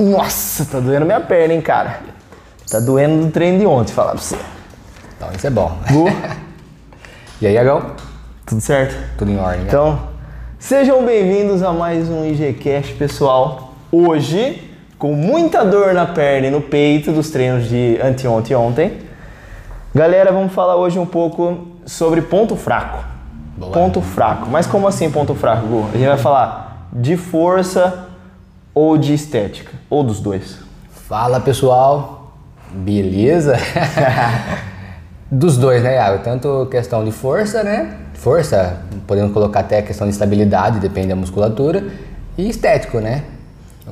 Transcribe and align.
Nossa, 0.00 0.64
tá 0.64 0.80
doendo 0.80 1.04
minha 1.04 1.20
perna, 1.20 1.52
hein, 1.54 1.60
cara. 1.60 2.00
Tá 2.70 2.80
doendo 2.80 3.26
do 3.26 3.30
treino 3.30 3.58
de 3.58 3.66
ontem, 3.66 3.92
falar 3.92 4.12
pra 4.12 4.20
você. 4.20 4.38
Então, 5.16 5.28
isso 5.36 5.46
é 5.46 5.50
bom. 5.50 5.76
Gu, 5.90 6.06
E 7.42 7.46
aí, 7.46 7.58
Agão? 7.58 7.92
tudo 8.46 8.60
certo? 8.60 8.96
Tudo 9.18 9.30
em 9.30 9.38
ordem, 9.38 9.60
né? 9.60 9.64
Então, 9.68 9.98
sejam 10.58 11.04
bem-vindos 11.04 11.62
a 11.62 11.72
mais 11.72 12.08
um 12.08 12.24
IGCast, 12.24 12.94
pessoal. 12.94 13.74
Hoje, 13.92 14.70
com 14.98 15.12
muita 15.14 15.64
dor 15.64 15.92
na 15.94 16.06
perna 16.06 16.48
e 16.48 16.50
no 16.50 16.60
peito 16.60 17.12
dos 17.12 17.30
treinos 17.30 17.68
de 17.68 17.98
anteontem 18.02 18.52
e 18.52 18.56
ontem. 18.56 18.98
Galera, 19.94 20.32
vamos 20.32 20.52
falar 20.52 20.76
hoje 20.76 20.98
um 20.98 21.06
pouco 21.06 21.68
sobre 21.84 22.22
ponto 22.22 22.56
fraco. 22.56 23.04
Boa. 23.56 23.72
Ponto 23.72 24.00
fraco. 24.00 24.48
Mas 24.50 24.66
como 24.66 24.86
assim 24.88 25.10
ponto 25.10 25.34
fraco, 25.34 25.66
Gu? 25.66 25.88
A 25.92 25.96
gente 25.96 26.08
vai 26.08 26.18
falar 26.18 26.88
de 26.92 27.16
força 27.16 28.09
ou 28.74 28.96
de 28.96 29.14
estética, 29.14 29.72
ou 29.88 30.02
dos 30.02 30.20
dois. 30.20 30.58
Fala, 30.90 31.40
pessoal. 31.40 32.34
Beleza? 32.72 33.56
Dos 35.30 35.56
dois, 35.56 35.82
né, 35.82 35.94
Iago? 35.94 36.24
Tanto 36.24 36.66
questão 36.66 37.04
de 37.04 37.12
força, 37.12 37.62
né? 37.62 37.96
Força, 38.14 38.82
podemos 39.06 39.32
colocar 39.32 39.60
até 39.60 39.78
a 39.78 39.82
questão 39.82 40.06
de 40.06 40.12
estabilidade, 40.12 40.80
depende 40.80 41.08
da 41.08 41.16
musculatura. 41.16 41.84
E 42.36 42.48
estético, 42.48 42.98
né? 42.98 43.22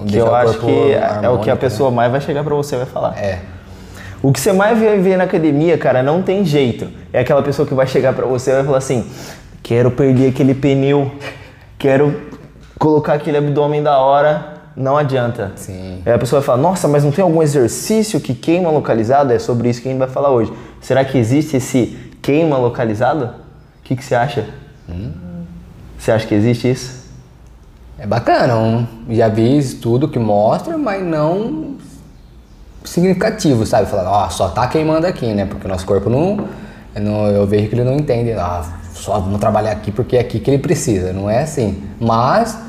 Que 0.06 0.16
eu 0.16 0.34
acho 0.34 0.58
que 0.58 0.66
é 0.66 0.68
o 0.68 0.70
que 0.90 0.98
a 0.98 1.06
harmônico, 1.06 1.56
pessoa 1.56 1.90
mais 1.90 2.10
vai 2.10 2.20
chegar 2.20 2.42
pra 2.44 2.54
você 2.54 2.74
e 2.74 2.78
vai 2.78 2.86
falar. 2.86 3.10
Né? 3.12 3.22
É. 3.22 3.38
O 4.20 4.32
que 4.32 4.40
você 4.40 4.52
mais 4.52 4.78
vai 4.78 4.98
ver 4.98 5.16
na 5.16 5.24
academia, 5.24 5.78
cara, 5.78 6.02
não 6.02 6.22
tem 6.22 6.44
jeito. 6.44 6.88
É 7.12 7.20
aquela 7.20 7.42
pessoa 7.42 7.66
que 7.66 7.74
vai 7.74 7.86
chegar 7.86 8.12
pra 8.12 8.26
você 8.26 8.50
e 8.50 8.54
vai 8.54 8.64
falar 8.64 8.78
assim: 8.78 9.08
quero 9.62 9.90
perder 9.90 10.30
aquele 10.30 10.54
pneu, 10.54 11.12
quero 11.78 12.20
colocar 12.78 13.14
aquele 13.14 13.38
abdômen 13.38 13.82
da 13.82 13.98
hora. 13.98 14.57
Não 14.78 14.96
adianta. 14.96 15.52
Sim. 15.56 16.00
Aí 16.06 16.12
a 16.12 16.18
pessoa 16.18 16.40
vai 16.40 16.46
falar: 16.46 16.62
nossa, 16.62 16.86
mas 16.86 17.02
não 17.02 17.10
tem 17.10 17.22
algum 17.22 17.42
exercício 17.42 18.20
que 18.20 18.32
queima 18.32 18.70
localizado? 18.70 19.32
É 19.32 19.38
sobre 19.38 19.68
isso 19.68 19.82
que 19.82 19.88
a 19.88 19.90
gente 19.90 19.98
vai 19.98 20.08
falar 20.08 20.30
hoje. 20.30 20.52
Será 20.80 21.04
que 21.04 21.18
existe 21.18 21.56
esse 21.56 21.98
queima 22.22 22.56
localizado? 22.56 23.24
O 23.24 23.82
que, 23.82 23.96
que 23.96 24.04
você 24.04 24.14
acha? 24.14 24.46
Você 25.98 26.12
acha 26.12 26.26
que 26.26 26.34
existe 26.34 26.70
isso? 26.70 26.98
É 27.98 28.06
bacana, 28.06 28.56
um, 28.56 28.86
já 29.10 29.26
vi 29.28 29.58
estudo 29.58 30.06
que 30.06 30.20
mostra, 30.20 30.78
mas 30.78 31.02
não 31.02 31.76
significativo, 32.84 33.66
sabe? 33.66 33.88
Falar, 33.88 34.08
ó, 34.08 34.28
só 34.28 34.48
tá 34.48 34.68
queimando 34.68 35.04
aqui, 35.06 35.34
né? 35.34 35.44
Porque 35.44 35.66
o 35.66 35.68
nosso 35.68 35.84
corpo 35.84 36.08
não, 36.08 36.46
não 36.94 37.26
eu 37.26 37.44
vejo 37.44 37.68
que 37.68 37.74
ele 37.74 37.82
não 37.82 37.96
entende, 37.96 38.32
ah, 38.32 38.64
só 38.94 39.18
vamos 39.18 39.40
trabalhar 39.40 39.72
aqui 39.72 39.90
porque 39.90 40.16
é 40.16 40.20
aqui 40.20 40.38
que 40.38 40.48
ele 40.48 40.62
precisa, 40.62 41.12
não 41.12 41.28
é 41.28 41.42
assim. 41.42 41.82
Mas 42.00 42.67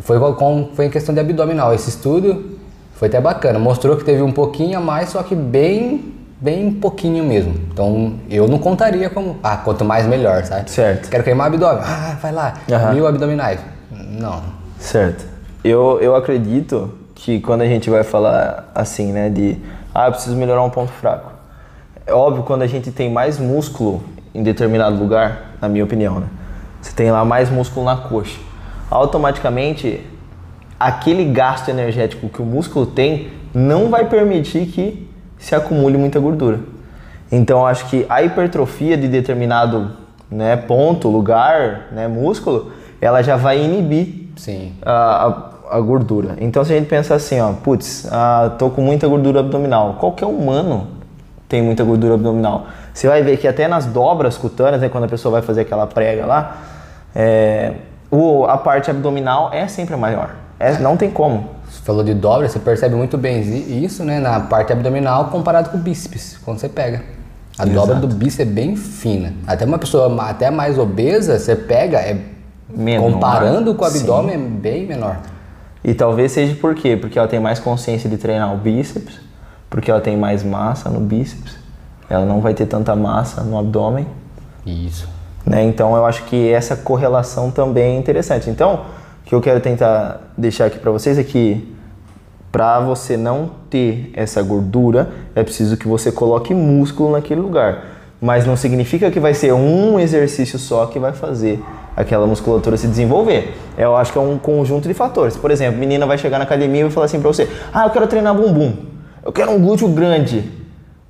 foi 0.00 0.18
com 0.34 0.70
foi 0.74 0.86
em 0.86 0.90
questão 0.90 1.14
de 1.14 1.20
abdominal, 1.20 1.74
esse 1.74 1.88
estudo 1.90 2.58
foi 2.94 3.08
até 3.08 3.20
bacana, 3.20 3.58
mostrou 3.58 3.96
que 3.96 4.04
teve 4.04 4.22
um 4.22 4.32
pouquinho 4.32 4.78
a 4.78 4.80
mais, 4.80 5.10
só 5.10 5.22
que 5.22 5.34
bem 5.34 6.14
bem 6.40 6.72
pouquinho 6.72 7.22
mesmo. 7.22 7.54
Então, 7.70 8.14
eu 8.30 8.48
não 8.48 8.58
contaria 8.58 9.10
como, 9.10 9.36
ah, 9.42 9.58
quanto 9.58 9.84
mais 9.84 10.06
melhor, 10.06 10.42
sabe? 10.44 10.70
Certo. 10.70 11.10
Quero 11.10 11.22
queimar 11.22 11.48
abdômen. 11.48 11.82
Ah, 11.84 12.16
vai 12.20 12.32
lá, 12.32 12.54
Aham. 12.70 12.94
mil 12.94 13.06
abdominais. 13.06 13.60
Não. 13.90 14.42
Certo. 14.78 15.26
Eu, 15.62 15.98
eu 16.00 16.16
acredito 16.16 16.94
que 17.14 17.40
quando 17.40 17.60
a 17.60 17.66
gente 17.66 17.90
vai 17.90 18.02
falar 18.02 18.70
assim, 18.74 19.12
né, 19.12 19.28
de 19.28 19.58
ah, 19.94 20.06
eu 20.06 20.12
preciso 20.12 20.34
melhorar 20.36 20.62
um 20.62 20.70
ponto 20.70 20.90
fraco. 20.92 21.30
É 22.06 22.14
óbvio 22.14 22.42
quando 22.42 22.62
a 22.62 22.66
gente 22.66 22.90
tem 22.90 23.10
mais 23.12 23.38
músculo 23.38 24.02
em 24.34 24.42
determinado 24.42 24.96
lugar, 24.96 25.52
na 25.60 25.68
minha 25.68 25.84
opinião, 25.84 26.20
né? 26.20 26.26
Você 26.80 26.92
tem 26.92 27.10
lá 27.10 27.24
mais 27.24 27.50
músculo 27.50 27.84
na 27.84 27.96
coxa. 27.96 28.38
Automaticamente, 28.90 30.04
aquele 30.78 31.24
gasto 31.26 31.68
energético 31.68 32.28
que 32.28 32.42
o 32.42 32.44
músculo 32.44 32.86
tem 32.86 33.28
não 33.54 33.88
vai 33.88 34.06
permitir 34.08 34.66
que 34.66 35.08
se 35.38 35.54
acumule 35.54 35.96
muita 35.96 36.18
gordura. 36.18 36.60
Então, 37.30 37.64
acho 37.66 37.86
que 37.88 38.04
a 38.08 38.22
hipertrofia 38.22 38.96
de 38.96 39.06
determinado 39.06 39.92
né, 40.30 40.56
ponto, 40.56 41.08
lugar, 41.08 41.88
né, 41.92 42.06
músculo, 42.08 42.72
ela 43.00 43.22
já 43.22 43.36
vai 43.36 43.60
inibir 43.62 44.28
Sim. 44.36 44.72
a, 44.84 45.26
a- 45.26 45.50
a 45.76 45.80
gordura. 45.80 46.34
Então, 46.40 46.64
se 46.64 46.72
a 46.72 46.76
gente 46.76 46.88
pensar 46.88 47.14
assim, 47.14 47.40
ó, 47.40 47.52
putz, 47.52 48.08
ah, 48.10 48.54
tô 48.58 48.70
com 48.70 48.82
muita 48.82 49.06
gordura 49.06 49.38
abdominal. 49.40 49.94
Qualquer 50.00 50.26
humano 50.26 50.88
tem 51.48 51.62
muita 51.62 51.84
gordura 51.84 52.14
abdominal. 52.14 52.66
Você 52.92 53.06
vai 53.06 53.22
ver 53.22 53.36
que 53.36 53.46
até 53.46 53.68
nas 53.68 53.86
dobras 53.86 54.36
cutâneas, 54.36 54.82
né, 54.82 54.88
quando 54.88 55.04
a 55.04 55.08
pessoa 55.08 55.30
vai 55.32 55.42
fazer 55.42 55.60
aquela 55.62 55.86
prega 55.86 56.26
lá, 56.26 56.56
é, 57.14 57.74
o, 58.10 58.44
a 58.44 58.58
parte 58.58 58.90
abdominal 58.90 59.50
é 59.52 59.68
sempre 59.68 59.94
a 59.94 59.96
maior. 59.96 60.34
É, 60.58 60.78
não 60.78 60.96
tem 60.96 61.10
como. 61.10 61.48
Você 61.68 61.80
falou 61.82 62.02
de 62.02 62.12
dobra, 62.12 62.48
você 62.48 62.58
percebe 62.58 62.94
muito 62.94 63.16
bem 63.16 63.40
isso, 63.82 64.04
né? 64.04 64.18
Na 64.18 64.40
parte 64.40 64.72
abdominal 64.72 65.26
comparado 65.26 65.70
com 65.70 65.78
o 65.78 65.80
bíceps, 65.80 66.38
quando 66.44 66.58
você 66.58 66.68
pega. 66.68 67.02
A 67.56 67.64
dobra 67.64 67.94
do 67.96 68.06
bíceps 68.08 68.40
é 68.40 68.44
bem 68.44 68.76
fina. 68.76 69.32
Até 69.46 69.64
uma 69.64 69.78
pessoa 69.78 70.22
até 70.22 70.50
mais 70.50 70.78
obesa, 70.78 71.38
você 71.38 71.54
pega, 71.54 71.98
é 71.98 72.18
Menor. 72.68 73.12
comparando 73.12 73.74
com 73.74 73.84
o 73.84 73.88
Sim. 73.88 74.00
abdômen, 74.00 74.34
é 74.34 74.38
bem 74.38 74.86
menor. 74.86 75.18
E 75.82 75.94
talvez 75.94 76.32
seja 76.32 76.54
por 76.56 76.74
quê? 76.74 76.96
Porque 76.96 77.18
ela 77.18 77.28
tem 77.28 77.40
mais 77.40 77.58
consciência 77.58 78.08
de 78.08 78.16
treinar 78.16 78.52
o 78.54 78.58
bíceps, 78.58 79.20
porque 79.68 79.90
ela 79.90 80.00
tem 80.00 80.16
mais 80.16 80.42
massa 80.42 80.90
no 80.90 81.00
bíceps, 81.00 81.56
ela 82.08 82.26
não 82.26 82.40
vai 82.40 82.54
ter 82.54 82.66
tanta 82.66 82.94
massa 82.96 83.42
no 83.42 83.58
abdômen, 83.58 84.06
Isso. 84.66 85.08
Né? 85.44 85.62
Então 85.64 85.96
eu 85.96 86.04
acho 86.06 86.24
que 86.24 86.50
essa 86.50 86.76
correlação 86.76 87.50
também 87.50 87.96
é 87.96 87.98
interessante. 87.98 88.50
Então, 88.50 88.84
o 89.22 89.24
que 89.24 89.34
eu 89.34 89.40
quero 89.40 89.60
tentar 89.60 90.32
deixar 90.36 90.66
aqui 90.66 90.78
para 90.78 90.90
vocês 90.90 91.18
é 91.18 91.22
que 91.22 91.74
para 92.50 92.80
você 92.80 93.16
não 93.16 93.50
ter 93.70 94.10
essa 94.14 94.42
gordura, 94.42 95.10
é 95.34 95.42
preciso 95.42 95.76
que 95.76 95.86
você 95.86 96.10
coloque 96.10 96.52
músculo 96.52 97.12
naquele 97.12 97.40
lugar. 97.40 97.84
Mas 98.20 98.44
não 98.44 98.56
significa 98.56 99.10
que 99.10 99.20
vai 99.20 99.32
ser 99.32 99.52
um 99.52 99.98
exercício 99.98 100.58
só 100.58 100.86
que 100.86 100.98
vai 100.98 101.12
fazer 101.12 101.62
aquela 101.96 102.26
musculatura 102.26 102.76
se 102.76 102.86
desenvolver. 102.86 103.56
Eu 103.78 103.96
acho 103.96 104.12
que 104.12 104.18
é 104.18 104.20
um 104.20 104.36
conjunto 104.36 104.88
de 104.88 104.94
fatores. 104.94 105.36
Por 105.36 105.50
exemplo, 105.50 105.76
a 105.76 105.78
menina 105.78 106.06
vai 106.06 106.18
chegar 106.18 106.38
na 106.38 106.44
academia 106.44 106.80
e 106.80 106.84
vai 106.84 106.92
falar 106.92 107.06
assim 107.06 107.20
pra 107.20 107.28
você: 107.28 107.48
"Ah, 107.72 107.84
eu 107.84 107.90
quero 107.90 108.06
treinar 108.06 108.34
bumbum. 108.34 108.74
Eu 109.24 109.32
quero 109.32 109.52
um 109.52 109.60
glúteo 109.60 109.88
grande". 109.88 110.50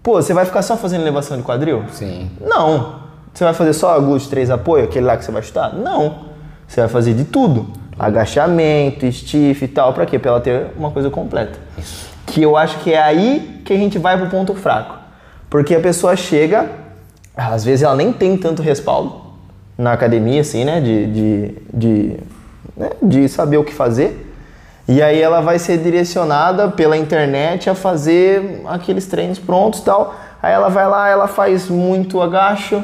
Pô, 0.02 0.14
você 0.14 0.32
vai 0.32 0.44
ficar 0.44 0.62
só 0.62 0.76
fazendo 0.76 1.02
elevação 1.02 1.36
de 1.36 1.42
quadril? 1.42 1.84
Sim. 1.92 2.30
Não. 2.40 2.99
Você 3.32 3.44
vai 3.44 3.54
fazer 3.54 3.72
só 3.72 3.98
glúteo 4.00 4.28
3 4.28 4.50
apoio, 4.50 4.84
aquele 4.84 5.06
lá 5.06 5.16
que 5.16 5.24
você 5.24 5.32
vai 5.32 5.42
chutar? 5.42 5.74
Não. 5.74 6.30
Você 6.66 6.80
vai 6.80 6.88
fazer 6.88 7.14
de 7.14 7.24
tudo. 7.24 7.68
Agachamento, 7.98 9.10
stiff 9.12 9.64
e 9.64 9.68
tal. 9.68 9.92
Pra 9.92 10.06
quê? 10.06 10.18
Pra 10.18 10.32
ela 10.32 10.40
ter 10.40 10.66
uma 10.76 10.90
coisa 10.90 11.10
completa. 11.10 11.58
Que 12.26 12.42
eu 12.42 12.56
acho 12.56 12.78
que 12.78 12.92
é 12.92 13.02
aí 13.02 13.62
que 13.64 13.72
a 13.72 13.76
gente 13.76 13.98
vai 13.98 14.16
pro 14.18 14.28
ponto 14.28 14.54
fraco. 14.54 14.96
Porque 15.48 15.74
a 15.74 15.80
pessoa 15.80 16.16
chega, 16.16 16.70
às 17.36 17.64
vezes 17.64 17.82
ela 17.82 17.96
nem 17.96 18.12
tem 18.12 18.36
tanto 18.36 18.62
respaldo 18.62 19.20
na 19.76 19.92
academia, 19.92 20.40
assim, 20.40 20.64
né? 20.64 20.80
De, 20.80 21.06
de, 21.06 21.54
de, 21.72 22.16
né? 22.76 22.90
de 23.02 23.28
saber 23.28 23.56
o 23.56 23.64
que 23.64 23.74
fazer. 23.74 24.28
E 24.86 25.00
aí 25.02 25.20
ela 25.20 25.40
vai 25.40 25.58
ser 25.58 25.78
direcionada 25.78 26.68
pela 26.68 26.96
internet 26.96 27.70
a 27.70 27.74
fazer 27.74 28.62
aqueles 28.66 29.06
treinos 29.06 29.38
prontos 29.38 29.80
e 29.80 29.84
tal. 29.84 30.14
Aí 30.42 30.52
ela 30.52 30.68
vai 30.68 30.88
lá, 30.88 31.08
ela 31.08 31.28
faz 31.28 31.68
muito 31.68 32.20
agacho, 32.20 32.82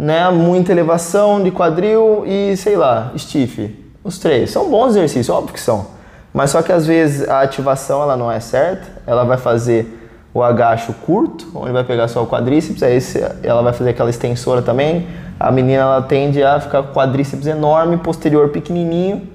né? 0.00 0.30
Muita 0.30 0.72
elevação 0.72 1.42
de 1.42 1.50
quadril 1.50 2.24
e, 2.26 2.56
sei 2.56 2.74
lá, 2.74 3.12
stiff. 3.18 3.76
Os 4.02 4.18
três. 4.18 4.50
São 4.50 4.70
bons 4.70 4.90
exercícios, 4.90 5.28
óbvio 5.28 5.52
que 5.52 5.60
são. 5.60 5.88
Mas 6.32 6.50
só 6.50 6.62
que 6.62 6.72
às 6.72 6.86
vezes 6.86 7.28
a 7.28 7.42
ativação 7.42 8.02
ela 8.02 8.16
não 8.16 8.32
é 8.32 8.40
certa. 8.40 8.86
Ela 9.06 9.24
vai 9.24 9.36
fazer 9.36 9.98
o 10.32 10.42
agacho 10.42 10.94
curto, 11.04 11.46
onde 11.54 11.72
vai 11.72 11.84
pegar 11.84 12.08
só 12.08 12.22
o 12.22 12.26
quadríceps, 12.26 12.82
aí 12.82 12.98
ela 13.42 13.62
vai 13.62 13.74
fazer 13.74 13.90
aquela 13.90 14.08
extensora 14.08 14.62
também. 14.62 15.06
A 15.38 15.50
menina 15.50 15.82
ela 15.82 16.02
tende 16.02 16.42
a 16.42 16.58
ficar 16.58 16.82
com 16.82 16.90
o 16.90 16.94
quadríceps 16.94 17.46
enorme, 17.46 17.98
posterior 17.98 18.48
pequenininho, 18.48 19.28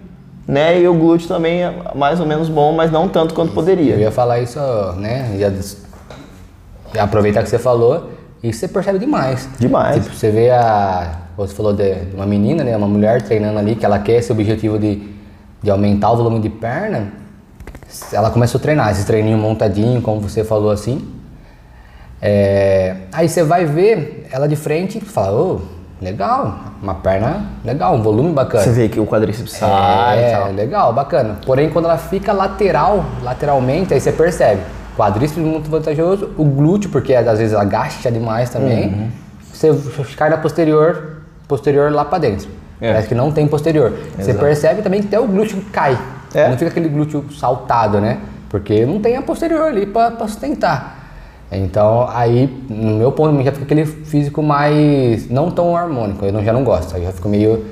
né? 0.48 0.80
E 0.80 0.88
o 0.88 0.96
glúteo 0.96 1.28
também 1.28 1.64
é 1.64 1.74
mais 1.94 2.20
ou 2.20 2.26
menos 2.26 2.50
bom, 2.50 2.72
mas 2.72 2.90
não 2.92 3.08
tanto 3.08 3.36
quanto 3.36 3.50
Eu 3.50 3.56
poderia. 3.56 3.96
ia 3.98 4.12
falar 4.12 4.40
isso, 4.40 4.60
né? 4.98 5.38
Já 6.94 7.04
aproveitar 7.04 7.44
que 7.44 7.50
você 7.50 7.60
falou, 7.60 8.15
isso 8.50 8.60
você 8.60 8.68
percebe 8.68 9.00
demais. 9.00 9.50
Demais. 9.60 10.04
Tipo, 10.04 10.16
você 10.16 10.32
vê 10.32 10.50
a. 10.50 11.20
Você 11.38 11.54
falou 11.54 11.74
de 11.74 11.96
de 11.96 12.16
uma 12.16 12.26
menina, 12.26 12.64
né? 12.64 12.76
Uma 12.76 12.88
mulher 12.88 13.22
treinando 13.22 13.60
ali, 13.60 13.76
que 13.76 13.86
ela 13.86 14.00
quer 14.00 14.18
esse 14.18 14.32
objetivo 14.32 14.80
de, 14.80 15.02
de 15.62 15.70
aumentar 15.70 16.12
o 16.12 16.18
volume 16.18 16.40
de 16.40 16.50
perna. 16.50 17.08
Ela 18.12 18.30
começou 18.30 18.60
a 18.60 18.62
treinar, 18.62 18.92
esse 18.92 19.06
treininho 19.06 19.38
montadinho, 19.38 20.02
como 20.02 20.20
você 20.20 20.44
falou 20.44 20.72
assim. 20.72 21.08
É, 22.22 22.96
aí 23.12 23.30
você 23.30 23.44
vai 23.44 23.66
ver 23.66 24.28
ela 24.32 24.48
de 24.48 24.56
frente 24.56 24.98
e 24.98 25.02
fala, 25.02 25.40
ô, 25.40 25.62
legal, 26.02 26.60
uma 26.82 26.96
perna 26.96 27.46
legal, 27.64 27.94
um 27.96 28.02
volume 28.02 28.32
bacana. 28.32 28.64
Você 28.64 28.72
vê 28.72 28.90
que 28.90 29.00
o 29.00 29.06
quadríceps 29.06 29.54
sai 29.54 30.20
É, 30.24 30.48
legal, 30.52 30.92
bacana. 30.94 31.38
Porém, 31.46 31.70
quando 31.70 31.86
ela 31.86 31.98
fica 31.98 32.34
lateral, 32.34 33.06
lateralmente, 33.22 33.94
aí 33.94 34.00
você 34.00 34.12
percebe. 34.12 34.62
Quadríceps 34.96 35.44
muito 35.44 35.70
vantajoso, 35.70 36.32
o 36.38 36.44
glúteo, 36.44 36.90
porque 36.90 37.14
às 37.14 37.38
vezes 37.38 37.54
agacha 37.54 38.12
demais 38.12 38.50
também. 38.50 38.88
Uhum. 38.88 39.10
Você 39.54 39.74
cai 40.16 40.30
na 40.30 40.38
posterior, 40.38 41.18
posterior 41.48 41.92
lá 41.92 42.06
pra 42.06 42.18
dentro. 42.18 42.50
É. 42.80 42.92
Parece 42.92 43.08
que 43.08 43.16
não 43.16 43.32
tem 43.32 43.48
posterior. 43.48 43.94
Você 44.18 44.32
Exato. 44.32 44.40
percebe 44.46 44.82
também 44.82 45.02
que 45.02 45.08
até 45.08 45.20
o 45.20 45.28
glúteo 45.28 45.62
cai. 45.72 45.98
É. 46.34 46.50
Não 46.50 46.58
fica 46.58 46.70
aquele 46.70 46.90
glúteo 46.90 47.26
saltado, 47.32 48.02
né? 48.02 48.20
porque 48.56 48.86
não 48.86 49.02
tem 49.02 49.18
a 49.18 49.22
posterior 49.22 49.64
ali 49.64 49.86
para 49.86 50.18
sustentar. 50.28 51.04
Então, 51.52 52.08
aí, 52.10 52.50
no 52.70 52.96
meu 52.96 53.12
ponto, 53.12 53.44
já 53.44 53.52
fica 53.52 53.66
aquele 53.66 53.86
físico 53.86 54.42
mais. 54.42 55.30
não 55.30 55.52
tão 55.52 55.76
harmônico, 55.76 56.26
eu 56.26 56.32
não, 56.32 56.42
já 56.42 56.54
não 56.54 56.64
gosto. 56.64 56.96
Aí 56.96 57.04
já 57.04 57.12
fico 57.12 57.28
meio. 57.28 57.66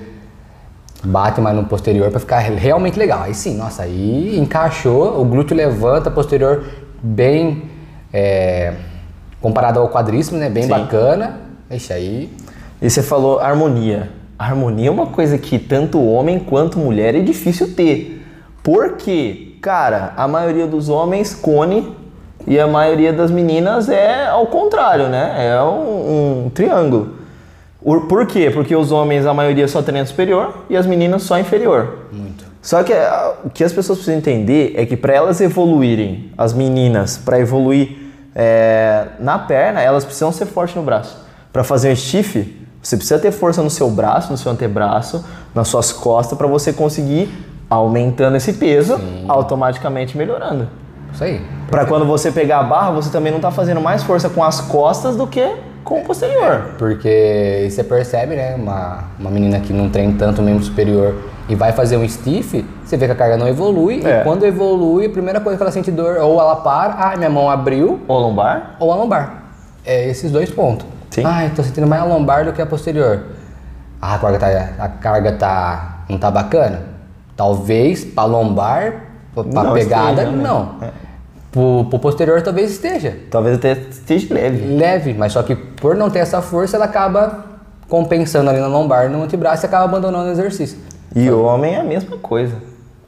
bate 1.01 1.39
mais 1.39 1.55
no 1.55 1.63
posterior 1.63 2.11
para 2.11 2.19
ficar 2.19 2.39
realmente 2.39 2.99
legal. 2.99 3.23
Aí 3.23 3.33
sim, 3.33 3.55
nossa, 3.55 3.83
aí 3.83 4.37
encaixou, 4.37 5.21
o 5.21 5.23
glúteo 5.23 5.55
levanta, 5.55 6.11
posterior 6.11 6.65
bem. 7.03 7.63
É, 8.13 8.73
comparado 9.43 9.79
ao 9.79 9.89
quadríceps, 9.89 10.39
né? 10.39 10.49
Bem 10.49 10.63
Sim. 10.63 10.69
bacana. 10.69 11.41
Ixi, 11.69 11.91
aí. 11.91 12.29
E 12.81 12.89
você 12.89 13.03
falou 13.03 13.39
harmonia. 13.39 14.09
A 14.39 14.45
harmonia 14.45 14.87
é 14.87 14.91
uma 14.91 15.07
coisa 15.07 15.37
que 15.37 15.59
tanto 15.59 16.01
homem 16.01 16.39
quanto 16.39 16.79
mulher 16.79 17.13
é 17.13 17.19
difícil 17.19 17.75
ter. 17.75 18.25
Porque, 18.63 19.57
cara, 19.61 20.13
a 20.15 20.27
maioria 20.27 20.65
dos 20.65 20.87
homens 20.87 21.35
cone 21.35 21.93
e 22.47 22.57
a 22.57 22.67
maioria 22.67 23.11
das 23.11 23.29
meninas 23.29 23.89
é 23.89 24.27
ao 24.27 24.47
contrário, 24.47 25.09
né? 25.09 25.47
É 25.47 25.61
um, 25.61 26.45
um 26.45 26.49
triângulo. 26.49 27.15
Por 27.81 28.25
quê? 28.25 28.49
Porque 28.49 28.73
os 28.73 28.93
homens, 28.93 29.25
a 29.25 29.33
maioria 29.33 29.67
só 29.67 29.81
treina 29.81 30.05
superior 30.05 30.63
e 30.69 30.77
as 30.77 30.85
meninas 30.85 31.23
só 31.23 31.37
inferior. 31.37 32.07
Muito. 32.13 32.42
Só 32.63 32.81
que 32.81 32.93
ah, 32.93 33.33
o 33.43 33.49
que 33.49 33.61
as 33.61 33.73
pessoas 33.73 33.99
precisam 33.99 34.17
entender 34.17 34.73
é 34.77 34.85
que 34.85 34.95
para 34.95 35.13
elas 35.13 35.41
evoluírem, 35.41 36.31
as 36.37 36.53
meninas, 36.53 37.17
para 37.17 37.37
evoluir 37.37 37.97
é, 38.33 39.07
na 39.19 39.37
perna, 39.37 39.81
elas 39.81 40.05
precisam 40.05 40.31
ser 40.31 40.45
fortes 40.45 40.73
no 40.77 40.81
braço. 40.81 41.17
Para 41.51 41.61
fazer 41.61 41.91
um 41.91 41.95
stiff, 41.95 42.57
você 42.81 42.95
precisa 42.95 43.19
ter 43.19 43.31
força 43.31 43.61
no 43.61 43.69
seu 43.69 43.91
braço, 43.91 44.31
no 44.31 44.37
seu 44.37 44.49
antebraço, 44.49 45.25
nas 45.53 45.67
suas 45.67 45.91
costas, 45.91 46.37
para 46.37 46.47
você 46.47 46.71
conseguir 46.71 47.29
aumentando 47.69 48.37
esse 48.37 48.53
peso, 48.53 48.99
automaticamente 49.27 50.17
melhorando. 50.17 50.69
Isso 51.13 51.23
aí. 51.23 51.41
Para 51.69 51.85
quando 51.85 52.05
você 52.05 52.31
pegar 52.31 52.59
a 52.59 52.63
barra, 52.63 52.91
você 52.91 53.09
também 53.09 53.31
não 53.31 53.39
está 53.39 53.51
fazendo 53.51 53.81
mais 53.81 54.03
força 54.03 54.29
com 54.29 54.41
as 54.41 54.61
costas 54.61 55.17
do 55.17 55.27
que 55.27 55.53
com 55.83 55.99
o 55.99 56.05
posterior. 56.05 56.75
Porque 56.77 57.67
você 57.69 57.83
percebe, 57.83 58.35
né? 58.35 58.55
Uma, 58.55 59.03
uma 59.19 59.29
menina 59.29 59.59
que 59.59 59.73
não 59.73 59.89
treina 59.89 60.15
tanto 60.17 60.41
o 60.41 60.43
membro 60.43 60.63
superior 60.63 61.13
e 61.49 61.55
vai 61.55 61.71
fazer 61.73 61.97
um 61.97 62.07
stiff, 62.07 62.63
você 62.85 62.95
vê 62.95 63.05
que 63.05 63.11
a 63.11 63.15
carga 63.15 63.37
não 63.37 63.47
evolui. 63.47 64.01
É. 64.05 64.21
E 64.21 64.23
quando 64.23 64.43
evolui, 64.45 65.05
a 65.05 65.09
primeira 65.09 65.39
coisa 65.39 65.57
que 65.57 65.63
ela 65.63 65.71
sente 65.71 65.91
dor, 65.91 66.17
ou 66.17 66.39
ela 66.39 66.57
para, 66.57 66.93
ah, 66.93 67.15
minha 67.17 67.29
mão 67.29 67.49
abriu, 67.49 67.99
O 68.07 68.13
lombar, 68.17 68.75
ou 68.79 68.91
a 68.91 68.95
lombar. 68.95 69.43
É 69.85 70.07
esses 70.09 70.31
dois 70.31 70.49
pontos. 70.49 70.85
Sim. 71.09 71.23
Ah, 71.25 71.49
tô 71.55 71.61
sentindo 71.61 71.85
mais 71.85 72.01
a 72.01 72.05
lombar 72.05 72.45
do 72.45 72.53
que 72.53 72.61
a 72.61 72.65
posterior. 72.65 73.23
Ah, 74.01 74.15
a 74.15 74.19
carga 74.19 74.39
tá, 74.39 74.69
a 74.79 74.87
carga 74.89 75.31
tá, 75.33 76.03
não 76.09 76.17
tá 76.17 76.31
bacana? 76.31 76.81
Talvez 77.35 78.03
pra 78.05 78.25
lombar, 78.25 78.93
Não 79.35 79.73
pegada, 79.73 80.11
esteja, 80.23 80.31
né? 80.31 80.43
não. 80.43 80.75
É. 80.81 80.89
Pro, 81.51 81.85
pro 81.89 81.99
posterior 81.99 82.41
talvez 82.41 82.71
esteja. 82.71 83.15
talvez 83.29 83.57
até 83.57 83.73
esteja 83.73 84.33
leve. 84.33 84.75
Leve, 84.75 85.13
mas 85.13 85.33
só 85.33 85.43
que 85.43 85.55
por 85.55 85.95
não 85.95 86.09
ter 86.09 86.19
essa 86.19 86.41
força, 86.41 86.77
ela 86.77 86.85
acaba 86.85 87.45
compensando 87.87 88.49
ali 88.49 88.59
na 88.59 88.67
lombar, 88.67 89.09
no 89.09 89.21
antebraço 89.23 89.63
e 89.63 89.67
acaba 89.67 89.85
abandonando 89.85 90.29
o 90.29 90.31
exercício. 90.31 90.79
E 91.15 91.29
o 91.29 91.43
homem 91.43 91.75
é 91.75 91.79
a 91.79 91.83
mesma 91.83 92.17
coisa. 92.17 92.55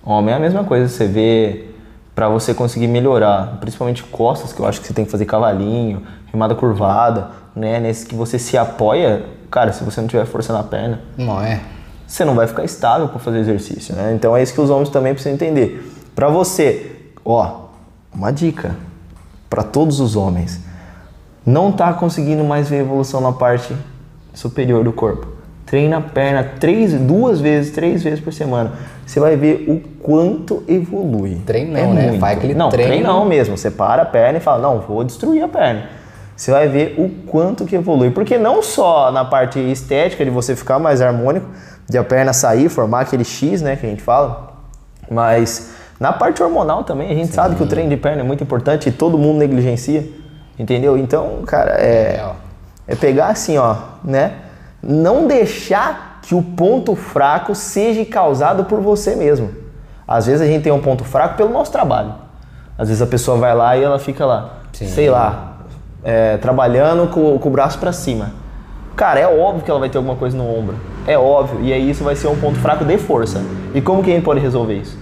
O 0.04 0.12
homem 0.12 0.34
é 0.34 0.38
a 0.38 0.40
mesma 0.40 0.64
coisa. 0.64 0.88
Você 0.88 1.08
vê, 1.08 1.66
pra 2.14 2.30
você 2.30 2.54
conseguir 2.54 2.88
melhorar, 2.88 3.58
principalmente 3.60 4.04
costas, 4.04 4.54
que 4.54 4.60
eu 4.60 4.66
acho 4.68 4.80
que 4.82 4.88
você 4.88 4.94
tem 4.94 5.06
que 5.06 5.12
fazer 5.12 5.26
cavalinho, 5.26 6.04
remada 6.32 6.54
curvada, 6.56 7.30
né? 7.56 7.80
Nesse 7.80 8.06
que 8.06 8.14
você 8.16 8.38
se 8.38 8.58
apoia, 8.58 9.26
cara, 9.50 9.74
se 9.74 9.84
você 9.84 10.02
não 10.02 10.08
tiver 10.08 10.26
força 10.26 10.54
na 10.54 10.64
perna, 10.64 11.02
Não 11.18 11.42
é? 11.42 11.62
você 12.06 12.24
não 12.24 12.36
vai 12.36 12.46
ficar 12.48 12.64
estável 12.64 13.08
para 13.10 13.20
fazer 13.20 13.40
exercício, 13.40 13.96
né? 13.96 14.14
Então 14.14 14.36
é 14.38 14.44
isso 14.44 14.54
que 14.54 14.62
os 14.62 14.70
homens 14.70 14.90
também 14.90 15.14
precisam 15.14 15.34
entender. 15.34 15.92
Pra 16.16 16.30
você, 16.30 16.96
ó, 17.24 17.66
uma 18.14 18.32
dica 18.32 18.76
pra 19.50 19.64
todos 19.64 20.00
os 20.00 20.16
homens. 20.16 20.60
Não 21.46 21.72
tá 21.72 21.94
conseguindo 21.94 22.44
mais 22.44 22.70
ver 22.70 22.78
evolução 22.82 23.22
na 23.22 23.32
parte 23.32 23.76
superior 24.34 24.84
do 24.84 24.92
corpo. 24.92 25.28
Treina 25.76 25.98
a 25.98 26.02
perna 26.02 26.52
três, 26.58 26.94
duas 26.94 27.42
vezes, 27.42 27.74
três 27.74 28.02
vezes 28.02 28.22
por 28.22 28.32
semana. 28.32 28.72
Você 29.06 29.20
vai 29.20 29.36
ver 29.36 29.66
o 29.68 29.82
quanto 30.02 30.64
evolui. 30.70 31.36
Treinão, 31.46 31.94
né? 31.94 32.04
muito. 32.04 32.20
Faz 32.22 32.38
aquele 32.38 32.54
não, 32.54 32.70
treino. 32.70 32.92
treinão 32.92 33.26
mesmo. 33.26 33.58
Você 33.58 33.70
para 33.70 34.04
a 34.04 34.06
perna 34.06 34.38
e 34.38 34.42
fala, 34.42 34.62
não, 34.62 34.80
vou 34.80 35.04
destruir 35.04 35.44
a 35.44 35.50
perna. 35.50 35.90
Você 36.34 36.50
vai 36.50 36.70
ver 36.70 36.96
o 36.98 37.10
quanto 37.30 37.66
que 37.66 37.76
evolui. 37.76 38.10
Porque 38.12 38.38
não 38.38 38.64
só 38.64 39.12
na 39.12 39.26
parte 39.26 39.60
estética 39.60 40.24
de 40.24 40.32
você 40.32 40.56
ficar 40.56 40.80
mais 40.80 41.02
harmônico, 41.02 41.46
de 41.90 41.98
a 41.98 42.06
perna 42.06 42.32
sair, 42.32 42.70
formar 42.70 43.02
aquele 43.02 43.26
X, 43.26 43.62
né, 43.62 43.76
que 43.76 43.86
a 43.86 43.90
gente 43.90 44.02
fala, 44.02 44.54
mas 45.12 45.72
na 46.00 46.14
parte 46.14 46.42
hormonal 46.42 46.86
também, 46.86 47.12
a 47.12 47.16
gente 47.16 47.34
sabe 47.34 47.58
que 47.58 47.64
o 47.64 47.68
treino 47.68 47.90
de 47.90 47.98
perna 47.98 48.22
é 48.22 48.24
muito 48.24 48.42
importante 48.42 48.88
e 48.88 48.94
todo 48.94 49.18
mundo 49.18 49.40
negligencia, 49.40 50.10
entendeu? 50.58 50.98
Então, 50.98 51.42
cara, 51.46 51.72
é, 51.72 52.24
É, 52.88 52.94
é 52.94 52.96
pegar 52.96 53.28
assim, 53.28 53.58
ó, 53.58 53.76
né? 54.02 54.45
Não 54.86 55.28
deixar 55.28 56.20
que 56.22 56.36
o 56.36 56.42
ponto 56.42 56.96
fraco 56.96 57.56
seja 57.56 58.06
causado 58.06 58.66
por 58.66 58.80
você 58.80 59.16
mesmo. 59.16 59.50
Às 60.08 60.28
vezes 60.28 60.42
a 60.42 60.46
gente 60.46 60.64
tem 60.64 60.72
um 60.72 60.82
ponto 60.82 61.04
fraco 61.04 61.36
pelo 61.36 61.50
nosso 61.50 61.72
trabalho. 61.72 62.14
Às 62.78 62.90
vezes 62.90 63.02
a 63.02 63.08
pessoa 63.08 63.38
vai 63.38 63.56
lá 63.56 63.76
e 63.76 63.84
ela 63.84 63.98
fica 63.98 64.26
lá, 64.26 64.60
Sim. 64.74 64.88
sei 64.88 65.10
lá, 65.10 65.58
é, 66.04 66.38
trabalhando 66.38 67.08
com, 67.08 67.38
com 67.40 67.50
o 67.50 67.52
braço 67.52 67.80
pra 67.80 67.92
cima. 67.92 68.32
Cara, 68.96 69.20
é 69.20 69.28
óbvio 69.28 69.64
que 69.64 69.72
ela 69.72 69.80
vai 69.80 69.90
ter 69.90 69.98
alguma 69.98 70.16
coisa 70.16 70.38
no 70.38 70.48
ombro. 70.48 70.76
É 71.08 71.18
óbvio. 71.18 71.62
E 71.62 71.74
aí 71.74 71.90
isso 71.90 72.04
vai 72.04 72.16
ser 72.16 72.28
um 72.28 72.36
ponto 72.38 72.60
fraco 72.60 72.86
de 72.86 72.98
força. 72.98 73.42
E 73.74 73.82
como 73.82 74.04
que 74.04 74.12
a 74.12 74.14
gente 74.14 74.24
pode 74.24 74.40
resolver 74.40 74.76
isso? 74.76 74.98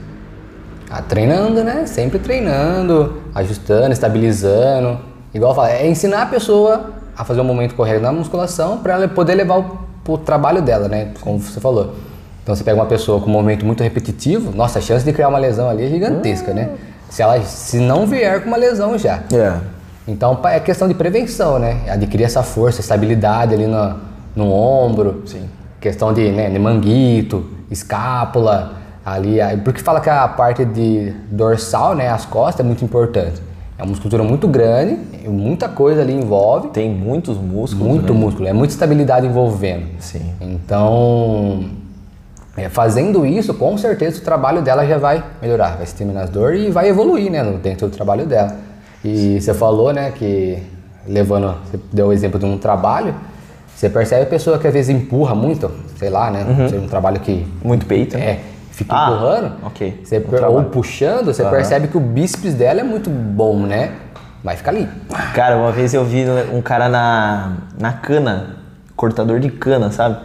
Ah, 0.90 1.02
treinando, 1.02 1.64
né? 1.64 1.86
Sempre 1.86 2.20
treinando, 2.20 3.22
ajustando, 3.36 3.92
estabilizando. 3.92 5.00
Igual 5.34 5.52
eu 5.52 5.56
falo, 5.56 5.68
é 5.68 5.88
ensinar 5.88 6.24
a 6.24 6.26
pessoa 6.28 6.92
a 7.18 7.24
fazer 7.24 7.42
o 7.42 7.44
momento 7.44 7.76
correto 7.76 8.02
na 8.02 8.12
musculação 8.12 8.78
para 8.78 8.94
ela 8.94 9.08
poder 9.08 9.36
levar 9.36 9.60
o, 9.60 9.78
pro 10.04 10.18
trabalho 10.18 10.62
dela, 10.62 10.88
né? 10.88 11.12
Como 11.22 11.40
você 11.40 11.60
falou. 11.60 11.96
Então 12.44 12.56
você 12.56 12.64
pega 12.64 12.76
uma 12.76 12.86
pessoa 12.86 13.22
com 13.22 13.28
um 13.28 13.34
movimento 13.34 13.66
muito 13.66 13.82
repetitivo, 13.84 14.56
nossa, 14.56 14.80
a 14.80 14.82
chance 14.82 15.06
de 15.06 15.14
criar 15.14 15.30
uma 15.30 15.40
lesão 15.40 15.70
ali 15.70 15.86
é 15.86 15.90
gigantesca, 15.90 16.54
né? 16.54 16.72
Se 17.10 17.22
ela 17.22 17.42
se 17.42 17.78
não 17.78 18.06
vier 18.06 18.42
com 18.42 18.48
uma 18.48 18.58
lesão 18.58 18.98
já. 18.98 19.24
É. 19.34 19.58
Então 20.08 20.38
é 20.44 20.60
questão 20.60 20.88
de 20.88 20.94
prevenção, 20.94 21.58
né? 21.58 21.82
Adquirir 21.90 22.26
essa 22.26 22.44
força, 22.44 22.82
estabilidade 22.82 23.54
ali 23.54 23.68
no, 23.68 23.96
no 24.36 24.52
ombro. 24.52 25.24
Sim. 25.26 25.48
Questão 25.80 26.14
de, 26.14 26.32
né, 26.32 26.50
de 26.50 26.60
manguito, 26.60 27.46
escápula, 27.70 28.74
ali. 29.06 29.38
Porque 29.64 29.82
fala 29.82 30.00
que 30.00 30.10
a 30.10 30.28
parte 30.28 30.66
de 30.66 31.14
dorsal, 31.30 31.96
né, 31.96 32.10
as 32.10 32.26
costas, 32.26 32.66
é 32.66 32.68
muito 32.68 32.84
importante. 32.84 33.42
É 33.84 33.86
uma 33.86 33.90
musculatura 33.90 34.24
muito 34.24 34.48
grande, 34.48 34.98
muita 35.28 35.68
coisa 35.68 36.02
ali 36.02 36.14
envolve. 36.14 36.70
Tem 36.70 36.90
muitos 36.90 37.38
músculos. 37.38 37.86
Muito 37.86 38.14
né? 38.14 38.20
músculo, 38.20 38.48
é 38.48 38.54
muita 38.54 38.74
estabilidade 38.74 39.28
envolvendo. 39.28 39.88
Sim. 40.00 40.22
Então, 40.40 41.66
é, 42.56 42.70
fazendo 42.70 43.26
isso, 43.26 43.54
com 43.54 43.78
certeza 43.78 44.20
o 44.20 44.22
trabalho 44.22 44.62
dela 44.62 44.88
já 44.88 44.98
vai 44.98 45.22
melhorar, 45.42 45.76
vai 45.76 45.86
se 45.86 45.94
terminar 45.96 46.22
as 46.24 46.30
dores 46.30 46.66
e 46.66 46.72
vai 46.72 46.88
evoluir, 46.88 47.30
né, 47.30 47.44
dentro 47.62 47.90
do 47.90 47.94
trabalho 47.94 48.26
dela. 48.26 48.56
E 49.04 49.42
você 49.42 49.54
falou, 49.54 49.92
né, 49.92 50.12
que 50.12 50.64
levando, 51.06 51.54
você 51.66 51.78
deu 51.92 52.08
o 52.08 52.14
exemplo 52.14 52.40
de 52.40 52.46
um 52.46 52.58
trabalho, 52.58 53.14
você 53.76 53.90
percebe 53.90 54.22
a 54.22 54.28
pessoa 54.28 54.58
que 54.58 54.66
às 54.66 54.74
vezes 54.74 54.96
empurra 54.96 55.36
muito, 55.36 55.70
sei 55.98 56.10
lá, 56.10 56.32
né, 56.32 56.46
seja 56.70 56.82
um 56.82 56.88
trabalho 56.88 57.20
que 57.20 57.46
Muito 57.62 57.86
peito. 57.86 58.18
né? 58.18 58.40
É, 58.84 58.86
fica 58.86 58.96
Ah, 58.96 59.12
empurrando, 59.12 59.52
ok. 59.64 60.02
você 60.04 60.18
ou 60.48 60.64
puxando, 60.66 61.26
você 61.26 61.42
Aham. 61.42 61.52
percebe 61.52 61.88
que 61.88 61.98
o 61.98 62.00
bíceps 62.00 62.54
dela 62.54 62.82
é 62.82 62.84
muito 62.84 63.10
bom, 63.10 63.60
né? 63.60 63.92
Vai 64.44 64.58
ficar 64.58 64.72
ali. 64.72 64.90
Cara, 65.34 65.58
uma 65.58 65.72
vez 65.72 65.94
eu 65.94 66.04
vi 66.04 66.26
um 66.54 66.62
cara 66.62 66.90
na, 66.90 67.54
na 67.80 67.94
cana, 67.94 68.58
cortador 68.96 69.40
de 69.40 69.50
cana, 69.50 69.90
sabe? 69.90 70.18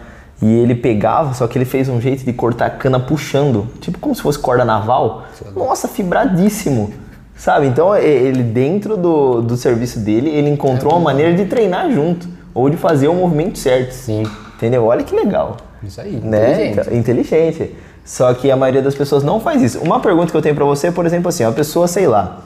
E 0.43 0.47
ele 0.47 0.75
pegava, 0.75 1.35
só 1.35 1.47
que 1.47 1.57
ele 1.59 1.65
fez 1.65 1.89
um 1.89 2.01
jeito 2.01 2.25
de 2.25 2.33
cortar 2.33 2.67
a 2.67 2.71
cana 2.71 2.99
puxando, 3.01 3.67
tipo 3.81 3.99
como 3.99 4.15
se 4.15 4.23
fosse 4.23 4.39
corda 4.39 4.65
naval. 4.65 5.25
Nossa, 5.55 5.89
fibradíssimo, 5.89 6.93
sabe? 7.37 7.67
Então 7.67 7.97
ele 7.97 8.43
dentro 8.43 8.97
do, 8.97 9.41
do 9.43 9.57
serviço 9.57 10.01
dele, 10.01 10.29
ele 10.31 10.49
encontrou 10.51 10.93
uma 10.95 11.01
maneira 11.01 11.35
de 11.35 11.45
treinar 11.47 11.91
junto, 11.91 12.29
ou 12.55 12.69
de 12.69 12.77
fazer 12.77 13.09
o 13.09 13.15
movimento 13.15 13.59
certo. 13.59 13.93
Sim. 13.93 14.25
Entendeu? 14.59 14.87
Olha 14.87 15.05
que 15.05 15.15
legal. 15.15 15.57
Isso 15.81 16.01
aí, 16.01 16.17
né? 16.17 16.51
inteligente. 16.51 16.81
Então, 16.81 16.99
inteligente. 16.99 17.77
Só 18.05 18.35
que 18.35 18.51
a 18.51 18.57
maioria 18.57 18.83
das 18.83 18.97
pessoas 18.97 19.23
não 19.23 19.39
faz 19.39 19.63
isso. 19.63 19.79
Uma 19.79 20.01
pergunta 20.01 20.33
que 20.33 20.37
eu 20.37 20.43
tenho 20.43 20.55
pra 20.55 20.65
você, 20.65 20.91
por 20.91 21.07
exemplo, 21.07 21.29
assim, 21.29 21.45
uma 21.45 21.53
pessoa, 21.53 21.87
sei 21.87 22.09
lá, 22.09 22.39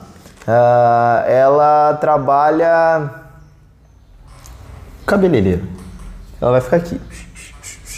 ah, 0.47 1.25
ela 1.27 1.95
trabalha 1.95 3.09
cabeleireiro. 5.07 5.63
Ela 6.39 6.51
vai 6.51 6.61
ficar 6.61 6.77
aqui, 6.77 7.01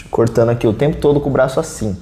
cortando 0.10 0.50
aqui 0.50 0.66
o 0.66 0.74
tempo 0.74 0.98
todo 0.98 1.20
com 1.20 1.30
o 1.30 1.34
braço 1.34 1.60
assim. 1.60 1.98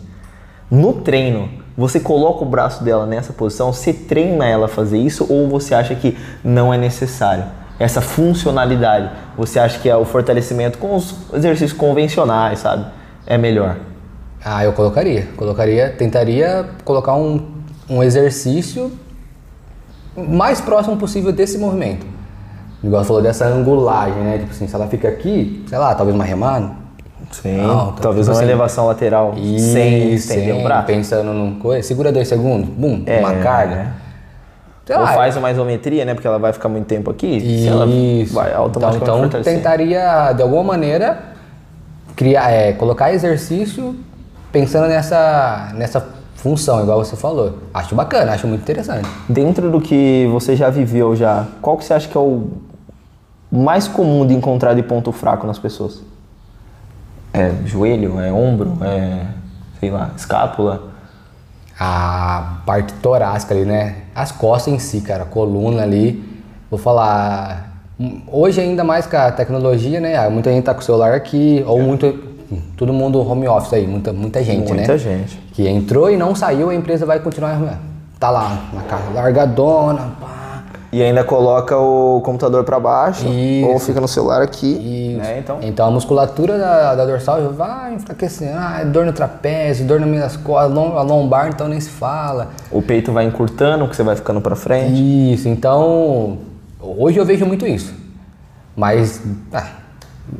No 0.69 0.93
treino, 0.93 1.49
você 1.75 1.99
coloca 1.99 2.43
o 2.43 2.47
braço 2.47 2.83
dela 2.83 3.07
nessa 3.07 3.33
posição, 3.33 3.73
você 3.73 3.91
treina 3.91 4.45
ela 4.45 4.65
a 4.65 4.69
fazer 4.69 4.99
isso 4.99 5.25
ou 5.27 5.49
você 5.49 5.73
acha 5.73 5.95
que 5.95 6.15
não 6.43 6.71
é 6.71 6.77
necessário? 6.77 7.45
Essa 7.79 8.01
funcionalidade, 8.01 9.09
você 9.37 9.59
acha 9.59 9.79
que 9.79 9.89
é 9.89 9.95
o 9.95 10.05
fortalecimento 10.05 10.77
com 10.77 10.95
os 10.95 11.15
exercícios 11.33 11.73
convencionais, 11.73 12.59
sabe? 12.59 12.85
É 13.25 13.37
melhor. 13.37 13.77
Ah, 14.43 14.63
eu 14.63 14.73
colocaria. 14.73 15.27
Colocaria, 15.35 15.89
tentaria 15.89 16.69
colocar 16.83 17.15
um, 17.15 17.45
um 17.89 18.03
exercício 18.03 18.91
mais 20.15 20.61
próximo 20.61 20.97
possível 20.97 21.31
desse 21.31 21.57
movimento. 21.57 22.05
Igual 22.83 23.01
você 23.01 23.07
falou 23.07 23.21
dessa 23.23 23.45
angulagem, 23.47 24.21
né? 24.21 24.37
Tipo 24.37 24.51
assim, 24.51 24.67
se 24.67 24.75
ela 24.75 24.87
fica 24.87 25.07
aqui, 25.07 25.63
sei 25.67 25.77
lá, 25.77 25.95
talvez 25.95 26.13
uma 26.13 26.25
remada. 26.25 26.71
Sim. 27.31 27.57
Não, 27.57 27.93
Talvez 27.93 28.25
tipo 28.25 28.35
uma 28.35 28.41
assim, 28.41 28.43
elevação 28.43 28.85
lateral 28.85 29.33
sem 29.57 30.13
estender 30.13 30.55
o 30.55 30.61
braço. 30.61 30.85
Pensando 30.85 31.33
num 31.33 31.57
coisa, 31.59 31.87
segura 31.87 32.11
dois 32.11 32.27
segundos, 32.27 32.69
bum, 32.69 33.01
É, 33.05 33.19
uma 33.19 33.35
carga. 33.35 33.93
Sei 34.85 34.95
Ou 34.95 35.01
lá, 35.01 35.13
faz 35.13 35.37
uma 35.37 35.49
isometria, 35.49 36.03
né? 36.03 36.13
Porque 36.13 36.27
ela 36.27 36.39
vai 36.39 36.51
ficar 36.51 36.67
muito 36.67 36.87
tempo 36.87 37.09
aqui. 37.09 37.39
se 37.39 37.67
ela 37.67 37.85
Isso. 37.85 38.33
vai 38.33 38.49
então, 38.49 38.61
automaticamente 38.63 39.03
então 39.03 39.21
fortalecer. 39.21 39.55
tentaria, 39.55 40.33
de 40.33 40.41
alguma 40.41 40.63
maneira, 40.63 41.19
criar, 42.15 42.51
é, 42.51 42.73
colocar 42.73 43.13
exercício 43.13 43.95
pensando 44.51 44.87
nessa, 44.87 45.71
nessa 45.75 46.05
função, 46.35 46.81
igual 46.81 47.03
você 47.03 47.15
falou. 47.15 47.59
Acho 47.73 47.95
bacana, 47.95 48.33
acho 48.33 48.45
muito 48.45 48.61
interessante. 48.61 49.07
Dentro 49.29 49.71
do 49.71 49.79
que 49.79 50.27
você 50.31 50.55
já 50.55 50.69
viveu 50.69 51.15
já, 51.15 51.47
qual 51.61 51.77
que 51.77 51.85
você 51.85 51.93
acha 51.93 52.09
que 52.09 52.17
é 52.17 52.19
o 52.19 52.49
mais 53.49 53.87
comum 53.87 54.27
de 54.27 54.33
encontrar 54.33 54.73
de 54.73 54.83
ponto 54.83 55.11
fraco 55.13 55.47
nas 55.47 55.57
pessoas? 55.57 56.01
É 57.33 57.51
joelho, 57.65 58.19
é 58.19 58.31
ombro, 58.31 58.77
é 58.81 59.25
sei 59.79 59.89
lá, 59.89 60.11
escápula. 60.15 60.92
A 61.79 62.59
parte 62.65 62.93
torácica 62.93 63.53
ali, 63.53 63.65
né? 63.65 63.95
As 64.13 64.31
costas 64.31 64.73
em 64.73 64.79
si, 64.79 65.01
cara, 65.01 65.23
a 65.23 65.25
coluna 65.25 65.81
ali. 65.83 66.23
Vou 66.69 66.79
falar. 66.79 67.71
hum, 67.99 68.21
Hoje, 68.31 68.61
ainda 68.61 68.83
mais 68.83 69.05
com 69.07 69.17
a 69.17 69.31
tecnologia, 69.31 69.99
né? 69.99 70.15
ah, 70.17 70.29
Muita 70.29 70.51
gente 70.51 70.63
tá 70.63 70.73
com 70.73 70.81
o 70.81 70.83
celular 70.83 71.13
aqui, 71.13 71.63
ou 71.67 71.81
muito. 71.81 72.31
Todo 72.77 72.93
mundo 72.93 73.19
home 73.27 73.47
office 73.47 73.73
aí, 73.73 73.87
muita, 73.87 74.13
muita 74.13 74.43
gente, 74.43 74.69
né? 74.71 74.77
Muita 74.77 74.97
gente. 74.97 75.37
Que 75.53 75.67
entrou 75.67 76.11
e 76.11 76.17
não 76.17 76.35
saiu, 76.35 76.69
a 76.69 76.75
empresa 76.75 77.05
vai 77.05 77.19
continuar. 77.19 77.79
Tá 78.19 78.29
lá, 78.29 78.61
na 78.71 78.81
casa 78.83 79.03
largadona. 79.13 80.11
E 80.93 81.01
ainda 81.01 81.23
coloca 81.23 81.75
o 81.75 82.21
computador 82.21 82.63
para 82.63 82.79
baixo 82.79 83.25
Isso. 83.27 83.67
ou 83.67 83.79
fica 83.79 83.99
no 83.99 84.07
celular 84.07 84.43
aqui, 84.43 84.67
Isso. 85.15 85.17
né? 85.27 85.39
Então, 85.39 85.57
Então 85.63 85.87
a 85.87 85.91
musculatura 85.91 86.55
da, 86.57 86.93
da 86.93 87.03
dorsal 87.05 87.41
vai 87.51 87.95
enfraquecendo. 87.95 88.57
Ah, 88.59 88.81
é 88.81 88.85
dor 88.85 89.03
no 89.03 89.11
trapézio, 89.11 89.87
dor 89.87 89.99
nas 89.99 90.07
minhas 90.07 90.37
costas, 90.37 90.71
lom- 90.71 90.95
a 90.95 91.01
lombar, 91.01 91.47
então 91.49 91.67
nem 91.67 91.79
se 91.79 91.89
fala. 91.89 92.49
o 92.71 92.79
peito 92.81 93.11
vai 93.11 93.25
encurtando, 93.25 93.87
que 93.87 93.95
você 93.95 94.03
vai 94.03 94.15
ficando 94.15 94.39
para 94.39 94.55
frente. 94.55 95.33
Isso, 95.33 95.49
então 95.49 96.37
hoje 96.79 97.17
eu 97.17 97.25
vejo 97.25 97.43
muito 97.45 97.65
isso. 97.65 97.91
Mas 98.75 99.19
ah, 99.51 99.67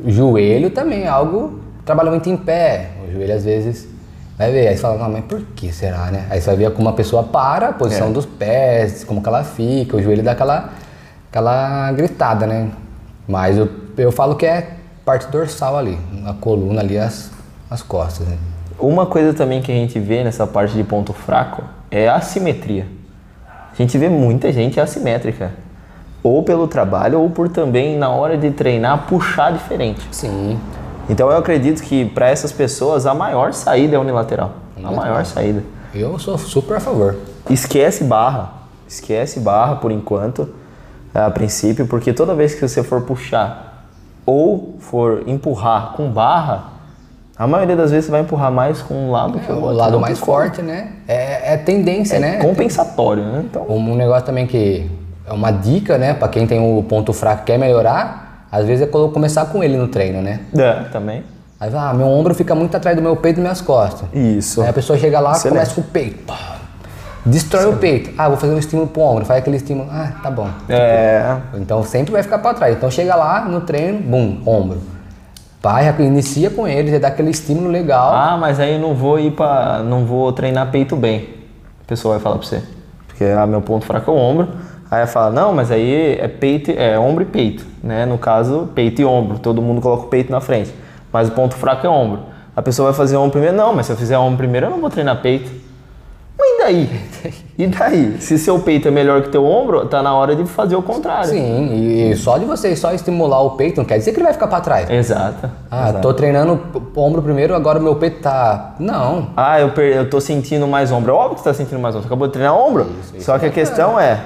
joelho 0.06 0.70
também 0.70 1.02
é 1.02 1.08
algo 1.08 1.60
trabalha 1.84 2.10
muito 2.10 2.28
em 2.30 2.36
pé. 2.36 2.90
O 3.08 3.12
joelho 3.12 3.34
às 3.34 3.44
vezes 3.44 3.88
vai 4.36 4.50
ver, 4.50 4.68
aí 4.68 4.76
você 4.76 4.82
fala, 4.82 4.98
não, 4.98 5.10
mas 5.10 5.24
por 5.24 5.40
que 5.54 5.72
será, 5.72 6.10
né? 6.10 6.26
Aí 6.30 6.40
você 6.40 6.46
vai 6.46 6.56
ver 6.56 6.72
como 6.72 6.88
a 6.88 6.92
pessoa 6.92 7.22
para, 7.22 7.68
a 7.68 7.72
posição 7.72 8.08
É. 8.08 8.10
dos 8.12 8.26
pés, 8.26 9.04
como 9.04 9.22
que 9.22 9.28
ela 9.28 9.44
fica, 9.44 9.96
o 9.96 10.02
joelho 10.02 10.22
dá 10.22 10.32
aquela, 10.32 10.70
aquela 11.30 11.92
gritada, 11.92 12.46
né? 12.46 12.70
Mas 13.28 13.56
eu, 13.56 13.68
eu 13.96 14.10
falo 14.12 14.34
que 14.36 14.44
é 14.46 14.70
parte 15.04 15.26
dorsal 15.28 15.78
ali, 15.78 15.98
a 16.26 16.32
coluna 16.34 16.80
ali, 16.80 16.98
as, 16.98 17.30
as 17.70 17.82
costas, 17.82 18.26
né? 18.26 18.36
Uma 18.78 19.06
coisa 19.06 19.32
também 19.32 19.62
que 19.62 19.70
a 19.70 19.74
gente 19.74 19.98
vê 20.00 20.24
nessa 20.24 20.46
parte 20.46 20.74
de 20.74 20.82
ponto 20.82 21.12
fraco 21.12 21.62
é 21.90 22.08
a 22.08 22.16
assimetria. 22.16 22.86
A 23.72 23.76
gente 23.76 23.96
vê 23.96 24.08
muita 24.08 24.52
gente 24.52 24.80
assimétrica. 24.80 25.52
Ou 26.22 26.42
pelo 26.42 26.66
trabalho, 26.66 27.20
ou 27.20 27.28
por 27.30 27.48
também, 27.48 27.96
na 27.98 28.08
hora 28.08 28.36
de 28.36 28.50
treinar, 28.50 29.06
puxar 29.06 29.52
diferente. 29.52 30.00
Sim. 30.10 30.58
Então 31.08 31.30
eu 31.30 31.36
acredito 31.38 31.82
que 31.82 32.04
para 32.04 32.28
essas 32.28 32.52
pessoas 32.52 33.06
a 33.06 33.14
maior 33.14 33.52
saída 33.52 33.96
é 33.96 33.98
unilateral. 33.98 34.52
A 34.82 34.90
maior 34.90 35.24
saída. 35.24 35.62
Eu 35.94 36.18
sou 36.18 36.36
super 36.36 36.76
a 36.76 36.80
favor. 36.80 37.16
Esquece 37.48 38.04
barra. 38.04 38.52
Esquece 38.88 39.40
barra 39.40 39.76
por 39.76 39.90
enquanto, 39.92 40.48
a 41.14 41.30
princípio, 41.30 41.86
porque 41.86 42.12
toda 42.12 42.34
vez 42.34 42.54
que 42.54 42.66
você 42.66 42.82
for 42.82 43.02
puxar 43.02 43.86
ou 44.26 44.76
for 44.80 45.22
empurrar 45.26 45.92
com 45.96 46.08
barra, 46.10 46.64
a 47.36 47.46
maioria 47.46 47.76
das 47.76 47.90
vezes 47.90 48.06
você 48.06 48.10
vai 48.12 48.20
empurrar 48.20 48.50
mais 48.50 48.80
com 48.80 48.94
um 48.94 49.10
lado 49.10 49.38
que 49.38 49.50
É 49.50 49.54
o 49.54 49.58
o 49.58 49.60
outro. 49.62 49.76
lado 49.76 49.92
Não 49.92 50.00
mais 50.00 50.18
forte, 50.18 50.62
né? 50.62 50.92
É, 51.08 51.54
é 51.54 51.56
tendência, 51.56 52.16
É 52.16 52.18
né? 52.18 52.36
compensatório, 52.38 53.22
né? 53.24 53.42
Então, 53.44 53.64
Um 53.68 53.92
um 53.92 53.94
negócio 53.96 54.24
também 54.26 54.46
que 54.46 54.90
é 55.26 55.32
uma 55.32 55.50
dica, 55.50 55.96
né, 55.98 56.14
Pra 56.14 56.28
quem 56.28 56.46
tem 56.46 56.60
o 56.60 56.82
ponto 56.82 57.12
fraco 57.12 57.42
e 57.42 57.44
quer 57.46 57.58
melhorar, 57.58 58.23
às 58.54 58.66
vezes 58.66 58.86
é 58.86 58.86
começar 58.86 59.46
com 59.46 59.64
ele 59.64 59.76
no 59.76 59.88
treino, 59.88 60.22
né? 60.22 60.40
é, 60.56 60.84
também. 60.92 61.24
Aí 61.58 61.70
vai, 61.70 61.90
ah, 61.90 61.92
meu 61.92 62.06
ombro 62.06 62.34
fica 62.34 62.54
muito 62.54 62.76
atrás 62.76 62.96
do 62.96 63.02
meu 63.02 63.16
peito 63.16 63.38
e 63.38 63.42
minhas 63.42 63.60
costas. 63.60 64.08
Isso. 64.12 64.62
Aí 64.62 64.68
a 64.68 64.72
pessoa 64.72 64.96
chega 64.96 65.18
lá, 65.18 65.32
Excelente. 65.32 65.54
começa 65.54 65.74
com 65.74 65.80
o 65.80 65.84
peito, 65.84 66.24
pá, 66.24 66.58
destrói 67.26 67.66
o 67.66 67.76
peito. 67.78 68.10
Ah, 68.16 68.28
vou 68.28 68.36
fazer 68.36 68.52
um 68.52 68.58
estímulo 68.58 68.88
pro 68.88 69.02
ombro, 69.02 69.24
faz 69.24 69.40
aquele 69.40 69.56
estímulo, 69.56 69.88
ah, 69.90 70.12
tá 70.22 70.30
bom. 70.30 70.48
É, 70.68 71.36
Então 71.54 71.82
sempre 71.82 72.12
vai 72.12 72.22
ficar 72.22 72.38
pra 72.38 72.54
trás. 72.54 72.76
Então 72.76 72.90
chega 72.90 73.16
lá 73.16 73.44
no 73.44 73.60
treino, 73.62 73.98
bum, 73.98 74.40
ombro. 74.46 74.80
Pai, 75.60 75.92
inicia 75.98 76.50
com 76.50 76.68
ele, 76.68 76.90
já 76.92 76.98
dá 76.98 77.08
aquele 77.08 77.30
estímulo 77.30 77.68
legal. 77.68 78.12
Ah, 78.14 78.36
mas 78.36 78.60
aí 78.60 78.74
eu 78.74 78.80
não 78.80 78.94
vou 78.94 79.18
ir 79.18 79.32
para, 79.32 79.78
não 79.82 80.04
vou 80.04 80.32
treinar 80.32 80.70
peito 80.70 80.94
bem. 80.94 81.28
A 81.82 81.88
pessoa 81.88 82.14
vai 82.14 82.22
falar 82.22 82.36
para 82.36 82.46
você, 82.46 82.62
porque 83.08 83.24
ah, 83.24 83.46
meu 83.46 83.62
ponto 83.62 83.84
fraco 83.84 84.10
é 84.10 84.14
o 84.14 84.16
ombro. 84.16 84.48
Aí 84.94 85.00
ela 85.00 85.06
fala, 85.08 85.30
não, 85.30 85.52
mas 85.52 85.72
aí 85.72 86.16
é 86.20 86.28
peito, 86.28 86.70
é 86.70 86.96
ombro 86.96 87.22
e 87.24 87.26
peito, 87.26 87.66
né? 87.82 88.06
No 88.06 88.16
caso, 88.16 88.68
peito 88.74 89.02
e 89.02 89.04
ombro. 89.04 89.38
Todo 89.40 89.60
mundo 89.60 89.80
coloca 89.80 90.04
o 90.04 90.08
peito 90.08 90.30
na 90.30 90.40
frente, 90.40 90.72
mas 91.12 91.28
o 91.28 91.32
ponto 91.32 91.54
fraco 91.56 91.84
é 91.84 91.90
ombro. 91.90 92.20
A 92.54 92.62
pessoa 92.62 92.90
vai 92.90 92.96
fazer 92.96 93.16
ombro 93.16 93.32
primeiro, 93.32 93.56
não, 93.56 93.74
mas 93.74 93.86
se 93.86 93.92
eu 93.92 93.96
fizer 93.96 94.16
ombro 94.16 94.38
primeiro, 94.38 94.66
eu 94.66 94.70
não 94.70 94.80
vou 94.80 94.88
treinar 94.88 95.20
peito. 95.20 95.50
Mas 96.38 96.48
e 96.48 96.58
daí? 96.62 96.90
E 97.56 97.66
daí? 97.68 98.16
Se 98.20 98.36
seu 98.36 98.58
peito 98.58 98.88
é 98.88 98.90
melhor 98.90 99.22
que 99.22 99.28
teu 99.28 99.44
ombro, 99.46 99.86
tá 99.86 100.02
na 100.02 100.12
hora 100.14 100.34
de 100.34 100.44
fazer 100.44 100.74
o 100.74 100.82
contrário. 100.82 101.28
Sim, 101.30 101.70
e, 102.10 102.16
só 102.16 102.36
de 102.36 102.44
você 102.44 102.74
só 102.74 102.92
estimular 102.92 103.40
o 103.42 103.50
peito 103.52 103.76
não 103.78 103.84
quer 103.84 103.96
dizer 103.98 104.10
que 104.10 104.16
ele 104.18 104.24
vai 104.24 104.32
ficar 104.32 104.48
pra 104.48 104.60
trás. 104.60 104.90
Exato. 104.90 105.48
Ah, 105.70 105.90
exato. 105.90 106.00
tô 106.02 106.12
treinando 106.14 106.60
o 106.74 107.00
ombro 107.00 107.22
primeiro, 107.22 107.54
agora 107.54 107.78
o 107.78 107.82
meu 107.82 107.94
peito 107.94 108.20
tá. 108.20 108.74
Não. 108.80 109.28
Ah, 109.36 109.60
eu, 109.60 109.70
per- 109.70 109.96
eu 109.96 110.10
tô 110.10 110.20
sentindo 110.20 110.66
mais 110.66 110.90
ombro. 110.90 111.12
É 111.12 111.14
óbvio 111.14 111.34
que 111.36 111.42
você 111.42 111.48
tá 111.50 111.54
sentindo 111.54 111.78
mais 111.80 111.94
ombro. 111.94 112.02
Você 112.02 112.12
acabou 112.12 112.26
de 112.26 112.32
treinar 112.32 112.56
ombro. 112.56 112.86
Só 113.20 113.38
que 113.38 113.46
a 113.46 113.50
questão 113.50 113.98
é 114.00 114.18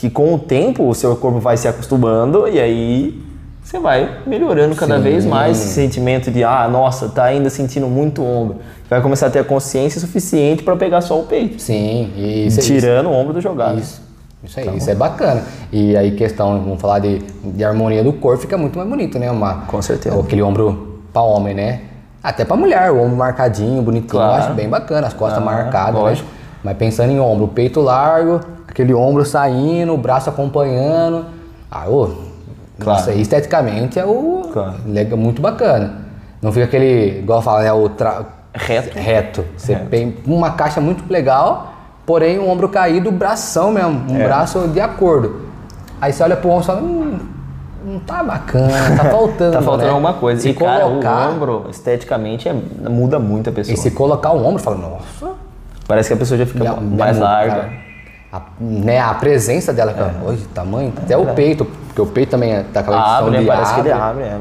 que 0.00 0.08
com 0.08 0.32
o 0.34 0.38
tempo 0.38 0.88
o 0.88 0.94
seu 0.94 1.14
corpo 1.14 1.38
vai 1.40 1.58
se 1.58 1.68
acostumando 1.68 2.48
e 2.48 2.58
aí 2.58 3.22
você 3.62 3.78
vai 3.78 4.18
melhorando 4.26 4.74
cada 4.74 4.96
Sim. 4.96 5.02
vez 5.02 5.26
mais 5.26 5.60
esse 5.60 5.74
sentimento 5.74 6.30
de, 6.30 6.42
ah, 6.42 6.66
nossa, 6.68 7.10
tá 7.10 7.24
ainda 7.24 7.50
sentindo 7.50 7.86
muito 7.86 8.24
ombro. 8.24 8.56
Vai 8.88 9.02
começar 9.02 9.26
a 9.26 9.30
ter 9.30 9.40
a 9.40 9.44
consciência 9.44 10.00
suficiente 10.00 10.62
para 10.62 10.74
pegar 10.74 11.02
só 11.02 11.20
o 11.20 11.24
peito. 11.24 11.60
Sim, 11.60 12.10
isso, 12.16 12.60
tirando 12.62 13.08
o 13.08 13.12
ombro 13.12 13.34
do 13.34 13.40
jogado. 13.42 13.78
isso, 13.78 14.00
isso 14.42 14.58
aí, 14.58 14.74
isso 14.78 14.88
é 14.90 14.94
bacana. 14.94 15.42
E 15.70 15.94
aí, 15.94 16.12
questão, 16.12 16.58
vamos 16.62 16.80
falar 16.80 16.98
de, 17.00 17.18
de 17.44 17.62
harmonia 17.62 18.02
do 18.02 18.14
corpo, 18.14 18.40
fica 18.40 18.56
muito 18.56 18.78
mais 18.78 18.88
bonito, 18.88 19.18
né? 19.18 19.30
Uma, 19.30 19.66
Com 19.66 19.82
certeza. 19.82 20.18
Aquele 20.18 20.42
ombro 20.42 20.98
pra 21.12 21.20
homem, 21.20 21.54
né? 21.54 21.82
Até 22.22 22.44
pra 22.46 22.56
mulher, 22.56 22.90
o 22.90 22.98
ombro 23.02 23.16
marcadinho, 23.16 23.82
bonitinho, 23.82 24.10
Claro. 24.10 24.32
eu 24.32 24.44
acho 24.46 24.54
bem 24.54 24.68
bacana, 24.68 25.06
as 25.08 25.12
costas 25.12 25.38
Ah, 25.42 25.44
marcadas, 25.44 25.94
né? 25.94 26.00
lógico. 26.00 26.28
Mas 26.64 26.76
pensando 26.78 27.12
em 27.12 27.20
ombro, 27.20 27.48
peito 27.48 27.80
largo, 27.80 28.40
aquele 28.70 28.94
ombro 28.94 29.24
saindo, 29.24 29.92
o 29.94 29.98
braço 29.98 30.30
acompanhando. 30.30 31.26
Ah, 31.70 31.88
ô, 31.88 32.06
Claro. 32.78 32.98
nossa, 32.98 33.12
esteticamente 33.12 33.98
é 33.98 34.04
o 34.06 34.48
Claro. 34.52 34.76
muito 35.16 35.42
bacana. 35.42 35.98
Não 36.40 36.50
fica 36.50 36.64
aquele, 36.64 37.18
igual 37.18 37.42
fala, 37.42 37.62
né, 37.62 37.72
o 37.72 37.88
tra- 37.90 38.24
Reto. 38.54 38.98
reto. 38.98 39.44
Você 39.56 39.74
Reto. 39.74 39.86
tem 39.90 40.16
uma 40.26 40.52
caixa 40.52 40.80
muito 40.80 41.04
legal, 41.12 41.72
porém 42.06 42.38
um 42.38 42.48
ombro 42.50 42.68
caído, 42.68 43.12
bração 43.12 43.70
mesmo, 43.70 44.10
um 44.10 44.18
É. 44.20 44.24
braço 44.24 44.66
de 44.68 44.80
acordo. 44.80 45.42
Aí 46.00 46.12
você 46.12 46.22
olha 46.22 46.36
pro 46.36 46.48
ombro 46.48 46.62
e 46.62 46.66
fala, 46.66 46.80
hum, 46.80 47.18
não 47.84 47.98
tá 48.00 48.22
bacana, 48.24 48.96
tá 48.96 49.04
faltando. 49.10 49.52
Tá 49.52 49.62
faltando 49.62 49.84
né? 49.84 49.90
alguma 49.90 50.14
coisa. 50.14 50.40
Se 50.40 50.48
e 50.48 50.54
cara, 50.54 50.84
colocar, 50.84 51.28
o 51.28 51.32
ombro, 51.34 51.66
esteticamente, 51.70 52.48
é- 52.48 52.54
muda 52.88 53.18
muito 53.18 53.50
a 53.50 53.52
pessoa. 53.52 53.74
e 53.74 53.76
se 53.76 53.90
colocar 53.90 54.30
o 54.32 54.44
ombro, 54.44 54.62
fala, 54.62 54.78
nossa, 54.78 55.38
Parece 55.86 56.08
que 56.08 56.14
a 56.14 56.16
pessoa 56.16 56.38
já 56.38 56.46
fica 56.46 56.64
já- 56.64 56.76
mais 56.76 57.16
já- 57.18 57.24
larga. 57.24 57.54
cara, 57.54 57.72
A, 58.32 58.42
né, 58.60 59.00
a 59.00 59.12
presença 59.14 59.72
dela, 59.72 59.92
cara, 59.92 60.14
hoje, 60.24 60.46
tamanho, 60.54 60.92
até 60.96 61.16
o 61.16 61.26
peito, 61.34 61.64
porque 61.64 62.00
o 62.00 62.06
peito 62.06 62.30
também 62.30 62.52
é 62.52 62.62
daquela 62.62 63.02
questão 63.02 63.26
Abre, 63.26 63.38
de 63.40 63.44
parece 63.44 63.74
que 63.74 63.80
ele 63.80 63.92
abre. 63.92 64.22
abre. 64.24 64.24
É? 64.24 64.38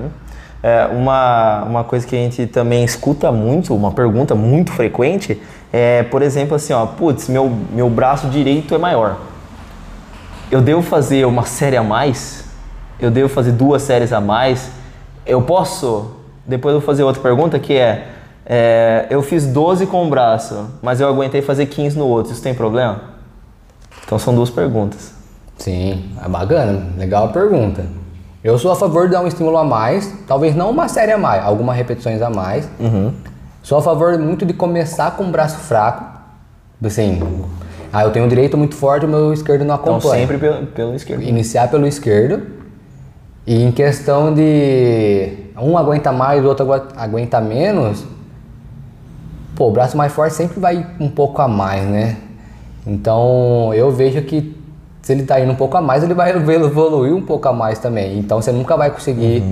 É, 0.62 0.90
uma, 0.92 1.64
uma 1.64 1.84
coisa 1.84 2.06
que 2.06 2.16
a 2.16 2.20
gente 2.20 2.46
também 2.46 2.84
escuta 2.84 3.32
muito, 3.32 3.74
uma 3.74 3.92
pergunta 3.92 4.36
muito 4.36 4.72
frequente, 4.72 5.42
é, 5.72 6.04
por 6.04 6.22
exemplo, 6.22 6.56
assim, 6.56 6.74
ó, 6.74 6.86
putz, 6.86 7.30
meu, 7.30 7.50
meu 7.72 7.90
braço 7.90 8.28
direito 8.28 8.76
é 8.76 8.78
maior. 8.78 9.18
Eu 10.52 10.62
devo 10.62 10.82
fazer 10.82 11.26
uma 11.26 11.46
série 11.46 11.78
a 11.78 11.84
mais? 11.84 12.44
Eu 13.00 13.10
devo 13.10 13.30
fazer 13.30 13.54
duas 13.54 13.82
séries 13.82 14.12
a 14.12 14.20
mais? 14.20 14.70
Eu 15.26 15.42
posso? 15.42 16.12
Depois 16.46 16.74
eu 16.74 16.80
vou 16.80 16.86
fazer 16.86 17.04
outra 17.04 17.22
pergunta 17.22 17.58
que 17.58 17.74
é, 17.74 18.08
é, 18.46 19.08
eu 19.10 19.22
fiz 19.22 19.46
12 19.46 19.86
com 19.86 20.04
um 20.04 20.10
braço, 20.10 20.72
mas 20.82 21.00
eu 21.00 21.08
aguentei 21.08 21.42
fazer 21.42 21.68
15 21.68 21.98
no 21.98 22.08
outro, 22.08 22.34
isso 22.34 22.42
tem 22.42 22.54
problema? 22.54 23.19
Então 24.10 24.18
são 24.18 24.34
duas 24.34 24.50
perguntas. 24.50 25.12
Sim, 25.56 26.04
é 26.26 26.28
bacana, 26.28 26.88
legal 26.98 27.26
a 27.26 27.28
pergunta. 27.28 27.86
Eu 28.44 28.58
sou 28.58 28.72
a 28.72 28.76
favor 28.76 29.06
de 29.06 29.12
dar 29.12 29.22
um 29.22 29.28
estímulo 29.28 29.56
a 29.56 29.64
mais, 29.64 30.12
talvez 30.28 30.56
não 30.56 30.72
uma 30.72 30.88
série 30.88 31.12
a 31.12 31.18
mais, 31.20 31.46
algumas 31.46 31.78
repetições 31.78 32.20
a 32.20 32.28
mais. 32.28 32.68
Uhum. 32.80 33.14
Sou 33.62 33.78
a 33.78 33.84
favor 33.84 34.18
muito 34.18 34.48
de 34.48 34.54
começar 34.54 35.12
com 35.12 35.26
o 35.26 35.28
braço 35.30 35.60
fraco, 35.60 36.06
assim, 36.84 37.22
Ah, 37.94 38.04
eu 38.04 38.10
tenho 38.10 38.26
um 38.26 38.28
direito 38.28 38.58
muito 38.58 38.74
forte, 38.74 39.06
o 39.06 39.10
meu 39.10 39.32
esquerdo 39.32 39.64
não 39.64 39.76
Então 39.76 39.98
acompanha. 39.98 40.22
sempre 40.22 40.40
pelo, 40.40 40.66
pelo 40.66 40.96
esquerdo. 40.96 41.22
Iniciar 41.22 41.68
pelo 41.70 41.86
esquerdo. 41.86 42.48
E 43.46 43.62
em 43.62 43.72
questão 43.72 44.34
de 44.34 45.34
um 45.56 45.78
aguenta 45.78 46.12
mais, 46.12 46.44
o 46.44 46.48
outro 46.48 46.66
aguenta 46.98 47.40
menos, 47.40 48.04
pô, 49.56 49.68
o 49.68 49.72
braço 49.72 49.96
mais 49.96 50.12
forte 50.12 50.34
sempre 50.34 50.60
vai 50.60 50.84
um 51.00 51.10
pouco 51.10 51.40
a 51.44 51.48
mais, 51.48 51.84
né? 51.86 52.18
Então 52.86 53.74
eu 53.74 53.92
vejo 53.92 54.22
que 54.22 54.56
se 55.02 55.14
ele 55.14 55.24
tá 55.24 55.40
indo 55.40 55.52
um 55.52 55.56
pouco 55.56 55.78
a 55.78 55.82
mais, 55.82 56.04
ele 56.04 56.14
vai 56.14 56.32
evoluir 56.36 57.14
um 57.14 57.22
pouco 57.22 57.48
a 57.48 57.54
mais 57.54 57.80
também. 57.80 58.18
Então 58.20 58.42
você 58.42 58.52
nunca 58.52 58.76
vai 58.78 58.92
conseguir 58.92 59.44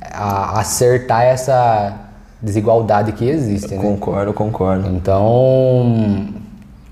a- 0.00 0.60
acertar 0.60 1.22
essa 1.22 1.94
desigualdade 2.40 3.12
que 3.12 3.28
existe, 3.28 3.74
né? 3.74 3.82
Concordo, 3.82 4.32
concordo. 4.32 4.88
Então, 4.88 5.22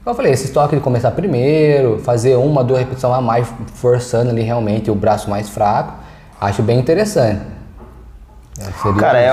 como 0.04 0.06
eu 0.06 0.14
falei, 0.14 0.32
esse 0.32 0.52
toque 0.52 0.76
de 0.76 0.82
começar 0.82 1.10
primeiro, 1.10 1.98
fazer 1.98 2.36
uma, 2.36 2.62
duas 2.62 2.78
repetições 2.80 3.14
a 3.14 3.20
mais, 3.20 3.48
forçando 3.74 4.30
ali 4.30 4.42
realmente 4.42 4.90
o 4.90 4.94
braço 4.94 5.28
mais 5.28 5.48
fraco, 5.48 5.94
acho 6.40 6.62
bem 6.62 6.78
interessante. 6.78 7.42
É, 8.58 8.64
seria 8.82 9.00
Cara, 9.00 9.20
é, 9.20 9.28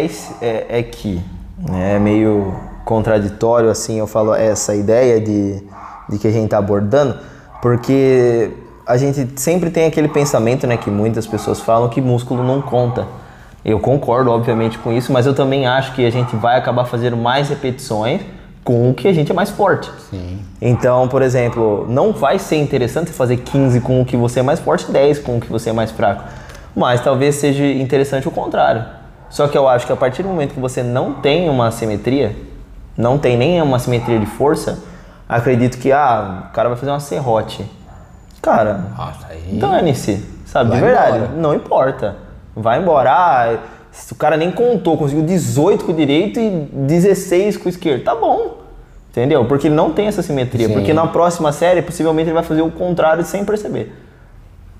é, 0.00 0.10
é, 0.40 0.78
é 0.78 0.82
que 0.82 1.22
né, 1.58 1.96
é 1.96 1.98
meio 1.98 2.54
contraditório 2.84 3.70
assim, 3.70 3.98
eu 3.98 4.06
falo 4.06 4.34
essa 4.34 4.74
ideia 4.74 5.20
de, 5.20 5.62
de 6.12 6.18
que 6.18 6.28
a 6.28 6.30
gente 6.30 6.50
tá 6.50 6.58
abordando, 6.58 7.16
porque 7.60 8.50
a 8.86 8.96
gente 8.96 9.28
sempre 9.36 9.70
tem 9.70 9.86
aquele 9.86 10.08
pensamento, 10.08 10.66
né, 10.66 10.76
que 10.76 10.90
muitas 10.90 11.26
pessoas 11.26 11.60
falam 11.60 11.88
que 11.88 12.00
músculo 12.00 12.44
não 12.44 12.60
conta. 12.60 13.06
Eu 13.64 13.78
concordo, 13.80 14.30
obviamente, 14.30 14.78
com 14.78 14.92
isso, 14.92 15.12
mas 15.12 15.24
eu 15.24 15.34
também 15.34 15.66
acho 15.66 15.94
que 15.94 16.04
a 16.04 16.10
gente 16.10 16.34
vai 16.36 16.58
acabar 16.58 16.84
fazendo 16.84 17.16
mais 17.16 17.48
repetições 17.48 18.20
com 18.64 18.90
o 18.90 18.94
que 18.94 19.08
a 19.08 19.12
gente 19.12 19.30
é 19.30 19.34
mais 19.34 19.50
forte. 19.50 19.90
Sim. 20.10 20.40
Então, 20.60 21.08
por 21.08 21.22
exemplo, 21.22 21.86
não 21.88 22.12
vai 22.12 22.38
ser 22.38 22.56
interessante 22.56 23.10
fazer 23.10 23.38
15 23.38 23.80
com 23.80 24.00
o 24.00 24.04
que 24.04 24.16
você 24.16 24.40
é 24.40 24.42
mais 24.42 24.60
forte, 24.60 24.90
10 24.90 25.20
com 25.20 25.36
o 25.36 25.40
que 25.40 25.50
você 25.50 25.70
é 25.70 25.72
mais 25.72 25.90
fraco. 25.90 26.24
Mas 26.74 27.00
talvez 27.00 27.36
seja 27.36 27.64
interessante 27.64 28.26
o 28.26 28.30
contrário. 28.30 28.84
Só 29.30 29.48
que 29.48 29.56
eu 29.56 29.68
acho 29.68 29.86
que 29.86 29.92
a 29.92 29.96
partir 29.96 30.22
do 30.22 30.28
momento 30.28 30.54
que 30.54 30.60
você 30.60 30.82
não 30.82 31.14
tem 31.14 31.48
uma 31.48 31.70
simetria, 31.70 32.36
não 32.96 33.16
tem 33.16 33.36
nem 33.36 33.62
uma 33.62 33.78
simetria 33.78 34.18
de 34.18 34.26
força, 34.26 34.78
acredito 35.36 35.78
que 35.78 35.92
ah, 35.92 36.48
o 36.50 36.52
cara 36.52 36.68
vai 36.68 36.78
fazer 36.78 36.90
uma 36.90 37.00
serrote. 37.00 37.64
Cara, 38.40 38.86
Nossa, 38.96 39.26
aí. 39.28 39.58
dane-se, 39.58 40.24
sabe? 40.44 40.70
Vai 40.70 40.78
de 40.78 40.84
verdade, 40.84 41.16
embora. 41.18 41.32
não 41.36 41.54
importa. 41.54 42.16
Vai 42.54 42.80
embora. 42.80 43.10
Ah, 43.12 43.58
o 44.10 44.14
cara 44.14 44.36
nem 44.36 44.50
contou, 44.50 44.96
conseguiu 44.96 45.24
18 45.24 45.84
com 45.84 45.92
o 45.92 45.94
direito 45.94 46.40
e 46.40 46.68
16 46.72 47.56
com 47.56 47.66
o 47.66 47.68
esquerdo. 47.68 48.04
Tá 48.04 48.14
bom. 48.14 48.62
Entendeu? 49.10 49.44
Porque 49.44 49.68
ele 49.68 49.74
não 49.74 49.92
tem 49.92 50.06
essa 50.06 50.22
simetria. 50.22 50.68
Sim. 50.68 50.72
Porque 50.72 50.92
na 50.94 51.06
próxima 51.06 51.52
série, 51.52 51.82
possivelmente, 51.82 52.28
ele 52.28 52.34
vai 52.34 52.42
fazer 52.42 52.62
o 52.62 52.70
contrário 52.70 53.24
sem 53.24 53.44
perceber. 53.44 54.01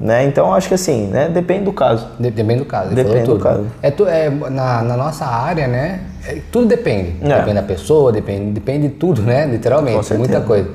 Né? 0.01 0.25
Então, 0.25 0.53
acho 0.53 0.67
que 0.69 0.75
assim, 0.75 1.07
né? 1.07 1.29
depende 1.29 1.65
do 1.65 1.73
caso. 1.73 2.09
De- 2.19 2.31
Depende 2.31 2.61
do 2.61 2.65
caso. 2.67 2.89
ele 2.89 3.05
Depende 3.05 3.27
do 3.27 3.39
caso. 3.39 3.67
É, 3.81 3.91
tu- 3.91 4.07
é, 4.07 4.29
na, 4.31 4.83
na 4.83 4.97
nossa 4.97 5.25
área, 5.25 5.69
né? 5.69 6.01
é- 6.27 6.39
tudo 6.51 6.67
depende. 6.67 7.15
É. 7.23 7.39
Depende 7.39 7.55
da 7.55 7.63
pessoa, 7.63 8.11
depende, 8.11 8.51
depende 8.51 8.89
de 8.89 8.95
tudo, 8.95 9.23
né? 9.23 9.47
Literalmente. 9.47 10.13
É 10.13 10.17
muita 10.17 10.41
coisa. 10.41 10.69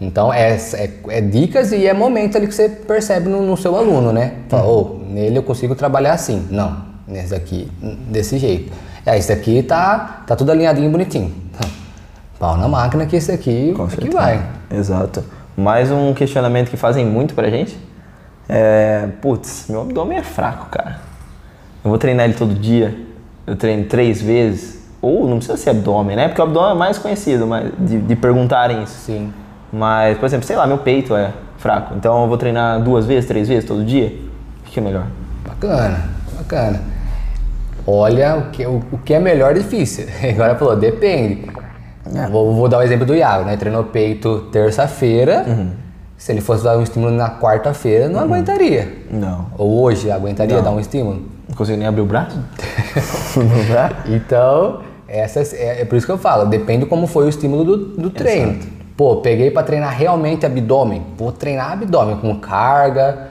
Então, 0.00 0.32
é, 0.32 0.56
é, 0.74 0.90
é 1.08 1.20
dicas 1.20 1.70
e 1.70 1.86
é 1.86 1.94
momento 1.94 2.36
ali 2.36 2.48
que 2.48 2.54
você 2.54 2.68
percebe 2.68 3.28
no, 3.28 3.42
no 3.42 3.56
seu 3.56 3.76
aluno, 3.76 4.12
né? 4.12 4.32
Fala, 4.48 4.64
Uhum. 4.64 5.00
"Ô, 5.02 5.04
nele 5.08 5.38
eu 5.38 5.42
consigo 5.44 5.74
trabalhar 5.76 6.12
assim. 6.14 6.44
Não, 6.50 6.76
nesse 7.06 7.32
aqui, 7.34 7.70
desse 8.08 8.38
jeito. 8.38 8.72
É, 9.06 9.16
esse 9.16 9.32
aqui 9.32 9.62
tá, 9.62 10.24
tá 10.26 10.34
tudo 10.34 10.50
alinhadinho, 10.50 10.90
bonitinho. 10.90 11.32
Pau 12.40 12.56
na 12.56 12.66
máquina 12.66 13.06
que 13.06 13.14
esse 13.16 13.30
aqui, 13.30 13.70
aqui 13.78 13.90
certeza. 13.90 14.16
vai. 14.16 14.42
Exato. 14.70 15.22
Mais 15.56 15.90
um 15.92 16.12
questionamento 16.12 16.68
que 16.70 16.76
fazem 16.76 17.06
muito 17.06 17.32
pra 17.34 17.48
gente 17.48 17.78
é: 18.48 19.08
putz, 19.20 19.66
meu 19.68 19.82
abdômen 19.82 20.18
é 20.18 20.22
fraco, 20.22 20.66
cara. 20.70 21.00
Eu 21.84 21.90
vou 21.90 21.98
treinar 21.98 22.24
ele 22.24 22.34
todo 22.34 22.54
dia. 22.54 22.94
Eu 23.46 23.56
treino 23.56 23.84
três 23.84 24.22
vezes. 24.22 24.82
Ou 25.02 25.28
não 25.28 25.36
precisa 25.36 25.58
ser 25.58 25.70
abdômen, 25.70 26.16
né? 26.16 26.28
Porque 26.28 26.40
o 26.40 26.44
abdômen 26.44 26.70
é 26.72 26.74
mais 26.74 26.96
conhecido 26.96 27.46
mas 27.46 27.70
de, 27.78 28.00
de 28.00 28.16
perguntarem 28.16 28.82
isso. 28.82 29.04
Sim. 29.04 29.32
Mas, 29.70 30.16
por 30.16 30.24
exemplo, 30.24 30.46
sei 30.46 30.56
lá, 30.56 30.66
meu 30.66 30.78
peito 30.78 31.14
é 31.14 31.30
fraco. 31.58 31.94
Então 31.94 32.22
eu 32.22 32.28
vou 32.28 32.38
treinar 32.38 32.80
duas 32.80 33.04
vezes, 33.04 33.26
três 33.26 33.48
vezes 33.48 33.64
todo 33.64 33.84
dia? 33.84 34.14
O 34.66 34.70
que 34.70 34.78
é 34.78 34.82
melhor? 34.82 35.06
Bacana, 35.46 36.08
bacana. 36.38 36.80
Olha, 37.86 38.36
o 38.36 38.50
que, 38.50 38.64
o, 38.64 38.82
o 38.92 38.98
que 38.98 39.12
é 39.12 39.18
melhor 39.18 39.50
é 39.50 39.54
difícil. 39.54 40.06
Agora 40.30 40.54
falou, 40.54 40.76
depende. 40.76 41.46
Vou, 42.30 42.54
vou 42.54 42.68
dar 42.68 42.78
o 42.78 42.82
exemplo 42.82 43.04
do 43.04 43.14
Iago, 43.14 43.44
né? 43.44 43.56
Treinou 43.56 43.84
peito 43.84 44.48
terça-feira. 44.52 45.44
Se 46.24 46.32
ele 46.32 46.40
fosse 46.40 46.64
dar 46.64 46.78
um 46.78 46.82
estímulo 46.82 47.12
na 47.12 47.38
quarta-feira, 47.38 48.08
não 48.08 48.18
aguentaria. 48.18 48.90
Não. 49.10 49.48
Ou 49.58 49.82
hoje 49.82 50.10
aguentaria 50.10 50.62
dar 50.62 50.70
um 50.70 50.80
estímulo. 50.80 51.20
Não 51.46 51.54
consigo 51.54 51.76
nem 51.76 51.86
abrir 51.86 52.00
o 52.00 52.06
braço? 52.06 52.42
não? 53.36 54.14
Então, 54.16 54.80
essa, 55.06 55.40
é, 55.54 55.82
é 55.82 55.84
por 55.84 55.96
isso 55.96 56.06
que 56.06 56.12
eu 56.12 56.16
falo, 56.16 56.46
depende 56.46 56.86
como 56.86 57.06
foi 57.06 57.26
o 57.26 57.28
estímulo 57.28 57.62
do, 57.62 57.76
do 57.76 58.08
treino. 58.08 58.58
Pô, 58.96 59.16
peguei 59.16 59.50
pra 59.50 59.62
treinar 59.62 59.94
realmente 59.94 60.46
abdômen. 60.46 61.02
Vou 61.18 61.30
treinar 61.30 61.72
abdômen 61.72 62.16
com 62.16 62.34
carga, 62.40 63.28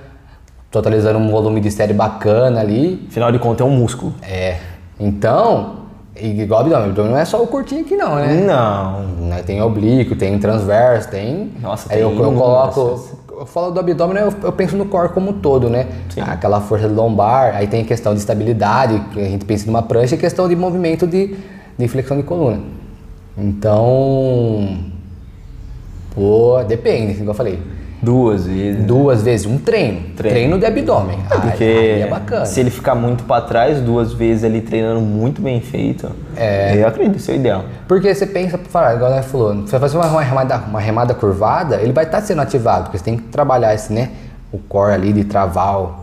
totalizando 0.69 1.17
um 1.17 1.31
volume 1.31 1.59
de 1.61 1.71
série 1.71 1.93
bacana 1.93 2.59
ali. 2.59 3.07
Afinal 3.09 3.31
de 3.31 3.39
contas, 3.39 3.65
é 3.65 3.67
um 3.67 3.75
músculo. 3.75 4.13
É. 4.21 4.57
Então, 4.99 5.82
igual 6.19 6.61
abdômen, 6.61 6.85
abdômen 6.89 7.11
não 7.11 7.17
é 7.17 7.25
só 7.25 7.41
o 7.41 7.47
curtinho 7.47 7.81
aqui 7.81 7.95
não, 7.95 8.15
né? 8.15 8.45
Não. 8.45 9.01
Né, 9.27 9.41
Tem 9.43 9.61
oblíquo, 9.61 10.15
tem 10.15 10.37
transverso, 10.39 11.09
tem. 11.09 11.51
Nossa, 11.61 11.91
Aí 11.91 11.99
eu, 12.01 12.09
tem 12.09 12.19
eu 12.19 12.31
coloco. 12.33 12.79
inúmeras. 12.79 13.23
Eu 13.31 13.45
falo 13.47 13.71
do 13.71 13.79
abdômen, 13.79 14.17
eu, 14.21 14.33
eu 14.43 14.51
penso 14.51 14.75
no 14.77 14.85
core 14.85 15.09
como 15.09 15.31
um 15.31 15.33
todo, 15.33 15.69
né? 15.69 15.87
Aquela 16.21 16.61
força 16.61 16.87
lombar, 16.87 17.55
aí 17.55 17.67
tem 17.67 17.83
questão 17.83 18.13
de 18.13 18.19
estabilidade, 18.19 18.99
que 19.11 19.19
a 19.19 19.25
gente 19.25 19.43
pensa 19.43 19.65
numa 19.65 19.81
prancha, 19.81 20.13
e 20.15 20.17
questão 20.17 20.47
de 20.47 20.55
movimento 20.55 21.07
de, 21.07 21.35
de 21.77 21.87
flexão 21.87 22.15
de 22.15 22.23
coluna. 22.23 22.59
Então. 23.37 24.77
Pô, 26.13 26.63
depende, 26.67 27.13
igual 27.13 27.29
eu 27.29 27.33
falei. 27.33 27.59
Duas 28.03 28.45
vezes. 28.45 28.85
Duas 28.85 29.23
vezes, 29.23 29.45
um 29.45 29.57
treino. 29.57 30.01
Treino, 30.15 30.35
Treino. 30.35 30.59
de 30.59 30.65
abdômen. 30.65 31.19
Aí- 31.29 31.39
Porque 31.41 31.63
aí 31.63 32.01
é 32.01 32.07
bacana. 32.07 32.45
se 32.45 32.59
ele 32.59 32.69
ficar 32.69 32.95
muito 32.95 33.23
pra 33.23 33.39
trás, 33.41 33.79
duas 33.79 34.11
vezes 34.13 34.43
ali 34.43 34.61
treinando 34.61 34.99
muito 34.99 35.41
bem 35.41 35.61
feito, 35.61 36.11
É. 36.35 36.75
eu 36.75 36.87
acredito, 36.87 37.15
isso 37.17 37.31
é 37.31 37.35
o 37.35 37.37
ideal. 37.37 37.63
Porque 37.87 38.13
você 38.13 38.25
pensa, 38.27 38.57
falar, 38.69 38.95
igual 38.95 39.11
ela 39.11 39.23
falou, 39.23 39.55
você 39.55 39.71
vai 39.71 39.79
fazer 39.89 39.97
uma, 39.97 40.21
remada, 40.21 40.57
uma 40.67 40.79
remada 40.81 41.13
curvada, 41.13 41.77
ele 41.77 41.93
vai 41.93 42.03
estar 42.03 42.19
sendo 42.21 42.41
ativado, 42.41 42.83
porque 42.83 42.97
você 42.97 43.03
tem 43.05 43.15
que 43.17 43.23
trabalhar 43.23 43.73
esse, 43.73 43.93
né, 43.93 44.09
o 44.51 44.57
core 44.57 44.93
ali 44.93 45.13
de 45.13 45.23
travar 45.23 45.79
o, 45.81 45.95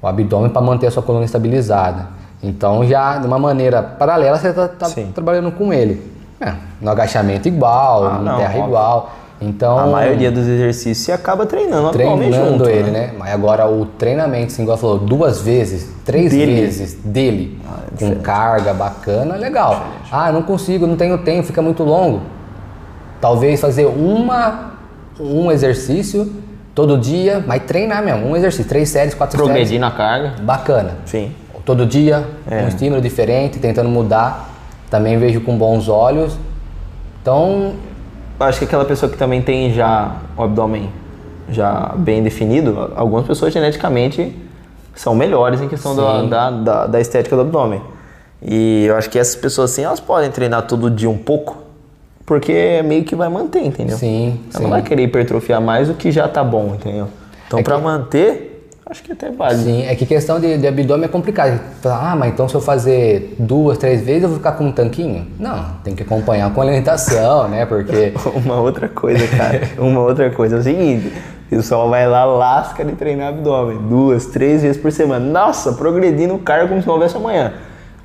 o 0.00 0.06
abdômen 0.06 0.50
para 0.50 0.62
manter 0.62 0.86
a 0.86 0.90
sua 0.92 1.02
coluna 1.02 1.24
estabilizada. 1.24 2.06
Então 2.40 2.86
já 2.86 3.18
de 3.18 3.26
uma 3.26 3.38
maneira 3.38 3.82
paralela 3.82 4.38
você 4.38 4.50
está 4.50 4.86
Sim. 4.86 5.10
trabalhando 5.12 5.50
com 5.50 5.72
ele. 5.72 6.16
É, 6.40 6.52
no 6.80 6.88
agachamento 6.88 7.48
igual, 7.48 8.04
Ah, 8.06 8.10
no 8.18 8.22
não, 8.24 8.36
terra 8.38 8.50
óbvio. 8.50 8.66
igual. 8.68 9.10
Então 9.40 9.78
A 9.78 9.86
maioria 9.86 10.32
dos 10.32 10.46
exercícios 10.48 10.98
você 11.06 11.12
acaba 11.12 11.46
treinando 11.46 11.90
treinando 11.90 12.32
junto, 12.32 12.68
ele, 12.68 12.90
né? 12.90 13.12
Mas 13.16 13.32
agora 13.32 13.68
o 13.70 13.86
treinamento, 13.86 14.46
assim, 14.46 14.62
igual 14.62 14.76
falou, 14.76 14.98
duas 14.98 15.40
vezes, 15.40 15.88
três 16.04 16.32
Dele. 16.32 16.54
vezes 16.56 16.94
dele, 17.04 17.56
Ah, 17.64 17.78
é 17.86 17.90
com 17.90 17.96
diferente. 17.96 18.22
carga 18.22 18.74
bacana, 18.74 19.36
legal. 19.36 19.84
Ah, 20.10 20.32
não 20.32 20.42
consigo, 20.42 20.86
não 20.88 20.96
tenho 20.96 21.18
tempo, 21.18 21.46
fica 21.46 21.62
muito 21.62 21.84
longo. 21.84 22.22
Talvez 23.20 23.60
fazer 23.60 23.86
uma, 23.86 24.72
um 25.20 25.52
exercício 25.52 26.32
todo 26.74 26.98
dia, 26.98 27.42
mas 27.46 27.62
treinar 27.62 28.02
mesmo, 28.02 28.26
um 28.28 28.36
exercício, 28.36 28.64
três 28.68 28.88
séries, 28.88 29.14
quatro 29.14 29.36
Progredir 29.36 29.78
na 29.80 29.90
carga. 29.92 30.28
séries. 30.30 30.40
Bacana. 30.44 30.90
Sim. 31.04 31.32
Todo 31.64 31.84
dia, 31.86 32.24
É. 32.50 32.62
um 32.64 32.68
estímulo 32.68 33.00
diferente, 33.00 33.58
tentando 33.60 33.88
mudar. 33.88 34.48
Também 34.90 35.18
vejo 35.18 35.42
com 35.42 35.56
bons 35.56 35.86
olhos. 35.88 36.36
Então, 37.20 37.74
Acho 38.40 38.58
que 38.60 38.64
aquela 38.64 38.84
pessoa 38.84 39.10
que 39.10 39.18
também 39.18 39.42
tem 39.42 39.72
já 39.72 40.16
o 40.36 40.42
abdômen 40.42 40.90
já 41.50 41.92
bem 41.96 42.22
definido, 42.22 42.92
algumas 42.94 43.26
pessoas 43.26 43.52
geneticamente 43.52 44.34
são 44.94 45.14
melhores 45.14 45.60
em 45.60 45.68
questão 45.68 45.96
da, 45.96 46.22
da, 46.22 46.50
da, 46.50 46.86
da 46.86 47.00
estética 47.00 47.34
do 47.34 47.42
abdômen. 47.42 47.80
E 48.42 48.84
eu 48.86 48.96
acho 48.96 49.08
que 49.10 49.18
essas 49.18 49.34
pessoas 49.34 49.72
assim, 49.72 49.82
elas 49.82 49.98
podem 49.98 50.30
treinar 50.30 50.62
todo 50.66 50.90
dia 50.90 51.08
um 51.10 51.18
pouco, 51.18 51.56
porque 52.26 52.82
meio 52.84 53.02
que 53.04 53.16
vai 53.16 53.28
manter, 53.28 53.64
entendeu? 53.64 53.96
sim, 53.96 54.38
Ela 54.50 54.58
sim. 54.58 54.62
não 54.62 54.70
vai 54.70 54.82
querer 54.82 55.02
hipertrofiar 55.04 55.60
mais 55.60 55.88
do 55.88 55.94
que 55.94 56.12
já 56.12 56.28
tá 56.28 56.44
bom, 56.44 56.74
entendeu? 56.74 57.08
Então, 57.46 57.58
É 57.58 57.62
pra 57.62 57.76
que- 57.76 57.82
manter, 57.82 58.47
acho 58.90 59.02
que 59.02 59.12
até 59.12 59.30
vale. 59.30 59.56
Sim, 59.62 59.86
é 59.86 59.94
que 59.94 60.06
questão 60.06 60.40
de, 60.40 60.56
de 60.56 60.66
abdômen 60.66 61.04
é 61.04 61.08
complicado. 61.08 61.60
Fala, 61.82 62.12
Ah, 62.12 62.16
mas 62.16 62.32
então 62.32 62.48
se 62.48 62.54
eu 62.54 62.60
fazer 62.60 63.34
duas, 63.38 63.76
três 63.78 64.02
vezes 64.02 64.22
eu 64.22 64.28
vou 64.30 64.38
ficar 64.38 64.52
com 64.52 64.64
um 64.64 64.72
tanquinho? 64.72 65.26
Não, 65.38 65.64
tem 65.84 65.94
que 65.94 66.02
acompanhar 66.02 66.52
com 66.52 66.62
alimentação, 66.62 67.48
né? 67.48 67.66
Porque 67.66 68.12
Uma 68.44 68.60
outra 68.60 68.88
coisa, 68.88 69.26
cara. 69.36 69.60
uma 69.78 70.00
outra 70.00 70.30
coisa 70.30 70.56
é 70.56 70.58
o 70.58 70.62
seguinte: 70.62 71.12
o 71.46 71.50
pessoal 71.50 71.88
vai 71.90 72.08
lá, 72.08 72.24
lasca 72.24 72.84
de 72.84 72.92
treinar 72.92 73.28
abdômen 73.28 73.78
duas, 73.88 74.26
três 74.26 74.62
vezes 74.62 74.80
por 74.80 74.90
semana. 74.90 75.24
Nossa, 75.24 75.72
progredindo 75.72 76.34
o 76.34 76.38
cargo 76.38 76.68
como 76.68 76.80
se 76.80 76.86
não 76.86 76.94
houvesse 76.94 77.16
amanhã. 77.16 77.52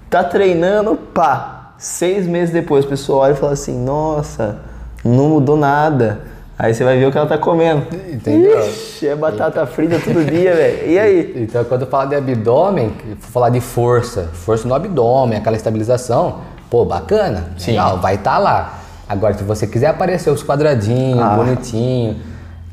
Tá 0.10 0.24
treinando, 0.24 0.96
pá. 0.96 1.74
Seis 1.78 2.28
meses 2.28 2.54
depois, 2.54 2.86
o 2.86 2.88
pessoal 2.88 3.20
olha 3.20 3.34
e 3.34 3.36
fala 3.36 3.54
assim: 3.54 3.84
Nossa, 3.84 4.60
não 5.04 5.30
mudou 5.30 5.58
nada. 5.58 6.33
Aí 6.58 6.74
você 6.74 6.84
vai 6.84 6.98
ver 7.00 7.08
o 7.08 7.12
que 7.12 7.18
ela 7.18 7.28
tá 7.28 7.38
comendo. 7.38 7.84
Entendeu? 8.12 8.60
Ixi, 8.68 9.08
é 9.08 9.16
batata 9.16 9.66
frita 9.66 10.00
todo 10.00 10.24
dia, 10.24 10.54
velho. 10.56 10.90
E 10.92 11.00
aí? 11.00 11.34
Então, 11.38 11.64
quando 11.66 11.82
eu 11.82 11.88
falo 11.88 12.10
de 12.10 12.16
abdômen, 12.16 12.90
vou 13.06 13.16
falar 13.20 13.50
de 13.50 13.60
força, 13.60 14.30
força 14.34 14.68
no 14.68 14.74
abdômen, 14.76 15.38
aquela 15.40 15.56
estabilização, 15.56 16.42
pô, 16.70 16.86
bacana, 16.86 17.50
Sim. 17.58 17.72
legal, 17.72 17.98
vai 18.00 18.16
estar 18.16 18.38
lá. 18.38 18.80
Agora, 19.10 19.34
se 19.34 19.44
você 19.44 19.66
quiser 19.68 19.88
aparecer 19.88 20.30
os 20.30 20.44
quadradinhos, 20.44 21.20
Ah. 21.22 21.36
bonitinho, 21.36 22.18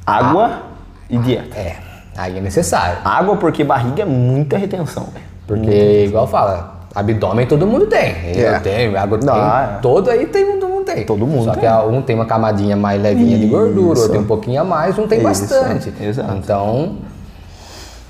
Água 0.07 0.63
e 1.09 1.17
dieta. 1.19 1.57
é, 1.59 1.77
aí 2.17 2.37
é 2.39 2.41
necessário. 2.41 2.99
Água 3.05 3.37
porque 3.37 3.65
barriga 3.65 4.03
é 4.03 4.07
muita 4.07 4.57
retenção, 4.59 5.05
velho. 5.13 5.25
Porque, 5.47 6.05
igual 6.07 6.27
fala, 6.27 6.80
abdômen 6.95 7.47
todo 7.47 7.67
mundo 7.67 7.87
tem. 7.87 8.15
Eu 8.37 8.49
É. 8.55 8.59
tenho, 8.61 8.99
água 8.99 9.19
tem. 9.19 9.29
É. 9.31 9.79
Todo 9.81 10.11
aí 10.11 10.27
tem, 10.27 10.45
todo 10.59 10.69
mundo 10.69 10.85
tem. 10.85 11.05
Todo 11.05 11.27
mundo 11.27 11.45
Só 11.45 11.53
tem. 11.53 11.61
que 11.63 11.69
um 11.87 12.03
tem 12.03 12.17
uma 12.17 12.27
camadinha 12.27 12.77
mais 12.77 13.01
levinha 13.01 13.39
de 13.39 13.47
gordura, 13.47 13.93
Isso. 13.93 14.03
outro 14.03 14.09
tem 14.13 14.21
um 14.21 14.27
pouquinho 14.27 14.61
a 14.61 14.65
mais, 14.65 14.99
um 14.99 15.07
tem 15.07 15.19
Isso, 15.19 15.27
bastante. 15.29 15.93
exato. 16.01 16.35
Então, 16.37 16.97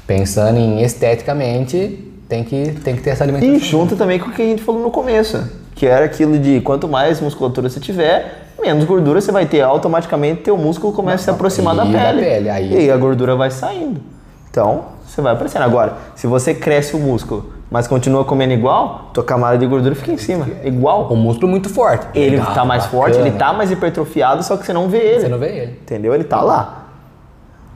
pensando 0.06 0.58
em 0.58 0.82
esteticamente, 0.82 2.06
tem 2.28 2.42
que, 2.44 2.72
tem 2.84 2.96
que 2.96 3.02
ter 3.02 3.10
essa 3.10 3.24
alimentação. 3.24 3.54
E 3.54 3.58
junta 3.58 3.96
também 3.96 4.18
com 4.18 4.28
o 4.30 4.32
que 4.32 4.42
a 4.42 4.44
gente 4.44 4.62
falou 4.62 4.82
no 4.82 4.90
começo, 4.90 5.42
que 5.74 5.86
era 5.86 6.04
aquilo 6.04 6.38
de 6.38 6.60
quanto 6.60 6.88
mais 6.88 7.20
musculatura 7.20 7.68
você 7.68 7.80
tiver, 7.80 8.46
menos 8.60 8.84
gordura 8.84 9.20
você 9.20 9.32
vai 9.32 9.46
ter, 9.46 9.60
automaticamente 9.62 10.42
teu 10.42 10.56
músculo 10.56 10.92
começa 10.92 11.16
a 11.16 11.24
se 11.24 11.30
aproximar 11.30 11.74
da 11.74 11.84
da 11.84 11.90
pele. 11.98 12.20
pele, 12.22 12.50
aí- 12.50 12.72
E 12.72 12.76
aí 12.78 12.90
a 12.90 12.96
gordura 12.96 13.34
vai 13.36 13.50
saindo. 13.50 14.00
Então, 14.50 14.84
você 15.06 15.20
vai 15.20 15.32
aparecendo. 15.32 15.62
Agora, 15.62 15.94
se 16.14 16.26
você 16.26 16.52
cresce 16.54 16.94
o 16.94 16.98
músculo, 16.98 17.52
mas 17.70 17.86
continua 17.86 18.24
comendo 18.24 18.52
igual, 18.52 19.10
tua 19.14 19.22
camada 19.22 19.56
de 19.56 19.64
gordura 19.66 19.94
fica 19.94 20.10
em 20.10 20.18
cima, 20.18 20.46
igual. 20.64 21.12
Um 21.12 21.16
músculo 21.16 21.48
muito 21.48 21.68
forte. 21.68 22.06
Ele 22.14 22.36
Legal, 22.36 22.52
tá 22.52 22.64
mais 22.64 22.84
bacana. 22.84 23.02
forte, 23.02 23.18
ele 23.18 23.30
tá 23.30 23.52
mais 23.52 23.70
hipertrofiado, 23.70 24.42
só 24.42 24.56
que 24.56 24.66
você 24.66 24.72
não 24.72 24.88
vê 24.88 24.98
ele. 24.98 25.20
Você 25.20 25.28
não 25.28 25.38
vê 25.38 25.48
ele. 25.48 25.72
Entendeu? 25.72 26.12
Ele 26.14 26.24
tá 26.24 26.40
lá. 26.40 26.86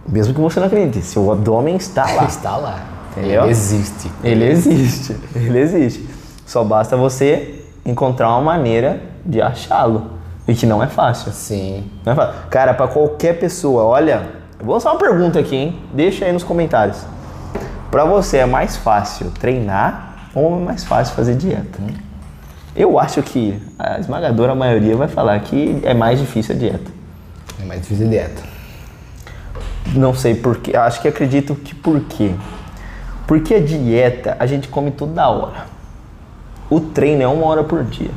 Mesmo 0.07 0.35
que 0.35 0.41
você 0.41 0.59
não 0.59 0.67
acredite, 0.67 1.05
seu 1.07 1.31
abdômen 1.31 1.77
está 1.77 2.05
lá. 2.13 2.25
Está 2.25 2.57
lá. 2.57 2.81
Entendeu? 3.13 3.43
Ele 3.43 3.51
existe. 3.51 4.11
Ele 4.25 4.45
existe, 4.45 5.17
ele 5.35 5.59
existe. 5.61 6.09
Só 6.45 6.65
basta 6.65 6.97
você 6.97 7.65
encontrar 7.87 8.31
uma 8.31 8.41
maneira 8.41 9.01
de 9.25 9.41
achá-lo. 9.41 10.11
E 10.47 10.55
que 10.55 10.67
não 10.67 10.83
é 10.83 10.89
fácil. 10.89 11.33
Sim. 11.33 11.91
Não 12.05 12.13
é 12.13 12.17
fácil. 12.17 12.35
Cara, 12.51 12.75
pra 12.75 12.89
qualquer 12.89 13.39
pessoa, 13.39 13.85
olha, 13.85 14.27
eu 14.59 14.67
vou 14.67 14.75
lançar 14.75 14.91
uma 14.91 14.99
pergunta 14.99 15.39
aqui, 15.39 15.57
hein? 15.57 15.79
Deixa 15.95 16.25
aí 16.27 16.33
nos 16.33 16.45
comentários. 16.45 16.99
Pra 17.95 18.05
você 18.05 18.39
é 18.39 18.45
mais 18.45 18.77
fácil 18.77 19.31
treinar 19.31 20.29
ou 20.35 20.61
é 20.61 20.65
mais 20.65 20.83
fácil 20.83 21.15
fazer 21.15 21.37
dieta? 21.37 21.79
Eu 22.75 22.99
acho 22.99 23.23
que 23.23 23.63
a 23.79 24.01
esmagadora 24.01 24.53
maioria 24.53 24.97
vai 24.97 25.07
falar 25.07 25.39
que 25.39 25.79
é 25.85 25.95
mais 25.95 26.19
difícil 26.19 26.57
a 26.57 26.59
dieta. 26.59 26.91
É 27.63 27.65
mais 27.65 27.83
difícil 27.83 28.09
a 28.09 28.11
dieta. 28.11 28.43
Não 29.95 30.13
sei 30.13 30.35
porquê. 30.35 30.77
Acho 30.77 31.01
que 31.01 31.07
acredito 31.07 31.55
que 31.55 31.73
por 31.73 32.01
quê? 32.01 32.35
Porque 33.29 33.55
a 33.55 33.61
dieta 33.61 34.37
a 34.41 34.47
gente 34.47 34.67
come 34.67 34.91
toda 34.91 35.29
hora. 35.29 35.67
O 36.69 36.81
treino 36.81 37.23
é 37.23 37.29
uma 37.29 37.47
hora 37.47 37.63
por 37.63 37.85
dia. 37.85 38.11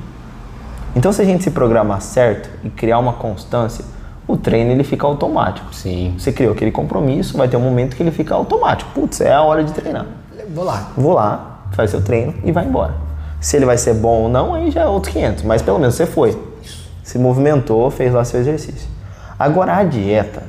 Então 0.96 1.14
se 1.14 1.22
a 1.22 1.26
gente 1.26 1.44
se 1.44 1.52
programar 1.52 2.02
certo 2.02 2.50
e 2.64 2.70
criar 2.72 2.98
uma 2.98 3.14
constância, 3.14 3.86
o 4.28 4.36
treino 4.36 4.72
ele 4.72 4.84
fica 4.84 5.08
automático. 5.08 5.74
Sim. 5.74 6.16
Você 6.18 6.32
criou 6.32 6.54
aquele 6.54 6.72
compromisso, 6.72 7.38
vai 7.38 7.48
ter 7.48 7.56
um 7.56 7.62
momento 7.62 7.96
que 7.96 8.04
ele 8.04 8.12
fica 8.12 8.36
automático. 8.36 8.92
Putz, 8.94 9.22
é 9.22 9.34
a 9.34 9.42
hora 9.42 9.64
de 9.64 9.72
treinar. 9.72 10.06
Vou 10.54 10.66
lá. 10.66 10.92
Vou 10.98 11.14
lá, 11.14 11.62
faz 11.72 11.92
seu 11.92 12.02
treino 12.02 12.34
e 12.44 12.52
vai 12.52 12.66
embora. 12.66 12.94
Se 13.40 13.56
ele 13.56 13.66
vai 13.66 13.78
ser 13.78 13.94
bom 13.94 14.24
ou 14.24 14.30
não, 14.30 14.54
aí 14.54 14.72
já 14.72 14.82
é 14.82 14.86
outros 14.88 15.14
500. 15.14 15.44
Mas 15.44 15.62
pelo 15.62 15.80
menos 15.80 15.96
você 15.96 16.06
foi. 16.06 16.38
Se 17.04 17.18
movimentou, 17.18 17.90
fez 17.90 18.14
lá 18.14 18.26
seu 18.26 18.40
exercício. 18.40 18.90
Agora 19.40 19.78
a 19.78 19.84
dieta. 19.84 20.44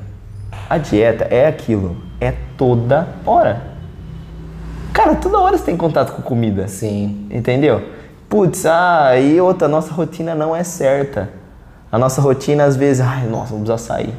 A 0.69 0.79
dieta 0.79 1.25
é 1.31 1.47
aquilo. 1.47 1.97
É 2.21 2.33
toda 2.57 3.09
hora. 3.25 3.63
Cara, 4.93 5.15
toda 5.15 5.39
hora 5.39 5.57
você 5.57 5.65
tem 5.65 5.77
contato 5.77 6.13
com 6.13 6.23
comida. 6.23 6.67
Sim. 6.67 7.29
Entendeu? 7.31 7.83
Putz, 8.29 8.67
ah, 8.67 9.17
e 9.19 9.41
outra, 9.41 9.67
a 9.67 9.71
nossa 9.71 9.93
rotina 9.93 10.35
não 10.35 10.55
é 10.55 10.65
certa. 10.65 11.38
A 11.91 11.99
nossa 11.99 12.21
rotina, 12.21 12.65
às 12.65 12.77
vezes, 12.77 13.05
ai, 13.05 13.27
nossa, 13.27 13.51
vou 13.51 13.61
precisar 13.61 13.79
sair. 13.79 14.15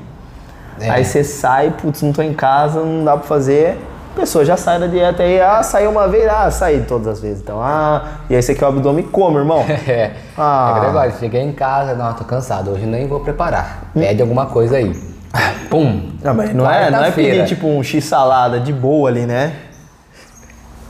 É. 0.80 0.90
Aí 0.90 1.06
você 1.06 1.24
sai, 1.24 1.72
putz, 1.72 2.02
não 2.02 2.12
tô 2.12 2.22
em 2.22 2.34
casa, 2.34 2.80
não 2.80 3.04
dá 3.04 3.16
pra 3.18 3.28
fazer. 3.28 3.78
A 4.16 4.20
pessoa 4.20 4.44
já 4.44 4.58
sai 4.58 4.80
da 4.80 4.88
dieta 4.88 5.22
aí, 5.24 5.40
ah, 5.40 5.62
saiu 5.62 5.92
uma 5.92 6.08
vez, 6.08 6.28
ah, 6.28 6.50
saí 6.50 6.84
todas 6.88 7.08
as 7.08 7.22
vezes. 7.22 7.42
Então, 7.42 7.62
ah, 7.62 8.04
e 8.30 8.36
aí 8.36 8.42
você 8.42 8.56
quer 8.56 8.66
o 8.66 8.70
abdômen 8.70 9.06
como, 9.06 9.38
irmão? 9.38 9.64
É. 9.88 10.12
Ah. 10.38 10.76
É 10.78 10.88
negócio, 10.88 11.20
cheguei 11.20 11.42
em 11.42 11.52
casa, 11.52 11.94
não, 11.94 12.14
tô 12.14 12.24
cansado, 12.24 12.72
hoje 12.72 12.86
nem 12.86 13.08
vou 13.08 13.20
preparar. 13.20 13.92
Pede 13.94 14.22
alguma 14.22 14.48
coisa 14.48 14.78
aí. 14.78 14.92
Pum. 15.70 16.10
Não, 16.24 16.34
mas 16.34 16.54
não 16.54 16.70
é, 16.70 16.90
não 16.90 17.04
é 17.04 17.12
pedir 17.12 17.46
tipo 17.46 17.68
um 17.68 17.84
X 17.84 18.04
salada 18.06 18.60
de 18.60 18.74
boa 18.74 19.10
ali, 19.10 19.26
né? 19.26 19.54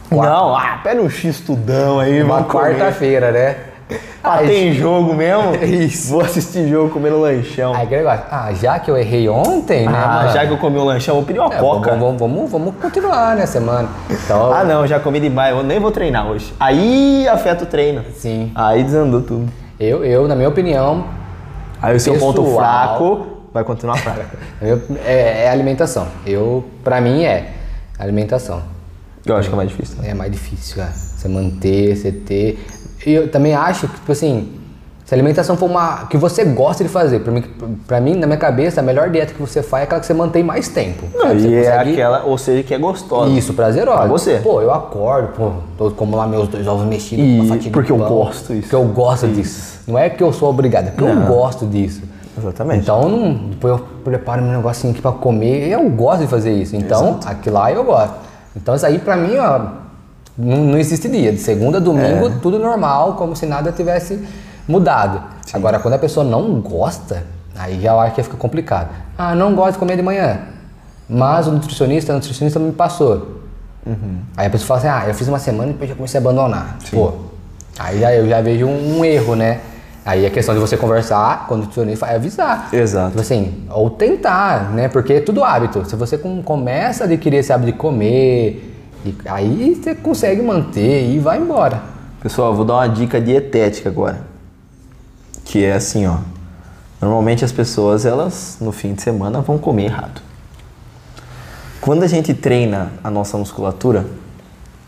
Não, 0.09 0.55
ah, 0.55 0.79
pede 0.81 1.01
um 1.01 1.09
X 1.09 1.41
tudão 1.41 1.99
aí, 1.99 2.23
Uma 2.23 2.37
vamos 2.37 2.51
quarta-feira, 2.51 3.31
né? 3.31 3.55
Ah, 4.23 4.37
tem 4.39 4.73
jogo 4.73 5.13
mesmo? 5.15 5.55
Isso. 5.63 6.11
Vou 6.11 6.21
assistir 6.21 6.67
jogo 6.67 6.89
comendo 6.91 7.19
lanchão. 7.19 7.73
Aí 7.73 7.83
aquele 7.83 8.01
negócio, 8.03 8.25
ah, 8.29 8.53
já 8.53 8.77
que 8.79 8.91
eu 8.91 8.97
errei 8.97 9.27
ontem, 9.29 9.87
né, 9.87 9.93
ah, 9.95 10.07
mano? 10.21 10.33
já 10.33 10.45
que 10.45 10.51
eu 10.51 10.57
comi 10.57 10.77
um 10.77 10.83
lanchão, 10.83 11.15
vou 11.15 11.23
pedir 11.23 11.39
uma 11.39 11.53
É, 11.53 11.57
coca. 11.57 11.95
vamos, 11.95 12.19
vamos, 12.19 12.51
vamos, 12.51 12.75
continuar, 12.75 13.35
né, 13.35 13.45
semana. 13.45 13.89
Então, 14.09 14.53
Ah, 14.53 14.63
não, 14.63 14.85
já 14.85 14.99
comi 14.99 15.19
demais, 15.19 15.55
eu 15.55 15.63
nem 15.63 15.79
vou 15.79 15.91
treinar 15.91 16.27
hoje. 16.27 16.53
Aí 16.59 17.27
afeta 17.27 17.63
o 17.63 17.67
treino. 17.67 18.03
sim. 18.15 18.51
Aí 18.53 18.83
desandou 18.83 19.21
tudo. 19.21 19.49
Eu, 19.79 20.03
eu, 20.05 20.27
na 20.27 20.35
minha 20.35 20.49
opinião, 20.49 21.05
Aí 21.81 21.95
o 21.95 21.99
seu 21.99 22.17
ponto 22.19 22.43
Pessoal. 22.43 22.57
fraco 22.59 23.27
vai 23.53 23.63
continuar 23.63 23.95
fraco. 23.97 24.35
é, 25.05 25.45
é 25.45 25.49
alimentação. 25.49 26.05
Eu, 26.25 26.65
pra 26.83 26.99
mim, 26.99 27.23
é 27.23 27.51
alimentação. 27.97 28.61
Eu 29.25 29.35
acho 29.37 29.47
que 29.47 29.53
é 29.53 29.57
mais 29.57 29.69
difícil. 29.69 29.97
É 30.03 30.13
mais 30.13 30.31
difícil, 30.31 30.75
cara. 30.77 30.91
Você 30.91 31.27
manter, 31.29 31.95
você 31.95 32.11
ter. 32.11 32.65
Eu 33.05 33.29
também 33.29 33.53
acho 33.55 33.87
que, 33.87 33.95
tipo 33.95 34.11
assim, 34.11 34.59
se 35.05 35.13
a 35.13 35.17
alimentação 35.17 35.57
for 35.57 35.65
uma. 35.67 36.05
que 36.07 36.17
você 36.17 36.43
gosta 36.45 36.83
de 36.83 36.89
fazer, 36.89 37.21
pra 37.21 37.31
mim, 37.31 37.43
pra 37.87 37.99
mim, 37.99 38.13
na 38.15 38.27
minha 38.27 38.37
cabeça, 38.37 38.79
a 38.79 38.83
melhor 38.83 39.09
dieta 39.09 39.33
que 39.33 39.41
você 39.41 39.63
faz 39.63 39.81
é 39.81 39.83
aquela 39.85 39.99
que 40.01 40.05
você 40.05 40.13
mantém 40.13 40.43
mais 40.43 40.67
tempo. 40.67 41.07
Você 41.11 41.47
e 41.47 41.55
é 41.55 41.77
aquela, 41.77 42.23
ou 42.25 42.37
seja, 42.37 42.61
que 42.61 42.73
é 42.73 42.77
gostosa. 42.77 43.31
Isso, 43.31 43.53
prazerosa. 43.55 43.97
Pra 43.97 44.07
você. 44.07 44.35
Pô, 44.43 44.61
eu 44.61 44.71
acordo, 44.71 45.29
pô, 45.29 45.51
tô 45.77 45.89
como 45.91 46.15
lá 46.15 46.27
meus 46.27 46.47
dois 46.47 46.67
ovos 46.67 46.85
mexidos, 46.85 47.25
E 47.25 47.39
uma 47.39 47.55
fatia 47.55 47.71
porque 47.71 47.91
eu 47.91 47.97
gosto 47.97 48.53
disso. 48.53 48.61
Porque 48.61 48.75
eu 48.75 48.83
gosto 48.85 49.27
disso. 49.27 49.79
Não 49.87 49.97
é 49.97 50.09
que 50.09 50.21
eu 50.21 50.31
sou 50.31 50.49
obrigado, 50.49 50.89
é 50.89 50.91
porque 50.91 51.03
eu 51.03 51.15
Não. 51.15 51.25
gosto 51.25 51.65
disso. 51.65 52.03
Exatamente. 52.37 52.83
Então, 52.83 53.09
não, 53.09 53.33
depois 53.33 53.73
eu 53.73 53.85
preparo 54.03 54.43
meu 54.43 54.51
negocinho 54.55 54.93
aqui 54.93 55.01
pra 55.01 55.11
comer, 55.11 55.69
eu 55.69 55.89
gosto 55.89 56.21
de 56.21 56.27
fazer 56.27 56.53
isso. 56.53 56.75
Então, 56.75 57.19
aquilo 57.25 57.55
lá 57.55 57.71
eu 57.71 57.83
gosto. 57.83 58.13
Então, 58.55 58.75
isso 58.75 58.85
aí 58.85 58.99
pra 58.99 59.15
mim, 59.17 59.37
ó, 59.37 59.59
não, 60.39 60.57
não 60.63 60.77
existe 60.77 61.07
dia. 61.09 61.31
De 61.31 61.39
segunda 61.39 61.77
a 61.77 61.81
domingo, 61.81 62.27
É. 62.27 62.31
tudo 62.41 62.57
normal, 62.59 63.13
como 63.13 63.35
se 63.35 63.45
nada 63.45 63.71
tivesse 63.71 64.19
mudado. 64.67 65.21
Agora, 65.53 65.79
quando 65.79 65.95
a 65.95 65.99
pessoa 65.99 66.23
não 66.25 66.61
gosta, 66.61 67.23
aí 67.57 67.79
já 67.81 67.91
eu 67.91 67.99
acho 67.99 68.15
que 68.15 68.23
fica 68.23 68.37
complicado. 68.37 68.89
Ah, 69.17 69.35
não 69.35 69.53
gosto 69.55 69.73
de 69.73 69.79
comer 69.79 69.95
de 69.95 70.01
manhã. 70.03 70.39
Mas 71.09 71.47
o 71.47 71.51
nutricionista, 71.51 72.11
a 72.11 72.15
nutricionista 72.15 72.59
me 72.59 72.71
passou. 72.71 73.39
Aí 74.37 74.45
a 74.45 74.49
pessoa 74.49 74.79
fala 74.79 74.79
assim, 74.97 75.05
ah, 75.05 75.09
eu 75.09 75.15
fiz 75.15 75.27
uma 75.27 75.39
semana 75.39 75.69
e 75.69 75.73
depois 75.73 75.89
já 75.89 75.95
comecei 75.95 76.19
a 76.19 76.21
abandonar. 76.21 76.77
Pô, 76.91 77.11
aí 77.79 77.99
já, 77.99 78.13
eu 78.13 78.29
já 78.29 78.39
vejo 78.41 78.67
um, 78.67 78.99
um 78.99 79.05
erro, 79.05 79.35
né? 79.35 79.59
Aí 80.05 80.25
é 80.25 80.29
questão 80.29 80.53
de 80.53 80.61
você 80.61 80.77
conversar 80.77 81.47
com 81.47 81.55
o 81.55 81.57
nutricionista 81.57 82.05
e 82.07 82.15
avisar. 82.15 82.69
Exato. 82.71 83.09
Tipo 83.09 83.21
assim, 83.21 83.63
ou 83.71 83.89
tentar, 83.89 84.71
né? 84.71 84.87
Porque 84.87 85.13
é 85.13 85.19
tudo 85.21 85.43
hábito. 85.43 85.83
Se 85.89 85.95
você 85.95 86.17
com- 86.17 86.41
começa 86.43 87.03
a 87.03 87.07
adquirir 87.07 87.37
esse 87.37 87.51
hábito 87.51 87.71
de 87.71 87.77
comer, 87.77 88.68
e 89.05 89.15
aí 89.25 89.75
você 89.75 89.95
consegue 89.95 90.41
manter 90.41 91.09
e 91.09 91.19
vai 91.19 91.39
embora. 91.39 91.81
Pessoal, 92.21 92.53
vou 92.53 92.65
dar 92.65 92.75
uma 92.75 92.87
dica 92.87 93.19
dietética 93.21 93.89
agora. 93.89 94.21
Que 95.45 95.63
é 95.63 95.73
assim, 95.73 96.05
ó. 96.05 96.17
Normalmente 97.01 97.45
as 97.45 97.51
pessoas, 97.51 98.05
elas 98.05 98.57
no 98.59 98.71
fim 98.71 98.93
de 98.93 99.01
semana 99.01 99.39
vão 99.41 99.57
comer 99.57 99.85
errado. 99.85 100.21
Quando 101.79 102.03
a 102.03 102.07
gente 102.07 102.33
treina 102.33 102.91
a 103.01 103.09
nossa 103.09 103.37
musculatura, 103.37 104.05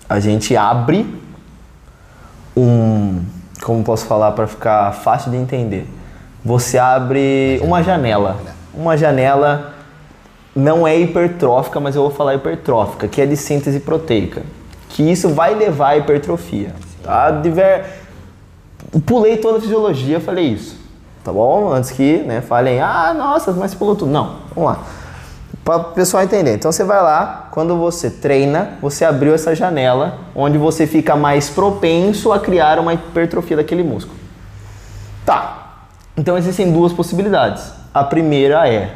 a 0.10 0.20
gente 0.20 0.58
abre 0.58 1.08
um, 2.56 3.24
como 3.64 3.82
posso 3.82 4.06
falar 4.06 4.34
para 4.34 4.46
ficar 4.46 4.92
fácil 4.92 5.32
de 5.32 5.38
entender. 5.38 5.88
Você 6.44 6.78
abre 6.78 7.62
uma 7.64 7.82
janela. 7.82 8.42
Uma 8.74 8.98
janela 8.98 9.71
não 10.56 10.86
é 10.86 11.00
hipertrófica, 11.00 11.80
mas 11.80 11.96
eu 11.96 12.02
vou 12.02 12.12
falar 12.12 12.36
hipertrófica, 12.36 13.08
que 13.08 13.22
é 13.22 13.26
de 13.26 13.38
síntese 13.38 13.80
proteica. 13.80 14.44
Que 14.90 15.04
isso 15.10 15.30
vai 15.30 15.56
levar 15.56 15.90
à 15.90 15.98
hipertrofia. 15.98 16.74
Tá? 17.04 17.32
Diver... 17.32 17.86
Pulei 19.06 19.38
toda 19.38 19.58
a 19.58 19.62
fisiologia, 19.62 20.20
falei 20.20 20.48
isso. 20.48 20.78
Tá 21.24 21.32
bom? 21.32 21.72
Antes 21.72 21.92
que 21.92 22.18
né, 22.18 22.42
falem, 22.42 22.82
ah, 22.82 23.14
nossa, 23.14 23.52
mas 23.54 23.74
pulou 23.74 23.96
tudo. 23.96 24.12
Não, 24.12 24.38
vamos 24.54 24.72
lá. 24.72 24.80
Para 25.64 25.78
o 25.78 25.84
pessoal 25.86 26.24
entender. 26.24 26.56
Então 26.56 26.72
você 26.72 26.84
vai 26.84 27.02
lá, 27.02 27.48
quando 27.52 27.78
você 27.78 28.10
treina, 28.10 28.78
você 28.82 29.06
abriu 29.06 29.34
essa 29.34 29.56
janela 29.56 30.18
onde 30.36 30.58
você 30.58 30.88
fica 30.88 31.16
mais 31.16 31.50
propenso 31.50 32.34
a 32.34 32.40
criar 32.40 32.80
uma 32.80 32.94
hipertrofia 32.94 33.56
daquele 33.56 33.84
músculo. 33.84 34.18
Tá. 35.26 35.86
Então 36.18 36.38
existem 36.38 36.72
duas 36.72 36.92
possibilidades. 36.92 37.72
A 37.94 38.04
primeira 38.04 38.68
é 38.68 38.96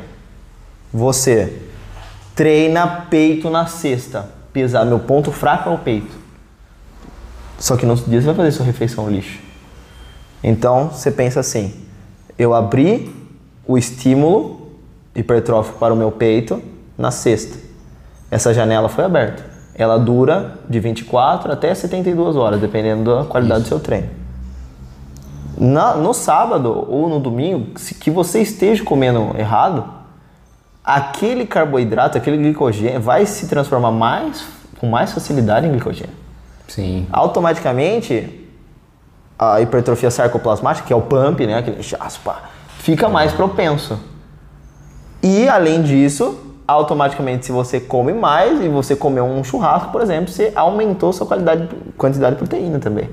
você 0.96 1.62
treina 2.34 2.88
peito 3.10 3.50
na 3.50 3.66
sexta, 3.66 4.30
pesar 4.54 4.86
meu 4.86 5.00
ponto 5.00 5.30
fraco 5.30 5.70
é 5.70 5.74
o 5.74 5.78
peito. 5.78 6.16
Só 7.60 7.76
que 7.76 7.86
no 7.86 7.92
outro 7.92 8.10
dia 8.10 8.22
você 8.22 8.28
vai 8.28 8.36
fazer 8.36 8.52
sua 8.52 8.66
refeição 8.66 9.10
lixo. 9.10 9.40
Então 10.42 10.90
você 10.90 11.12
pensa 11.12 11.42
assim: 11.42 11.74
eu 12.40 12.54
abri 12.54 13.14
o 13.68 13.78
estímulo 13.78 14.72
hipertrófico 15.14 15.78
para 15.80 15.94
o 15.94 15.98
meu 15.98 16.12
peito 16.12 16.62
na 16.98 17.12
sexta. 17.12 17.58
Essa 18.32 18.54
janela 18.54 18.88
foi 18.88 19.04
aberta. 19.04 19.44
Ela 19.78 19.98
dura 19.98 20.60
de 20.70 20.80
24 20.80 21.52
até 21.52 21.76
72 21.76 22.38
horas, 22.38 22.62
dependendo 22.62 23.16
da 23.16 23.26
qualidade 23.26 23.64
do 23.64 23.68
seu 23.68 23.80
treino. 23.82 24.10
Na- 25.58 25.96
no 25.96 26.14
sábado 26.14 26.86
ou 26.90 27.10
no 27.10 27.20
domingo, 27.20 27.78
se 27.78 27.96
que 27.96 28.10
você 28.10 28.42
esteja 28.42 28.84
comendo 28.84 29.36
errado, 29.38 29.95
aquele 30.86 31.48
carboidrato, 31.48 32.18
aquele 32.18 32.38
glicogênio 32.38 33.02
vai 33.02 33.26
se 33.26 33.48
transformar 33.48 33.92
mais 33.92 34.46
com 34.80 34.88
mais 34.88 35.12
facilidade 35.12 35.66
em 35.66 35.72
glicogênio 35.72 36.14
Sim. 36.68 37.08
automaticamente 37.12 38.48
a 39.38 39.60
hipertrofia 39.60 40.12
sarcoplasmática, 40.12 40.88
que 40.88 40.94
é 40.94 40.96
o 40.96 41.02
pump, 41.02 41.46
né, 41.46 41.58
aquele 41.58 41.78
pá, 42.24 42.44
fica 42.80 43.10
mais 43.10 43.34
propenso. 43.34 44.00
E 45.22 45.50
além 45.50 45.82
disso, 45.82 46.40
automaticamente 46.68 47.48
se 47.48 47.52
você 47.52 47.80
come 47.80 48.14
mais 48.14 48.64
e 48.64 48.70
você 48.70 48.96
comeu 48.96 49.26
um 49.26 49.44
churrasco, 49.44 49.92
por 49.92 50.02
exemplo, 50.02 50.32
você 50.32 50.54
aumentou 50.56 51.12
sua 51.12 51.26
qualidade, 51.26 51.68
quantidade 51.98 52.36
de 52.36 52.40
proteína 52.40 52.80
também. 52.80 53.10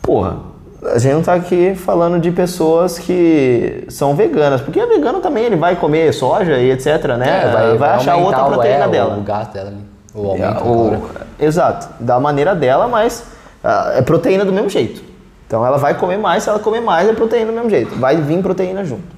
Porra, 0.00 0.53
a 0.86 0.98
gente 0.98 1.14
não 1.14 1.22
tá 1.22 1.34
aqui 1.34 1.74
falando 1.74 2.18
de 2.20 2.30
pessoas 2.30 2.98
que 2.98 3.84
são 3.88 4.14
veganas, 4.14 4.60
porque 4.60 4.78
a 4.80 4.86
vegano 4.86 5.20
também 5.20 5.44
ele 5.44 5.56
vai 5.56 5.76
comer 5.76 6.12
soja 6.12 6.58
e 6.58 6.70
etc, 6.70 6.86
né? 7.18 7.44
É, 7.72 7.76
vai, 7.76 7.90
achar 7.90 8.12
aumentar 8.14 8.38
outra 8.38 8.44
o- 8.44 8.52
proteína 8.54 8.84
é, 8.84 8.88
dela. 8.88 9.16
O 9.16 9.22
gasto 9.22 9.52
dela 9.52 9.68
ali. 9.68 9.78
O 10.14 10.26
É, 10.36 10.44
aumento 10.44 10.64
o- 10.68 10.90
da 10.90 10.96
calórica. 10.96 11.26
Exato, 11.38 11.88
da 12.00 12.20
maneira 12.20 12.54
dela, 12.54 12.86
mas 12.86 13.24
ah, 13.62 13.92
é 13.96 14.02
proteína 14.02 14.44
do 14.44 14.52
mesmo 14.52 14.68
jeito. 14.68 15.02
Então 15.46 15.64
ela 15.66 15.76
vai 15.78 15.94
comer 15.94 16.18
mais, 16.18 16.42
se 16.42 16.48
ela 16.48 16.58
comer 16.58 16.80
mais, 16.80 17.08
é 17.08 17.12
proteína 17.12 17.46
do 17.50 17.54
mesmo 17.54 17.70
jeito. 17.70 17.94
Vai 17.98 18.16
vir 18.16 18.40
proteína 18.42 18.84
junto. 18.84 19.14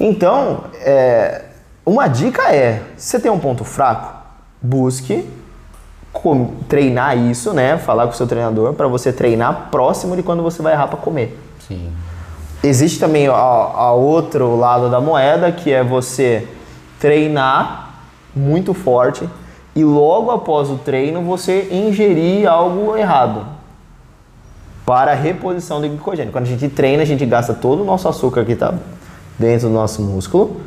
Então, 0.00 0.64
é, 0.80 1.42
uma 1.84 2.08
dica 2.08 2.52
é: 2.54 2.82
se 2.96 3.10
você 3.10 3.20
tem 3.20 3.30
um 3.30 3.38
ponto 3.38 3.64
fraco, 3.64 4.14
busque 4.60 5.28
treinar 6.68 7.16
isso, 7.16 7.52
né? 7.52 7.78
Falar 7.78 8.06
com 8.06 8.12
o 8.12 8.16
seu 8.16 8.26
treinador 8.26 8.74
para 8.74 8.86
você 8.86 9.12
treinar 9.12 9.68
próximo 9.70 10.16
de 10.16 10.22
quando 10.22 10.42
você 10.42 10.62
vai 10.62 10.72
errar 10.72 10.86
para 10.88 10.98
comer. 10.98 11.38
Sim. 11.66 11.90
Existe 12.62 13.00
também 13.00 13.26
a, 13.26 13.32
a 13.32 13.92
outro 13.92 14.56
lado 14.56 14.88
da 14.88 15.00
moeda, 15.00 15.50
que 15.50 15.72
é 15.72 15.82
você 15.82 16.46
treinar 17.00 17.94
muito 18.34 18.72
forte 18.72 19.28
e 19.74 19.84
logo 19.84 20.30
após 20.30 20.70
o 20.70 20.76
treino 20.76 21.22
você 21.22 21.68
ingerir 21.72 22.48
algo 22.48 22.96
errado 22.96 23.46
para 24.86 25.12
a 25.12 25.14
reposição 25.14 25.80
do 25.80 25.88
glicogênio. 25.88 26.32
Quando 26.32 26.44
a 26.44 26.48
gente 26.48 26.68
treina, 26.68 27.02
a 27.02 27.06
gente 27.06 27.24
gasta 27.24 27.54
todo 27.54 27.82
o 27.82 27.84
nosso 27.84 28.08
açúcar 28.08 28.44
que 28.44 28.52
está 28.52 28.74
dentro 29.38 29.68
do 29.68 29.74
nosso 29.74 30.02
músculo 30.02 30.60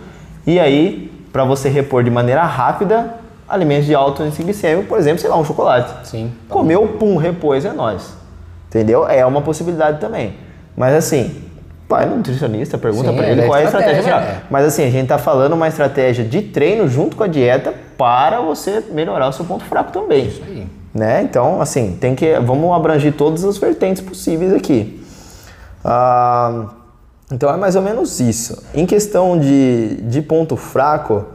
e 0.46 0.60
aí 0.60 1.12
para 1.32 1.46
você 1.46 1.70
repor 1.70 2.04
de 2.04 2.10
maneira 2.10 2.44
rápida 2.44 3.25
alimentos 3.48 3.86
de 3.86 3.94
alto 3.96 4.24
índice 4.24 4.44
glicêmico, 4.44 4.88
por 4.88 4.98
exemplo, 4.98 5.20
sei 5.20 5.30
lá, 5.30 5.38
um 5.38 5.46
chocolate. 5.46 6.08
Sim. 6.08 6.32
Comeu, 6.50 6.88
pum, 7.00 7.18
repôs, 7.18 7.64
é 7.66 7.72
nóis. 7.72 8.14
Entendeu? 8.68 9.08
É 9.08 9.26
uma 9.26 9.42
possibilidade 9.42 10.00
também. 10.00 10.36
Mas 10.76 10.94
assim, 10.94 11.44
pai 11.88 12.06
nutricionista, 12.06 12.78
pergunta 12.78 13.10
Sim, 13.12 13.16
pra 13.16 13.28
ele 13.28 13.42
é 13.42 13.46
qual 13.46 13.58
é 13.58 13.62
a 13.62 13.66
estratégia 13.66 14.00
estratégia, 14.00 14.28
melhor. 14.28 14.42
é. 14.44 14.48
Mas 14.50 14.66
assim, 14.66 14.84
a 14.84 14.90
gente 14.90 15.08
tá 15.08 15.18
falando 15.18 15.54
uma 15.54 15.68
estratégia 15.68 16.26
de 16.26 16.42
treino 16.42 16.88
junto 16.88 17.16
com 17.16 17.24
a 17.24 17.28
dieta 17.28 17.74
para 17.98 18.42
você 18.42 18.84
melhorar 18.92 19.30
o 19.30 19.32
seu 19.32 19.46
ponto 19.46 19.64
fraco 19.64 19.92
também. 19.92 20.28
Isso 20.28 20.42
aí. 20.46 20.68
Né? 20.94 21.22
Então, 21.24 21.62
assim, 21.62 21.98
tem 22.00 22.16
que 22.16 22.40
vamos 22.40 22.74
abranger 22.74 23.14
todas 23.14 23.44
as 23.44 23.58
vertentes 23.58 24.02
possíveis 24.02 24.54
aqui. 24.54 25.04
Ah, 25.84 26.70
então 27.32 27.54
é 27.54 27.58
mais 27.58 27.76
ou 27.76 27.82
menos 27.82 28.20
isso. 28.20 28.64
Em 28.74 28.86
questão 28.86 29.38
de, 29.38 29.98
de 30.04 30.22
ponto 30.22 30.56
fraco, 30.56 31.26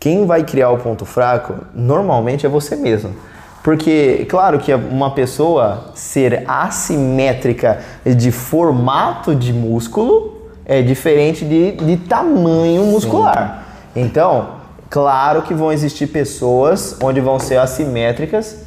quem 0.00 0.26
vai 0.26 0.44
criar 0.44 0.70
o 0.70 0.78
ponto 0.78 1.04
fraco 1.04 1.54
normalmente 1.74 2.46
é 2.46 2.48
você 2.48 2.76
mesmo. 2.76 3.14
Porque, 3.62 4.24
claro 4.28 4.58
que 4.58 4.72
uma 4.72 5.10
pessoa 5.10 5.90
ser 5.94 6.44
assimétrica 6.46 7.80
de 8.04 8.30
formato 8.30 9.34
de 9.34 9.52
músculo 9.52 10.38
é 10.64 10.80
diferente 10.80 11.44
de, 11.44 11.72
de 11.72 11.96
tamanho 11.96 12.84
muscular. 12.84 13.64
Então, 13.96 14.50
claro 14.88 15.42
que 15.42 15.52
vão 15.52 15.72
existir 15.72 16.06
pessoas 16.06 16.96
onde 17.02 17.20
vão 17.20 17.38
ser 17.38 17.56
assimétricas 17.56 18.64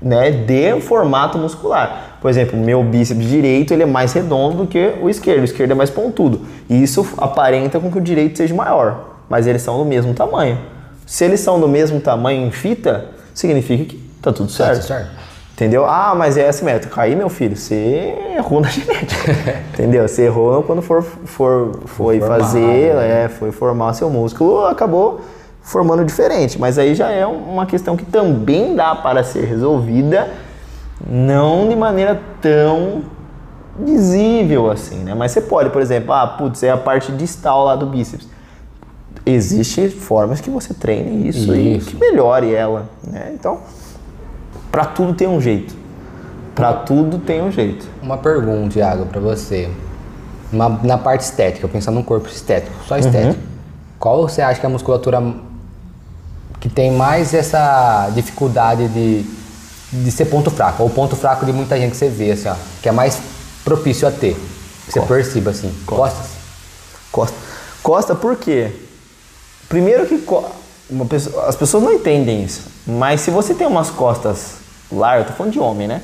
né, 0.00 0.30
de 0.30 0.80
formato 0.82 1.38
muscular. 1.38 2.18
Por 2.20 2.30
exemplo, 2.30 2.58
o 2.58 2.62
meu 2.62 2.82
bíceps 2.82 3.26
direito 3.26 3.72
ele 3.72 3.84
é 3.84 3.86
mais 3.86 4.12
redondo 4.12 4.58
do 4.58 4.66
que 4.66 4.94
o 5.00 5.08
esquerdo, 5.08 5.40
o 5.40 5.44
esquerdo 5.44 5.70
é 5.70 5.74
mais 5.74 5.90
pontudo. 5.90 6.42
E 6.68 6.82
isso 6.82 7.06
aparenta 7.16 7.80
com 7.80 7.90
que 7.90 7.98
o 7.98 8.00
direito 8.00 8.36
seja 8.36 8.54
maior, 8.54 9.17
mas 9.28 9.46
eles 9.46 9.62
são 9.62 9.78
do 9.78 9.84
mesmo 9.84 10.14
tamanho. 10.14 10.58
Se 11.06 11.24
eles 11.24 11.40
são 11.40 11.58
do 11.58 11.68
mesmo 11.68 12.00
tamanho 12.00 12.46
em 12.46 12.50
fita, 12.50 13.06
significa 13.34 13.84
que 13.84 13.96
tá 14.20 14.32
tudo 14.32 14.50
certo. 14.50 14.80
tudo 14.80 14.86
certo. 14.86 15.10
Entendeu? 15.52 15.84
Ah, 15.84 16.14
mas 16.16 16.36
é 16.36 16.48
assimétrico. 16.48 17.00
Aí, 17.00 17.16
meu 17.16 17.28
filho, 17.28 17.56
você 17.56 18.14
errou 18.36 18.60
na 18.60 18.68
genética. 18.70 19.34
Entendeu? 19.74 20.06
Você 20.06 20.22
errou 20.22 20.62
quando 20.62 20.80
for, 20.80 21.02
for, 21.02 21.80
foi 21.86 22.20
Formar, 22.20 22.38
fazer, 22.38 22.94
né? 22.94 23.24
é, 23.24 23.28
foi 23.28 23.50
formar 23.50 23.92
seu 23.94 24.08
músculo, 24.08 24.66
acabou 24.66 25.20
formando 25.60 26.04
diferente. 26.04 26.58
Mas 26.60 26.78
aí 26.78 26.94
já 26.94 27.10
é 27.10 27.26
uma 27.26 27.66
questão 27.66 27.96
que 27.96 28.04
também 28.04 28.76
dá 28.76 28.94
para 28.94 29.24
ser 29.24 29.46
resolvida, 29.46 30.28
não 31.04 31.68
de 31.68 31.74
maneira 31.74 32.20
tão 32.40 33.02
visível 33.78 34.70
assim, 34.70 34.98
né? 34.98 35.14
Mas 35.14 35.32
você 35.32 35.40
pode, 35.40 35.70
por 35.70 35.82
exemplo, 35.82 36.12
ah, 36.12 36.26
putz, 36.26 36.62
é 36.62 36.70
a 36.70 36.76
parte 36.76 37.10
distal 37.10 37.64
lá 37.64 37.74
do 37.74 37.86
bíceps. 37.86 38.28
Existem 39.30 39.90
formas 39.90 40.40
que 40.40 40.48
você 40.48 40.72
treine 40.72 41.28
isso, 41.28 41.54
e 41.54 41.76
Isso. 41.76 41.90
que 41.90 41.96
melhore 41.96 42.52
ela, 42.54 42.88
né? 43.06 43.30
Então, 43.34 43.58
para 44.72 44.84
tudo 44.86 45.12
tem 45.12 45.28
um 45.28 45.40
jeito. 45.40 45.74
Para 46.54 46.72
tudo 46.72 47.18
tem 47.18 47.42
um 47.42 47.52
jeito. 47.52 47.86
Uma 48.02 48.16
pergunta, 48.16 48.70
Thiago, 48.74 49.06
pra 49.06 49.20
você. 49.20 49.68
Uma- 50.52 50.80
na 50.82 50.96
parte 50.96 51.20
estética, 51.24 51.68
pensando 51.68 51.96
num 51.96 52.02
corpo 52.02 52.26
estético, 52.28 52.74
só 52.86 52.96
estético. 52.96 53.42
Qual 53.98 54.22
você 54.26 54.40
acha 54.40 54.58
que 54.58 54.64
é 54.64 54.68
a 54.68 54.72
musculatura 54.72 55.22
que 56.58 56.68
tem 56.70 56.90
mais 56.92 57.34
essa 57.34 58.08
dificuldade 58.14 58.88
de, 58.88 59.26
de 59.92 60.10
ser 60.10 60.24
ponto 60.24 60.50
fraco? 60.50 60.82
Ou 60.82 60.88
ponto 60.90 61.14
fraco 61.16 61.44
de 61.44 61.52
muita 61.52 61.76
gente 61.76 61.90
que 61.90 61.96
você 61.98 62.08
vê, 62.08 62.32
assim, 62.32 62.48
ó, 62.48 62.54
que 62.82 62.88
é 62.88 62.92
mais 62.92 63.20
propício 63.62 64.08
a 64.08 64.10
ter? 64.10 64.34
Que 64.86 64.92
você 64.92 65.00
perceba, 65.02 65.50
assim. 65.50 65.70
Costas? 65.84 66.26
Costa. 67.12 67.36
Costa 67.82 68.14
por 68.14 68.36
quê? 68.36 68.72
Primeiro 69.68 70.06
que 70.06 70.18
pessoa- 71.08 71.46
as 71.46 71.56
pessoas 71.56 71.82
não 71.82 71.92
entendem 71.92 72.42
isso, 72.42 72.62
mas 72.86 73.20
se 73.20 73.30
você 73.30 73.54
tem 73.54 73.66
umas 73.66 73.90
costas 73.90 74.52
largas, 74.90 75.28
tô 75.28 75.32
falando 75.34 75.52
de 75.52 75.60
homem, 75.60 75.86
né? 75.86 76.00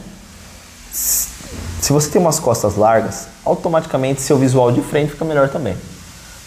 Se 0.93 1.93
você 1.93 2.09
tem 2.11 2.21
umas 2.21 2.39
costas 2.39 2.77
largas, 2.77 3.27
automaticamente 3.45 4.21
seu 4.21 4.39
visual 4.39 4.71
de 4.71 4.81
frente 4.83 5.13
fica 5.13 5.25
melhor 5.25 5.49
também. 5.49 5.77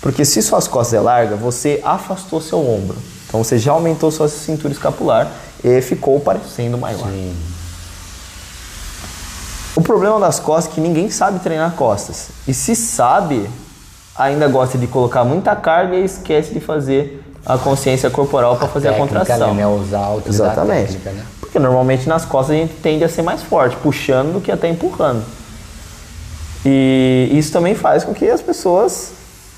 Porque 0.02 0.24
se 0.24 0.42
suas 0.42 0.68
costas 0.68 0.94
é 0.94 1.00
larga, 1.02 1.36
você 1.36 1.82
afastou 1.84 2.40
seu 2.40 2.60
ombro. 2.60 2.98
Então 3.28 3.44
você 3.44 3.58
já 3.58 3.72
aumentou 3.72 4.10
sua 4.12 4.30
cintura 4.30 4.74
escapular 4.74 5.30
e 5.64 5.82
ficou 5.82 6.20
parecendo 6.20 6.78
maior. 6.78 7.10
O 9.76 9.82
problema 9.82 10.20
das 10.20 10.40
costas 10.40 10.72
é 10.72 10.76
que 10.76 10.82
ninguém 10.82 11.10
sabe 11.12 11.40
treinar 11.40 11.74
costas. 11.74 12.28
E 12.48 12.54
se 12.54 12.76
sabe, 12.76 13.50
ainda 14.18 14.48
gosta 14.48 14.78
de 14.78 14.88
colocar 14.88 15.24
muita 15.24 15.56
carga 15.56 15.96
e 15.96 16.04
esquece 16.04 16.54
de 16.54 16.60
fazer 16.60 17.24
a 17.46 17.58
consciência 17.58 18.10
corporal 18.10 18.58
para 18.58 18.68
fazer 18.68 18.90
a 18.90 18.94
Técnica, 18.94 19.20
contração. 19.20 19.54
né? 19.54 19.66
Usar, 19.68 20.10
utilizar 20.16 20.50
a 20.50 20.52
Exatamente. 20.54 20.88
técnica, 20.94 21.12
né? 21.12 21.26
Porque 21.40 21.60
normalmente 21.60 22.10
nas 22.10 22.26
costas 22.26 22.56
a 22.56 22.60
gente 22.60 22.74
tende 22.82 23.04
a 23.04 23.10
ser 23.10 23.22
mais 23.22 23.42
forte, 23.42 23.78
puxando 23.78 24.34
do 24.34 24.42
que 24.42 24.52
até 24.52 24.68
empurrando. 24.68 25.24
E 26.66 27.30
isso 27.32 27.52
também 27.54 27.76
faz 27.76 28.04
com 28.04 28.14
que 28.14 28.30
as 28.30 28.42
pessoas 28.42 29.14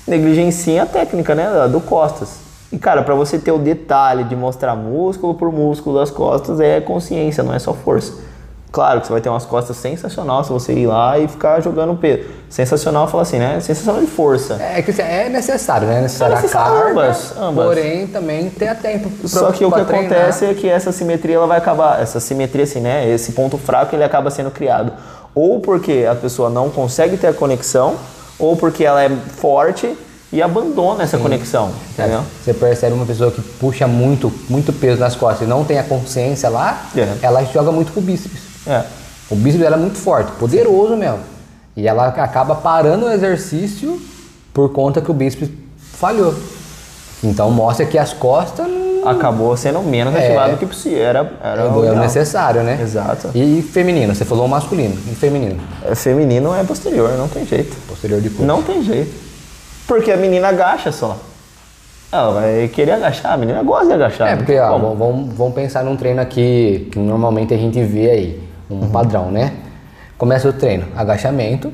negligenciem 0.06 0.78
a 0.78 0.86
técnica, 0.86 1.34
né, 1.34 1.68
do 1.68 1.80
costas. 1.80 2.34
E 2.72 2.78
cara, 2.78 3.02
para 3.02 3.14
você 3.14 3.38
ter 3.38 3.50
o 3.50 3.58
detalhe 3.58 4.22
de 4.24 4.36
mostrar 4.36 4.76
músculo 4.76 5.34
por 5.34 5.50
músculo 5.50 5.98
das 5.98 6.10
costas 6.10 6.60
é 6.60 6.80
consciência, 6.80 7.42
não 7.42 7.52
é 7.52 7.58
só 7.58 7.74
força. 7.74 8.12
Claro 8.72 9.00
que 9.00 9.06
você 9.08 9.12
vai 9.12 9.20
ter 9.20 9.28
umas 9.28 9.44
costas 9.44 9.76
sensacional 9.76 10.44
se 10.44 10.50
você 10.50 10.72
ir 10.72 10.86
lá 10.86 11.18
e 11.18 11.26
ficar 11.26 11.60
jogando 11.60 11.94
peso. 11.96 12.22
Sensacional, 12.48 13.08
fala 13.08 13.22
assim, 13.24 13.38
né? 13.38 13.58
Sensacional 13.60 14.00
de 14.00 14.06
força. 14.06 14.54
É 14.60 14.80
que 14.80 15.00
é 15.02 15.28
necessário, 15.28 15.88
né? 15.88 15.98
É 15.98 16.02
necessário 16.02 16.34
É 16.34 16.36
necessário 16.36 16.72
a 16.72 16.74
carga, 16.76 16.90
ambas, 16.90 17.34
ambas. 17.36 17.64
porém 17.66 18.06
também 18.06 18.48
ter 18.50 18.76
tempo 18.76 19.10
Só 19.28 19.50
que 19.50 19.64
o 19.64 19.72
que 19.72 19.84
treinar. 19.84 20.06
acontece 20.12 20.44
é 20.44 20.54
que 20.54 20.68
essa 20.68 20.92
simetria 20.92 21.36
ela 21.36 21.46
vai 21.46 21.58
acabar, 21.58 22.00
essa 22.00 22.20
simetria 22.20 22.62
assim, 22.64 22.80
né, 22.80 23.08
esse 23.08 23.32
ponto 23.32 23.58
fraco 23.58 23.94
ele 23.96 24.04
acaba 24.04 24.30
sendo 24.30 24.50
criado 24.50 24.92
ou 25.34 25.60
porque 25.60 26.06
a 26.10 26.14
pessoa 26.14 26.50
não 26.50 26.70
consegue 26.70 27.16
ter 27.16 27.28
a 27.28 27.32
conexão, 27.32 27.94
ou 28.38 28.56
porque 28.56 28.84
ela 28.84 29.02
é 29.04 29.08
forte 29.36 29.96
e 30.32 30.40
abandona 30.42 31.04
essa 31.04 31.18
conexão, 31.18 31.70
entendeu? 31.92 32.22
Você 32.42 32.52
percebe 32.54 32.94
uma 32.94 33.06
pessoa 33.06 33.30
que 33.30 33.40
puxa 33.40 33.86
muito, 33.86 34.32
muito 34.48 34.72
peso 34.72 34.98
nas 35.00 35.14
costas 35.14 35.46
e 35.46 35.50
não 35.50 35.64
tem 35.64 35.78
a 35.78 35.84
consciência 35.84 36.48
lá, 36.48 36.84
É. 36.96 37.06
ela 37.22 37.44
joga 37.44 37.70
muito 37.70 37.92
pro 37.92 38.00
bíceps. 38.00 38.49
É. 38.66 38.82
O 39.30 39.36
bíceps 39.36 39.60
dela 39.60 39.76
é 39.76 39.78
muito 39.78 39.96
forte, 39.98 40.30
poderoso 40.32 40.96
mesmo. 40.96 41.20
E 41.76 41.86
ela 41.86 42.08
acaba 42.08 42.54
parando 42.56 43.06
o 43.06 43.10
exercício 43.12 44.00
por 44.52 44.70
conta 44.72 45.00
que 45.00 45.10
o 45.10 45.14
bíceps 45.14 45.48
falhou. 45.94 46.34
Então 47.22 47.50
mostra 47.50 47.84
que 47.86 47.98
as 47.98 48.12
costas 48.12 48.66
Acabou 49.02 49.56
sendo 49.56 49.80
menos 49.80 50.14
É. 50.14 50.26
ativado 50.26 50.52
do 50.52 50.58
que 50.58 50.66
possível. 50.66 50.98
Era, 51.02 51.32
era 51.42 51.62
é 51.62 51.68
ideal. 51.78 51.96
necessário, 51.96 52.62
né? 52.62 52.78
Exato. 52.82 53.30
E 53.34 53.62
feminino, 53.62 54.14
você 54.14 54.26
falou 54.26 54.46
masculino. 54.46 54.94
E 55.10 55.14
feminino? 55.14 55.58
É, 55.82 55.94
Feminino 55.94 56.54
é 56.54 56.62
posterior, 56.64 57.10
não 57.16 57.26
tem 57.26 57.46
jeito. 57.46 57.74
Posterior 57.88 58.20
de 58.20 58.28
coxa. 58.28 58.44
Não 58.44 58.62
tem 58.62 58.82
jeito. 58.82 59.10
Porque 59.86 60.12
a 60.12 60.18
menina 60.18 60.48
agacha 60.48 60.92
só. 60.92 61.16
Ela 62.12 62.30
vai 62.42 62.68
querer 62.68 62.92
agachar, 62.92 63.32
a 63.32 63.36
menina 63.38 63.62
gosta 63.62 63.86
de 63.86 63.92
agachar. 63.94 64.28
É, 64.28 64.36
porque 64.36 64.58
ó, 64.58 64.76
vamos- 64.76 65.32
vamos 65.34 65.54
pensar 65.54 65.82
num 65.82 65.96
treino 65.96 66.20
aqui 66.20 66.86
que 66.92 66.98
normalmente 66.98 67.54
a 67.54 67.56
gente 67.56 67.82
vê 67.82 68.10
aí, 68.10 68.42
um 68.70 68.74
Uhum. 68.82 68.90
padrão, 68.90 69.30
né? 69.30 69.52
Começa 70.16 70.48
o 70.48 70.52
treino, 70.52 70.86
agachamento, 70.96 71.72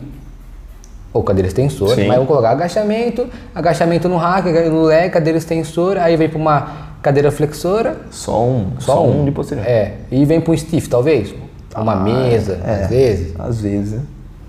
ou 1.12 1.22
cadeira 1.22 1.48
extensora, 1.48 1.94
Sim. 1.94 2.06
mas 2.06 2.16
vamos 2.16 2.28
colocar 2.28 2.50
agachamento, 2.50 3.26
agachamento 3.54 4.08
no 4.08 4.16
rack, 4.16 4.50
no 4.68 4.82
leg, 4.82 5.10
cadeira 5.10 5.38
extensora, 5.38 6.02
aí 6.02 6.16
vem 6.16 6.28
para 6.28 6.38
uma 6.38 6.68
cadeira 7.02 7.30
flexora, 7.30 7.96
Só 8.10 8.42
um, 8.44 8.72
só, 8.78 9.04
um, 9.04 9.24
de 9.24 9.30
posterior. 9.30 9.66
É, 9.66 9.94
e 10.10 10.24
vem 10.24 10.40
para 10.40 10.52
um 10.52 10.56
stiff, 10.56 10.88
talvez, 10.88 11.34
uma 11.76 11.92
Ah, 11.94 11.96
mesa, 11.96 12.60
é. 12.64 12.82
às 12.84 12.88
vezes, 12.90 13.34
Às 13.40 13.60
vezes. 13.60 14.00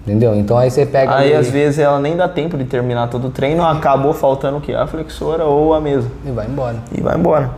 entendeu? 0.06 0.36
Então 0.36 0.58
aí 0.58 0.70
você 0.70 0.86
pega 0.86 1.16
Aí 1.16 1.34
às 1.34 1.50
vezes 1.50 1.80
ela 1.80 2.00
nem 2.00 2.16
dá 2.18 2.28
tempo 2.28 2.58
de 2.58 2.66
terminar 2.66 3.08
todo 3.10 3.28
o 3.28 3.32
treino, 3.32 3.64
acabou 3.66 4.14
faltando 4.14 4.58
o 4.58 4.62
quê? 4.62 4.74
A 4.74 4.86
flexora 4.88 5.46
ou 5.46 5.74
a 5.74 5.80
mesa. 5.82 6.10
e 6.26 6.32
vai 6.32 6.48
embora. 6.48 6.78
E 6.98 7.02
vai 7.02 7.16
embora. 7.18 7.52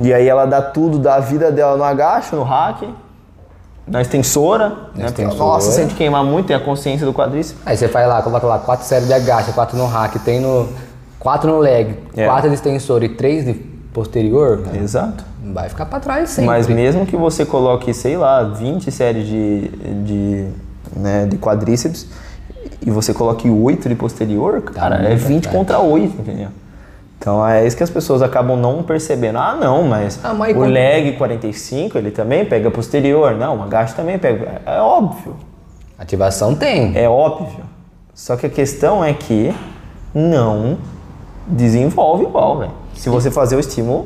E 0.00 0.12
aí 0.12 0.28
ela 0.28 0.44
dá 0.44 0.60
tudo 0.62 0.98
da 0.98 1.18
vida 1.20 1.50
dela 1.52 1.76
no 1.76 1.84
agacho, 1.84 2.34
no 2.36 2.42
hack, 2.42 2.82
na 3.86 4.00
extensora. 4.00 4.68
né? 4.68 4.74
Porque, 5.06 5.22
extensora. 5.22 5.38
Nossa, 5.38 5.70
sente 5.72 5.94
queimar 5.94 6.24
muito, 6.24 6.46
tem 6.46 6.56
a 6.56 6.60
consciência 6.60 7.06
do 7.06 7.12
quadríceps. 7.12 7.60
Aí 7.66 7.76
você 7.76 7.86
vai 7.88 8.06
lá, 8.06 8.22
coloca 8.22 8.46
lá 8.46 8.58
quatro 8.58 8.86
séries 8.86 9.06
de 9.06 9.12
agacha, 9.14 9.52
quatro 9.52 9.76
no 9.76 9.86
rack, 9.86 10.18
tem 10.20 10.40
no 10.40 10.68
quatro 11.18 11.50
no 11.50 11.58
leg, 11.58 11.98
É. 12.16 12.26
quatro 12.26 12.48
de 12.48 12.54
extensor 12.54 13.02
e 13.02 13.08
três 13.10 13.44
de 13.44 13.54
posterior, 13.92 14.58
né? 14.58 14.80
Exato. 14.82 15.24
vai 15.52 15.68
ficar 15.68 15.86
pra 15.86 16.00
trás 16.00 16.30
sempre. 16.30 16.46
Mas 16.46 16.66
mesmo 16.66 17.06
que 17.06 17.16
você 17.16 17.44
coloque, 17.46 17.92
sei 17.94 18.16
lá, 18.16 18.42
20 18.42 18.90
séries 18.90 19.26
de, 19.26 19.68
de, 20.04 20.46
né, 20.96 21.26
de 21.26 21.36
quadríceps 21.36 22.06
e 22.84 22.90
você 22.90 23.12
coloque 23.14 23.48
8 23.48 23.88
de 23.88 23.94
posterior, 23.94 24.60
cara, 24.62 24.96
é 24.96 25.08
muito 25.10 25.20
20 25.26 25.46
atrás. 25.46 25.56
contra 25.56 25.78
8, 25.78 26.20
entendeu? 26.20 26.48
Então 27.24 27.46
é 27.48 27.66
isso 27.66 27.74
que 27.74 27.82
as 27.82 27.88
pessoas 27.88 28.20
acabam 28.20 28.54
não 28.54 28.82
percebendo. 28.82 29.38
Ah, 29.38 29.56
não, 29.58 29.84
mas, 29.84 30.20
Ah, 30.22 30.34
o 30.34 30.60
leg 30.66 31.12
45 31.16 31.96
ele 31.96 32.10
também 32.10 32.44
pega 32.44 32.70
posterior. 32.70 33.34
Não, 33.34 33.60
o 33.60 33.62
agacho 33.62 33.96
também 33.96 34.18
pega. 34.18 34.60
É 34.66 34.78
óbvio. 34.78 35.34
Ativação 35.98 36.54
tem. 36.54 36.92
É 36.94 37.08
óbvio. 37.08 37.64
Só 38.12 38.36
que 38.36 38.44
a 38.44 38.50
questão 38.50 39.02
é 39.02 39.14
que 39.14 39.54
não 40.14 40.76
desenvolve 41.46 42.24
igual, 42.24 42.58
velho. 42.58 42.72
Se 42.92 43.08
você 43.08 43.30
fazer 43.30 43.56
o 43.56 43.60
estímulo 43.60 44.04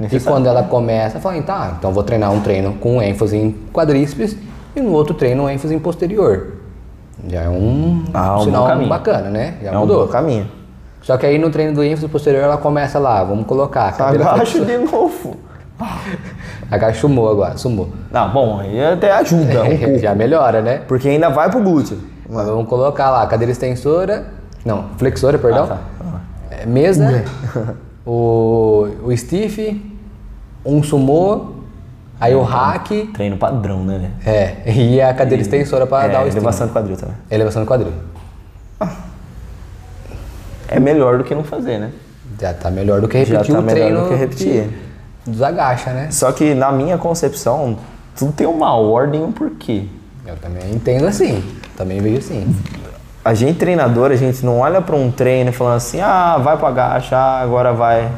E 0.00 0.18
quando 0.20 0.46
ela 0.46 0.62
começa, 0.62 1.20
fala, 1.20 1.42
tá, 1.42 1.74
então 1.78 1.92
vou 1.92 2.02
treinar 2.02 2.32
um 2.32 2.40
treino 2.40 2.72
com 2.80 3.02
ênfase 3.02 3.36
em 3.36 3.52
quadríceps 3.74 4.38
e 4.74 4.80
no 4.80 4.90
outro 4.92 5.12
treino 5.12 5.50
ênfase 5.50 5.74
em 5.74 5.78
posterior. 5.78 6.54
Já 7.28 7.42
é 7.42 7.48
um 7.50 8.04
Ah, 8.14 8.36
um 8.36 8.38
bom 8.38 8.44
sinal 8.44 8.66
caminho. 8.68 8.88
bacana, 8.88 9.28
né? 9.28 9.58
Já 9.62 9.70
é 9.70 9.76
um 9.76 9.80
mudou. 9.80 10.06
bom 10.06 10.10
caminho. 10.10 10.63
Só 11.04 11.16
que 11.18 11.26
aí 11.26 11.38
no 11.38 11.50
treino 11.50 11.74
do 11.74 11.84
ênfase 11.84 12.08
posterior 12.08 12.42
ela 12.42 12.56
começa 12.56 12.98
lá, 12.98 13.22
vamos 13.22 13.46
colocar. 13.46 13.92
cadeira 13.92 14.24
Agacho 14.30 14.52
flexora. 14.64 14.78
de 14.78 14.90
novo. 14.90 15.36
Agacha 16.70 17.00
sumou 17.00 17.30
agora, 17.30 17.56
sumou. 17.58 17.90
Ah, 18.12 18.26
bom, 18.26 18.58
aí 18.60 18.82
até 18.84 19.12
ajuda 19.12 19.64
um. 19.64 19.98
Já 20.00 20.14
melhora, 20.14 20.62
né? 20.62 20.78
Porque 20.88 21.08
ainda 21.08 21.28
vai 21.28 21.50
pro 21.50 21.60
glúteo. 21.62 21.98
Mas 22.28 22.46
vamos 22.46 22.68
colocar 22.68 23.10
lá, 23.10 23.26
cadeira 23.26 23.52
extensora. 23.52 24.26
Não, 24.64 24.86
flexora, 24.96 25.36
perdão. 25.38 25.64
Ah, 25.64 25.76
tá. 25.76 26.56
É, 26.62 26.64
mesa, 26.66 27.22
o, 28.06 28.86
o 29.04 29.14
stiff, 29.16 29.94
um 30.64 30.82
sumô, 30.82 31.52
aí 32.18 32.34
o 32.34 32.40
hack, 32.42 32.88
Treino 33.12 33.36
padrão, 33.36 33.84
né, 33.84 34.10
é, 34.24 34.72
e 34.72 35.02
a 35.02 35.12
cadeira 35.12 35.42
extensora 35.42 35.86
para 35.86 36.08
dar 36.08 36.20
o 36.20 36.24
É, 36.24 36.28
estímulo. 36.28 36.36
elevação 36.38 36.66
de 36.66 36.72
quadril 36.72 36.96
também. 36.96 37.14
Elevação 37.30 37.62
do 37.62 37.68
quadril. 37.68 37.92
É 40.76 40.80
melhor 40.80 41.18
do 41.18 41.24
que 41.24 41.34
não 41.34 41.44
fazer, 41.44 41.78
né? 41.78 41.90
Já 42.40 42.52
tá 42.52 42.70
melhor 42.70 43.00
do 43.00 43.08
que 43.08 43.24
Já 43.24 43.36
repetir 43.38 43.54
tá 43.54 43.60
o 43.60 43.62
melhor 43.62 43.80
treino 43.80 44.02
do 44.02 44.08
que 44.08 44.14
repetir. 44.14 44.68
dos 45.26 45.42
agacha, 45.42 45.92
né? 45.92 46.08
Só 46.10 46.32
que 46.32 46.54
na 46.54 46.72
minha 46.72 46.98
concepção, 46.98 47.78
tudo 48.16 48.32
tem 48.32 48.46
uma 48.46 48.74
ordem 48.74 49.20
e 49.20 49.24
um 49.24 49.32
porquê. 49.32 49.84
Eu 50.26 50.36
também 50.36 50.72
entendo 50.72 51.06
assim, 51.06 51.42
também 51.76 52.00
vejo 52.00 52.18
assim. 52.18 52.54
A 53.24 53.32
gente 53.34 53.58
treinador, 53.58 54.10
a 54.10 54.16
gente 54.16 54.44
não 54.44 54.58
olha 54.58 54.82
pra 54.82 54.96
um 54.96 55.10
treino 55.10 55.52
falando 55.52 55.76
assim, 55.76 56.00
ah, 56.00 56.38
vai 56.38 56.56
pra 56.56 56.68
agacha, 56.68 57.16
agora 57.16 57.72
vai 57.72 58.10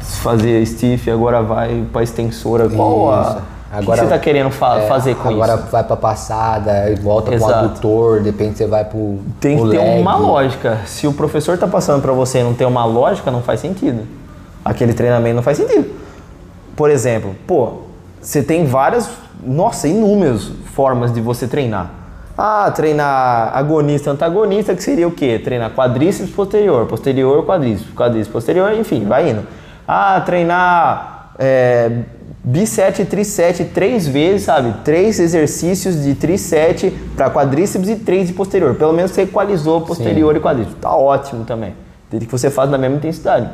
fazer 0.00 0.64
stiff, 0.66 1.10
agora 1.10 1.42
vai 1.42 1.84
pra 1.92 2.02
extensora. 2.02 2.68
Qual 2.68 3.12
a... 3.12 3.42
Isso. 3.72 3.78
o 3.90 3.92
que 3.92 3.98
você 4.00 4.06
tá 4.06 4.18
querendo 4.18 4.50
fa- 4.50 4.78
é, 4.78 4.86
fazer 4.86 5.14
com 5.16 5.28
agora 5.28 5.54
isso? 5.54 5.64
vai 5.70 5.82
pra 5.84 5.96
passada, 5.96 6.88
e 6.90 6.94
volta 6.96 7.26
pro 7.26 7.34
Exato. 7.34 7.52
adutor, 7.54 8.20
de 8.20 8.26
repente 8.30 8.58
você 8.58 8.66
vai 8.66 8.84
pro 8.84 9.18
Tem 9.40 9.56
que 9.56 9.70
ter 9.70 9.78
leg. 9.78 10.00
uma 10.00 10.16
lógica. 10.16 10.78
Se 10.86 11.06
o 11.06 11.12
professor 11.12 11.58
tá 11.58 11.66
passando 11.66 12.00
pra 12.00 12.12
você 12.12 12.40
e 12.40 12.42
não 12.42 12.54
tem 12.54 12.66
uma 12.66 12.84
lógica, 12.84 13.30
não 13.30 13.42
faz 13.42 13.60
sentido. 13.60 14.06
Aquele 14.64 14.94
treinamento 14.94 15.36
não 15.36 15.42
faz 15.42 15.56
sentido. 15.58 15.90
Por 16.76 16.90
exemplo, 16.90 17.34
pô, 17.46 17.82
você 18.20 18.42
tem 18.42 18.66
várias, 18.66 19.08
nossa, 19.44 19.88
inúmeras 19.88 20.50
formas 20.74 21.12
de 21.12 21.20
você 21.20 21.46
treinar. 21.48 21.90
Ah, 22.38 22.70
treinar 22.74 23.50
agonista, 23.56 24.10
antagonista, 24.10 24.74
que 24.74 24.82
seria 24.82 25.08
o 25.08 25.10
quê? 25.10 25.40
Treinar 25.42 25.70
quadríceps 25.70 26.30
posterior, 26.32 26.84
posterior, 26.86 27.44
quadríceps, 27.46 27.94
quadríceps 27.94 28.32
posterior, 28.32 28.72
enfim, 28.74 29.04
vai 29.06 29.30
indo. 29.30 29.42
Ah, 29.88 30.20
treinar 30.24 31.30
é, 31.38 31.90
bisete 32.46 33.02
e 33.02 33.04
trisete 33.04 33.64
três 33.64 34.06
vezes, 34.06 34.44
sabe? 34.44 34.72
Três 34.84 35.18
exercícios 35.18 36.00
de 36.04 36.14
trisete 36.14 36.90
para 37.16 37.28
quadríceps 37.28 37.88
e 37.88 37.96
três 37.96 38.28
de 38.28 38.34
posterior. 38.34 38.76
Pelo 38.76 38.92
menos 38.92 39.10
você 39.10 39.22
equalizou 39.22 39.80
posterior 39.80 40.36
e 40.36 40.38
quadríceps. 40.38 40.78
Tá 40.80 40.94
ótimo 40.94 41.44
também. 41.44 41.74
Desde 42.08 42.24
que 42.24 42.30
você 42.30 42.48
faz 42.48 42.70
na 42.70 42.78
mesma 42.78 42.98
intensidade. 42.98 43.50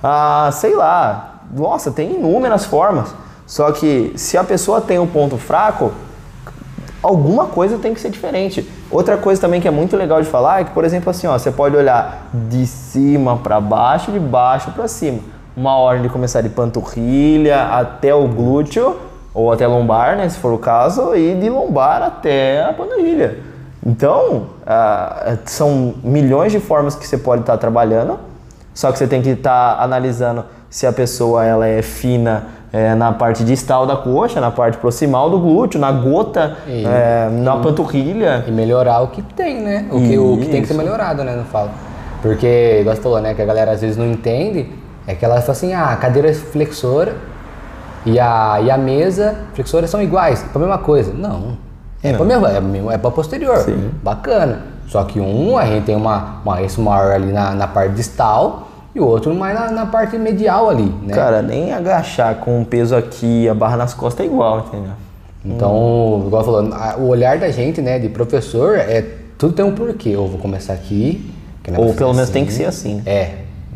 Ah, 0.00 0.48
sei 0.52 0.76
lá. 0.76 1.40
Nossa, 1.52 1.90
tem 1.90 2.14
inúmeras 2.14 2.64
formas. 2.64 3.12
Só 3.46 3.72
que 3.72 4.12
se 4.14 4.38
a 4.38 4.44
pessoa 4.44 4.80
tem 4.80 4.98
um 5.00 5.08
ponto 5.08 5.36
fraco, 5.36 5.90
alguma 7.02 7.46
coisa 7.46 7.78
tem 7.78 7.92
que 7.92 8.00
ser 8.00 8.10
diferente. 8.10 8.66
Outra 8.92 9.16
coisa 9.16 9.40
também 9.40 9.60
que 9.60 9.66
é 9.66 9.72
muito 9.72 9.96
legal 9.96 10.22
de 10.22 10.28
falar 10.28 10.60
é 10.60 10.64
que, 10.64 10.70
por 10.70 10.84
exemplo, 10.84 11.10
assim, 11.10 11.26
ó, 11.26 11.36
você 11.36 11.50
pode 11.50 11.76
olhar 11.76 12.28
de 12.32 12.64
cima 12.64 13.38
para 13.38 13.60
baixo, 13.60 14.12
de 14.12 14.20
baixo 14.20 14.70
para 14.70 14.86
cima. 14.86 15.33
Uma 15.56 15.76
ordem 15.76 16.02
de 16.02 16.08
começar 16.08 16.40
de 16.40 16.48
panturrilha 16.48 17.62
até 17.66 18.14
o 18.14 18.26
glúteo 18.26 18.96
ou 19.32 19.52
até 19.52 19.66
lombar, 19.66 20.16
né, 20.16 20.28
se 20.28 20.38
for 20.38 20.52
o 20.52 20.58
caso, 20.58 21.14
e 21.14 21.34
de 21.34 21.48
lombar 21.50 22.02
até 22.02 22.62
a 22.64 22.72
panturrilha. 22.72 23.38
Então, 23.84 24.46
ah, 24.66 25.36
são 25.44 25.94
milhões 26.02 26.52
de 26.52 26.60
formas 26.60 26.94
que 26.94 27.06
você 27.06 27.18
pode 27.18 27.42
estar 27.42 27.56
trabalhando, 27.56 28.18
só 28.72 28.90
que 28.92 28.98
você 28.98 29.06
tem 29.06 29.20
que 29.22 29.30
estar 29.30 29.78
analisando 29.80 30.44
se 30.70 30.86
a 30.86 30.92
pessoa 30.92 31.44
ela 31.44 31.66
é 31.68 31.82
fina 31.82 32.46
é, 32.72 32.94
na 32.96 33.12
parte 33.12 33.44
distal 33.44 33.86
da 33.86 33.96
coxa, 33.96 34.40
na 34.40 34.50
parte 34.50 34.78
proximal 34.78 35.30
do 35.30 35.38
glúteo, 35.38 35.78
na 35.78 35.92
gota, 35.92 36.56
E- 36.66 36.84
é, 36.84 37.28
na 37.30 37.56
panturrilha. 37.58 38.44
E 38.48 38.50
melhorar 38.50 39.00
o 39.02 39.08
que 39.08 39.22
tem, 39.22 39.60
né? 39.62 39.86
O 39.92 40.00
que, 40.00 40.18
o 40.18 40.38
que 40.38 40.46
tem 40.48 40.62
que 40.62 40.66
ser 40.68 40.74
melhorado, 40.74 41.22
né? 41.22 41.36
Não 41.36 41.44
falo. 41.44 41.70
Porque, 42.20 42.78
igual 42.80 42.96
você 42.96 43.02
falou, 43.02 43.20
né? 43.20 43.32
Que 43.34 43.42
a 43.42 43.44
galera 43.44 43.70
às 43.72 43.80
vezes 43.80 43.96
não 43.96 44.06
entende. 44.06 44.68
É 45.06 45.14
que 45.14 45.24
ela 45.24 45.40
fala 45.40 45.52
assim, 45.52 45.72
ah, 45.74 45.90
a 45.90 45.96
cadeira 45.96 46.32
flexora 46.34 47.14
e 48.06 48.18
a, 48.18 48.60
e 48.62 48.70
a 48.70 48.78
mesa 48.78 49.34
flexora 49.54 49.86
são 49.86 50.02
iguais, 50.02 50.42
é 50.44 50.46
a 50.54 50.58
mesma 50.58 50.78
coisa. 50.78 51.12
Não. 51.12 51.56
É 52.02 52.12
pra, 52.12 52.24
mesma, 52.24 52.50
é, 52.50 52.60
mesmo- 52.60 52.90
é 52.90 52.98
pra 52.98 53.10
posterior. 53.10 53.58
Sim. 53.58 53.90
Bacana. 54.02 54.62
Só 54.88 55.02
que 55.04 55.18
um, 55.18 55.56
a 55.56 55.64
gente 55.64 55.84
tem 55.86 55.96
uma, 55.96 56.40
uma 56.44 56.60
esse 56.62 56.78
maior 56.80 57.12
ali 57.12 57.32
na, 57.32 57.52
na 57.54 57.66
parte 57.66 57.94
distal 57.94 58.68
e 58.94 59.00
o 59.00 59.06
outro 59.06 59.34
mais 59.34 59.58
na, 59.58 59.70
na 59.70 59.86
parte 59.86 60.18
medial 60.18 60.68
ali, 60.68 60.94
né? 61.02 61.14
Cara, 61.14 61.40
nem 61.40 61.72
agachar 61.72 62.36
com 62.36 62.60
o 62.60 62.64
peso 62.64 62.94
aqui, 62.94 63.48
a 63.48 63.54
barra 63.54 63.76
nas 63.78 63.94
costas 63.94 64.26
é 64.26 64.28
igual, 64.28 64.58
entendeu? 64.68 64.92
Então, 65.44 66.22
igual 66.26 66.42
falando, 66.44 66.74
o 66.98 67.08
olhar 67.08 67.38
da 67.38 67.50
gente, 67.50 67.80
né, 67.82 67.98
de 67.98 68.08
professor, 68.08 68.76
é 68.78 69.04
tudo 69.36 69.52
tem 69.54 69.64
um 69.64 69.74
porquê. 69.74 70.10
Eu 70.10 70.26
vou 70.26 70.38
começar 70.38 70.72
aqui. 70.72 71.30
é 71.66 71.78
Ou 71.78 71.92
pelo 71.94 72.14
menos 72.14 72.30
tem 72.30 72.46
que 72.46 72.52
ser 72.52 72.64
assim. 72.66 73.02
É, 73.04 73.30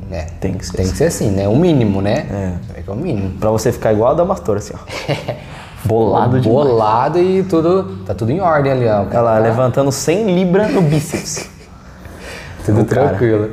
né? 0.09 0.27
Tem 0.41 0.55
que 0.55 0.65
ser 0.67 0.73
Tem 0.73 0.85
assim. 0.85 0.93
que 0.93 0.99
ser 0.99 1.05
assim, 1.05 1.31
né? 1.31 1.47
O 1.49 1.57
mínimo, 1.57 2.01
né? 2.01 2.27
É. 2.31 2.81
É 2.81 2.85
é 2.87 2.91
o 2.91 2.97
mínimo. 2.97 3.39
Pra 3.39 3.51
você 3.51 3.71
ficar 3.73 3.93
igual 3.93 4.13
a 4.13 4.15
Damastor, 4.15 4.57
assim, 4.57 4.75
ó. 4.75 5.35
Bolado 5.85 6.41
de 6.41 6.49
Bolado 6.49 7.19
e 7.21 7.43
tudo. 7.45 7.99
Tá 8.05 8.15
tudo 8.15 8.33
em 8.33 8.41
ordem 8.41 8.73
ali, 8.73 8.87
ó. 8.89 9.03
O 9.03 9.07
cara 9.07 9.19
Ela 9.19 9.33
tá- 9.35 9.39
levantando 9.39 9.93
100 9.93 10.35
libras 10.35 10.73
no 10.73 10.83
bíceps. 10.83 11.49
tudo 12.67 12.81
o 12.81 12.85
cara. 12.85 13.09
tranquilo. 13.11 13.51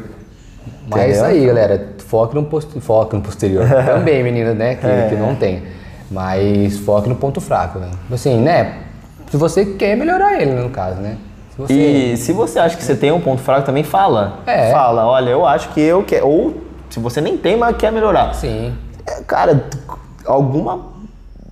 Mas 0.87 1.01
é 1.01 1.09
isso 1.11 1.23
aí, 1.23 1.45
galera. 1.45 1.95
Foque 2.07 2.35
no, 2.35 2.43
post... 2.45 2.79
foque 2.81 3.15
no 3.15 3.21
posterior. 3.21 3.67
Também, 3.85 4.23
meninas, 4.23 4.55
né? 4.55 4.75
Que, 4.75 4.85
É. 4.87 5.07
que 5.09 5.15
não 5.15 5.35
tem. 5.35 5.63
Mas 6.09 6.77
foque 6.79 7.09
no 7.09 7.15
ponto 7.15 7.41
fraco, 7.41 7.79
né? 7.79 7.89
Assim, 8.11 8.39
né? 8.39 8.75
Se 9.29 9.37
você 9.37 9.65
quer 9.65 9.95
melhorar 9.97 10.39
ele, 10.39 10.51
no 10.51 10.69
caso, 10.69 11.01
né? 11.01 11.17
Se 11.55 11.61
você... 11.61 11.73
E 11.73 12.17
se 12.17 12.31
você 12.33 12.59
acha 12.59 12.75
que 12.75 12.83
você 12.83 12.95
tem 12.95 13.11
um 13.11 13.21
ponto 13.21 13.41
fraco, 13.41 13.65
também 13.65 13.83
fala. 13.83 14.39
É. 14.45 14.71
Fala, 14.71 15.05
olha, 15.05 15.29
eu 15.29 15.45
acho 15.45 15.69
que 15.69 15.79
eu 15.81 16.03
quero. 16.03 16.27
Ou 16.27 16.57
se 16.89 16.99
você 16.99 17.21
nem 17.21 17.37
tem, 17.37 17.57
mas 17.57 17.75
quer 17.77 17.91
melhorar. 17.91 18.33
Sim. 18.33 18.73
É, 19.07 19.21
Cara, 19.21 19.65
alguma. 20.25 20.93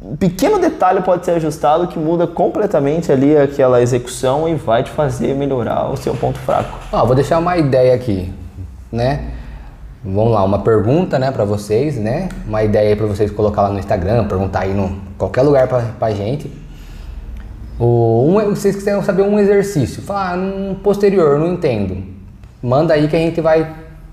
um 0.04 0.16
pequeno 0.18 0.60
detalhe 0.60 1.02
pode 1.02 1.24
ser 1.26 1.32
ajustado 1.32 1.88
que 1.88 1.98
muda 1.98 2.28
completamente 2.28 3.12
ali 3.12 3.38
aquela 3.38 3.82
execução 3.82 4.48
e 4.50 4.56
vai 4.56 4.84
te 4.84 4.92
fazer 4.92 5.34
melhorar 5.36 5.90
o 5.92 5.96
seu 5.98 6.14
ponto 6.16 6.38
fraco. 6.40 6.78
Ó, 6.92 7.06
vou 7.06 7.16
deixar 7.16 7.40
uma 7.40 7.58
ideia 7.58 7.96
aqui, 7.96 8.34
né? 8.92 9.30
Vamos 10.06 10.34
lá, 10.34 10.44
uma 10.44 10.60
pergunta, 10.60 11.18
né, 11.18 11.32
para 11.32 11.46
vocês, 11.46 11.96
né? 11.96 12.28
Uma 12.46 12.62
ideia 12.62 12.90
aí 12.90 12.96
para 12.98 13.06
vocês 13.06 13.32
colocar 13.32 13.62
lá 13.62 13.70
no 13.70 13.80
Instagram, 13.80 14.28
perguntar 14.28 14.64
aí 14.64 14.74
no 14.74 14.98
qualquer 15.18 15.44
lugar 15.44 15.66
pra, 15.70 15.82
pra 15.98 16.12
gente. 16.12 16.52
O, 17.80 18.26
um, 18.28 18.50
vocês 18.54 18.76
quiserem 18.76 19.02
saber 19.04 19.24
um 19.24 19.40
exercício, 19.40 20.02
falar 20.02 20.34
ah, 20.34 20.38
um 20.38 20.76
posterior, 20.76 21.40
não 21.40 21.54
entendo. 21.54 21.98
Manda 22.62 22.94
aí 22.94 23.08
que 23.08 23.16
a 23.16 23.20
gente 23.20 23.42
vai 23.42 23.68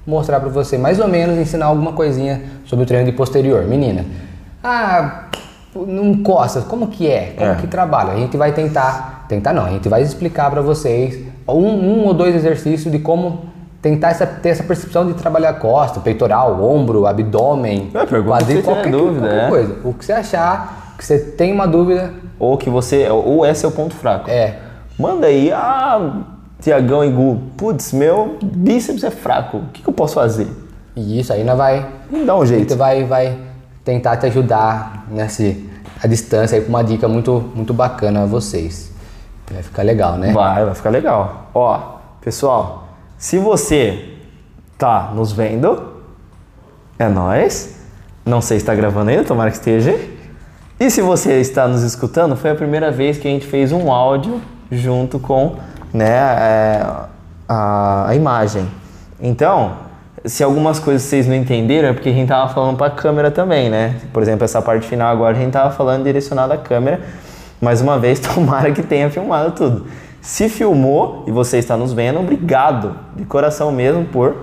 mostrar 0.07 0.41
para 0.41 0.49
você, 0.49 0.79
mais 0.79 0.99
ou 0.99 1.07
menos, 1.07 1.39
ensinar 1.39 1.67
alguma 1.67 1.93
coisinha 1.93 2.43
sobre 2.65 2.85
o 2.85 2.87
treino 2.87 3.07
de 3.07 3.13
posterior. 3.13 3.65
Menina, 3.65 4.05
ah, 4.65 5.25
não 5.75 6.23
costa, 6.23 6.63
como 6.63 6.89
que 6.89 7.07
é? 7.09 7.35
Como 7.37 7.51
É. 7.51 7.55
que 7.57 7.67
trabalha? 7.67 8.13
A 8.13 8.17
gente 8.17 8.37
vai 8.37 8.53
tentar, 8.53 9.27
tentar 9.29 9.53
não, 9.53 9.65
a 9.67 9.71
gente 9.71 9.89
vai 9.89 10.03
explicar 10.03 10.51
para 10.51 10.63
vocês 10.63 11.21
um, 11.47 11.53
um 11.55 12.07
ou 12.07 12.15
dois 12.15 12.35
exercícios 12.35 12.91
de 12.91 12.99
como 12.99 13.51
tentar 13.81 14.11
essa, 14.11 14.27
ter 14.27 14.51
essa 14.51 14.63
percepção 14.63 15.07
de 15.07 15.15
trabalhar 15.15 15.55
costa, 15.55 16.01
peitoral, 16.01 16.63
ombro, 16.63 17.07
abdômen, 17.07 17.91
É, 17.95 18.05
tiver 18.05 18.23
qualquer, 18.63 18.91
dúvida, 18.91 19.21
qualquer 19.27 19.45
é. 19.45 19.49
coisa. 19.49 19.77
O 19.85 19.95
que 19.95 20.05
você 20.05 20.13
achar, 20.13 20.80
que 21.01 21.07
você 21.07 21.19
tem 21.19 21.51
uma 21.51 21.67
dúvida, 21.67 22.13
Ou 22.39 22.59
que 22.59 22.69
você. 22.69 23.09
Ou 23.09 23.43
é 23.45 23.55
seu 23.55 23.71
ponto 23.73 23.95
fraco. 23.95 24.31
é. 24.31 24.59
Manda 24.99 25.29
aí, 25.29 25.51
ah, 25.51 26.25
Tiagão 26.61 27.03
e 27.03 27.11
Gu, 27.11 27.41
putz, 27.57 27.91
meu 27.91 28.37
bíceps 28.43 29.03
é 29.03 29.11
fraco. 29.11 29.57
O 29.57 29.67
que, 29.73 29.83
que 29.83 29.89
eu 29.89 29.95
posso 29.95 30.17
fazer? 30.17 30.47
E 30.95 31.19
isso 31.19 31.33
aí 31.33 31.43
nós 31.43 31.57
vai, 31.57 31.89
dá 32.27 32.37
um 32.37 32.45
jeito. 32.45 32.77
vai, 32.77 33.03
vai 33.05 33.39
tentar 33.83 34.19
te 34.19 34.27
ajudar 34.27 35.07
nesse, 35.11 35.67
a 36.03 36.07
distância 36.07 36.59
aí 36.59 36.63
com 36.63 36.69
uma 36.69 36.85
dica 36.85 37.09
muito, 37.09 37.51
muito 37.55 37.73
bacana 37.73 38.25
a 38.25 38.27
vocês. 38.27 38.93
Vai 39.51 39.63
ficar 39.63 39.85
legal, 39.85 40.19
né? 40.19 40.35
Vai, 40.35 40.67
vai 40.67 40.75
ficar 40.75 40.91
legal. 40.91 41.49
Ó, 41.55 41.79
pessoal, 42.21 42.89
se 43.17 43.39
você 43.39 44.17
tá 44.77 45.13
nos 45.15 45.33
vendo, 45.33 45.95
é 46.99 47.09
nóis. 47.09 47.81
Não 48.27 48.43
sei 48.43 48.59
se 48.59 48.65
está 48.65 48.75
gravando 48.75 49.09
ainda, 49.11 49.25
tomara 49.25 49.51
que 49.51 49.57
esteja. 49.57 49.99
E 50.81 50.91
se 50.91 51.03
você 51.03 51.35
está 51.41 51.69
nos 51.69 51.83
escutando, 51.83 52.35
foi 52.35 52.53
a 52.53 52.55
primeira 52.55 52.91
vez 52.91 53.19
que 53.19 53.29
a 53.29 53.31
gente 53.31 53.47
fez 53.47 53.71
um 53.71 53.93
áudio 53.93 54.41
junto 54.73 55.19
com 55.19 55.57
né, 55.93 56.09
é, 56.09 56.87
a, 57.47 58.09
a 58.09 58.15
imagem. 58.15 58.67
Então, 59.21 59.73
se 60.25 60.43
algumas 60.43 60.79
coisas 60.79 61.03
vocês 61.03 61.27
não 61.27 61.35
entenderam, 61.35 61.91
é 61.91 61.93
porque 61.93 62.09
a 62.09 62.13
gente 62.13 62.29
tava 62.29 62.51
falando 62.55 62.79
para 62.79 62.87
a 62.87 62.91
câmera 62.91 63.31
também, 63.31 63.69
né? 63.69 63.97
Por 64.11 64.23
exemplo, 64.23 64.43
essa 64.43 64.63
parte 64.63 64.87
final 64.87 65.13
agora 65.13 65.37
a 65.37 65.39
gente 65.39 65.53
tava 65.53 65.71
falando 65.71 66.05
direcionado 66.05 66.55
à 66.55 66.57
câmera. 66.57 67.01
Mais 67.61 67.83
uma 67.83 67.99
vez, 67.99 68.19
tomara 68.35 68.73
que 68.73 68.83
tenha 68.83 69.11
filmado 69.11 69.51
tudo. 69.51 69.87
Se 70.23 70.49
filmou 70.49 71.25
e 71.27 71.31
você 71.31 71.59
está 71.59 71.77
nos 71.77 71.93
vendo, 71.93 72.21
obrigado 72.21 72.97
de 73.15 73.27
coração 73.27 73.71
mesmo 73.71 74.07
por 74.07 74.35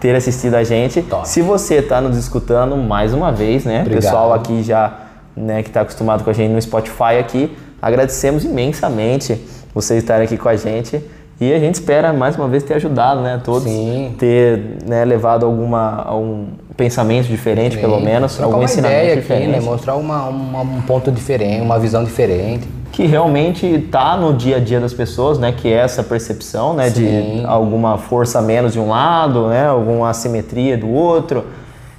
ter 0.00 0.16
assistido 0.16 0.54
a 0.54 0.64
gente. 0.64 1.02
Top. 1.02 1.28
Se 1.28 1.42
você 1.42 1.76
está 1.76 2.00
nos 2.00 2.16
escutando 2.16 2.78
mais 2.78 3.12
uma 3.12 3.30
vez, 3.30 3.66
né? 3.66 3.82
Obrigado. 3.82 4.02
Pessoal 4.02 4.32
aqui 4.32 4.62
já, 4.62 5.01
né, 5.36 5.62
que 5.62 5.68
está 5.70 5.80
acostumado 5.82 6.22
com 6.24 6.30
a 6.30 6.32
gente 6.32 6.50
no 6.52 6.60
Spotify 6.60 7.18
aqui, 7.18 7.56
agradecemos 7.80 8.44
imensamente 8.44 9.38
vocês 9.74 10.02
estarem 10.02 10.24
aqui 10.24 10.36
com 10.36 10.48
a 10.48 10.56
gente. 10.56 11.02
E 11.40 11.52
a 11.52 11.58
gente 11.58 11.74
espera 11.74 12.12
mais 12.12 12.36
uma 12.36 12.46
vez 12.46 12.62
ter 12.62 12.74
ajudado, 12.74 13.20
né, 13.20 13.40
todos, 13.42 13.64
Sim. 13.64 14.14
ter 14.16 14.76
né, 14.86 15.04
levado 15.04 15.44
alguma 15.44 16.02
algum 16.04 16.46
pensamento 16.76 17.26
diferente, 17.26 17.76
pelo 17.78 17.98
menos, 18.00 18.36
Trocar 18.36 18.52
algum 18.52 18.62
ensinamento 18.64 19.06
aqui, 19.12 19.20
diferente. 19.22 19.48
né? 19.50 19.60
Mostrar 19.60 19.96
uma, 19.96 20.28
uma- 20.28 20.60
um 20.60 20.80
ponto 20.82 21.10
diferente, 21.10 21.60
uma 21.60 21.78
visão 21.80 22.04
diferente. 22.04 22.68
que 22.92 23.06
realmente 23.06 23.66
está 23.66 24.18
no 24.18 24.34
dia 24.34 24.56
a 24.56 24.60
dia 24.60 24.78
das 24.78 24.92
pessoas, 24.92 25.38
né? 25.38 25.50
Que 25.50 25.68
é 25.72 25.78
essa 25.78 26.02
percepção, 26.02 26.74
né? 26.74 26.90
Sim. 26.90 27.40
De 27.40 27.46
alguma 27.46 27.96
força 27.96 28.38
a 28.38 28.42
menos 28.42 28.74
de 28.74 28.78
um 28.78 28.90
lado, 28.90 29.48
né? 29.48 29.66
Alguma 29.66 30.10
assimetria 30.10 30.76
do 30.76 30.90
outro. 30.90 31.46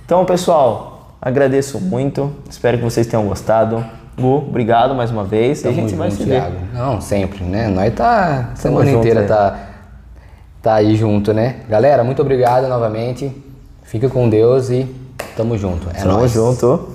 Então, 0.06 0.24
pessoal, 0.24 0.93
agradeço 1.24 1.80
muito. 1.80 2.32
Espero 2.50 2.78
que 2.78 2.84
vocês 2.84 3.08
tenham 3.08 3.26
gostado. 3.26 3.84
Gu, 4.20 4.36
obrigado 4.36 4.94
mais 4.94 5.10
uma 5.10 5.24
vez. 5.24 5.64
e 5.64 5.68
a 5.68 5.72
Tamo 5.72 5.82
gente 5.82 5.96
vai 5.96 6.10
junto, 6.12 6.24
se 6.24 6.30
ver. 6.30 6.42
Thiago. 6.42 6.58
Não, 6.74 7.02
sempre, 7.02 7.44
né? 7.44 7.68
Nós 7.68 7.94
tá 7.94 8.50
a 8.52 8.56
semana 8.56 8.86
junto, 8.86 9.00
inteira 9.00 9.22
é. 9.22 9.26
tá, 9.26 9.60
tá 10.62 10.74
aí 10.76 10.96
junto, 10.96 11.34
né? 11.34 11.58
Galera, 11.68 12.04
muito 12.04 12.22
obrigado 12.22 12.68
novamente. 12.68 13.32
Fica 13.84 14.10
com 14.10 14.30
Deus 14.30 14.70
e 14.70 14.88
tamo 15.36 15.58
junto. 15.58 15.90
É 15.90 16.02
Tamo 16.02 16.18
nóis. 16.18 16.32
junto. 16.32 16.93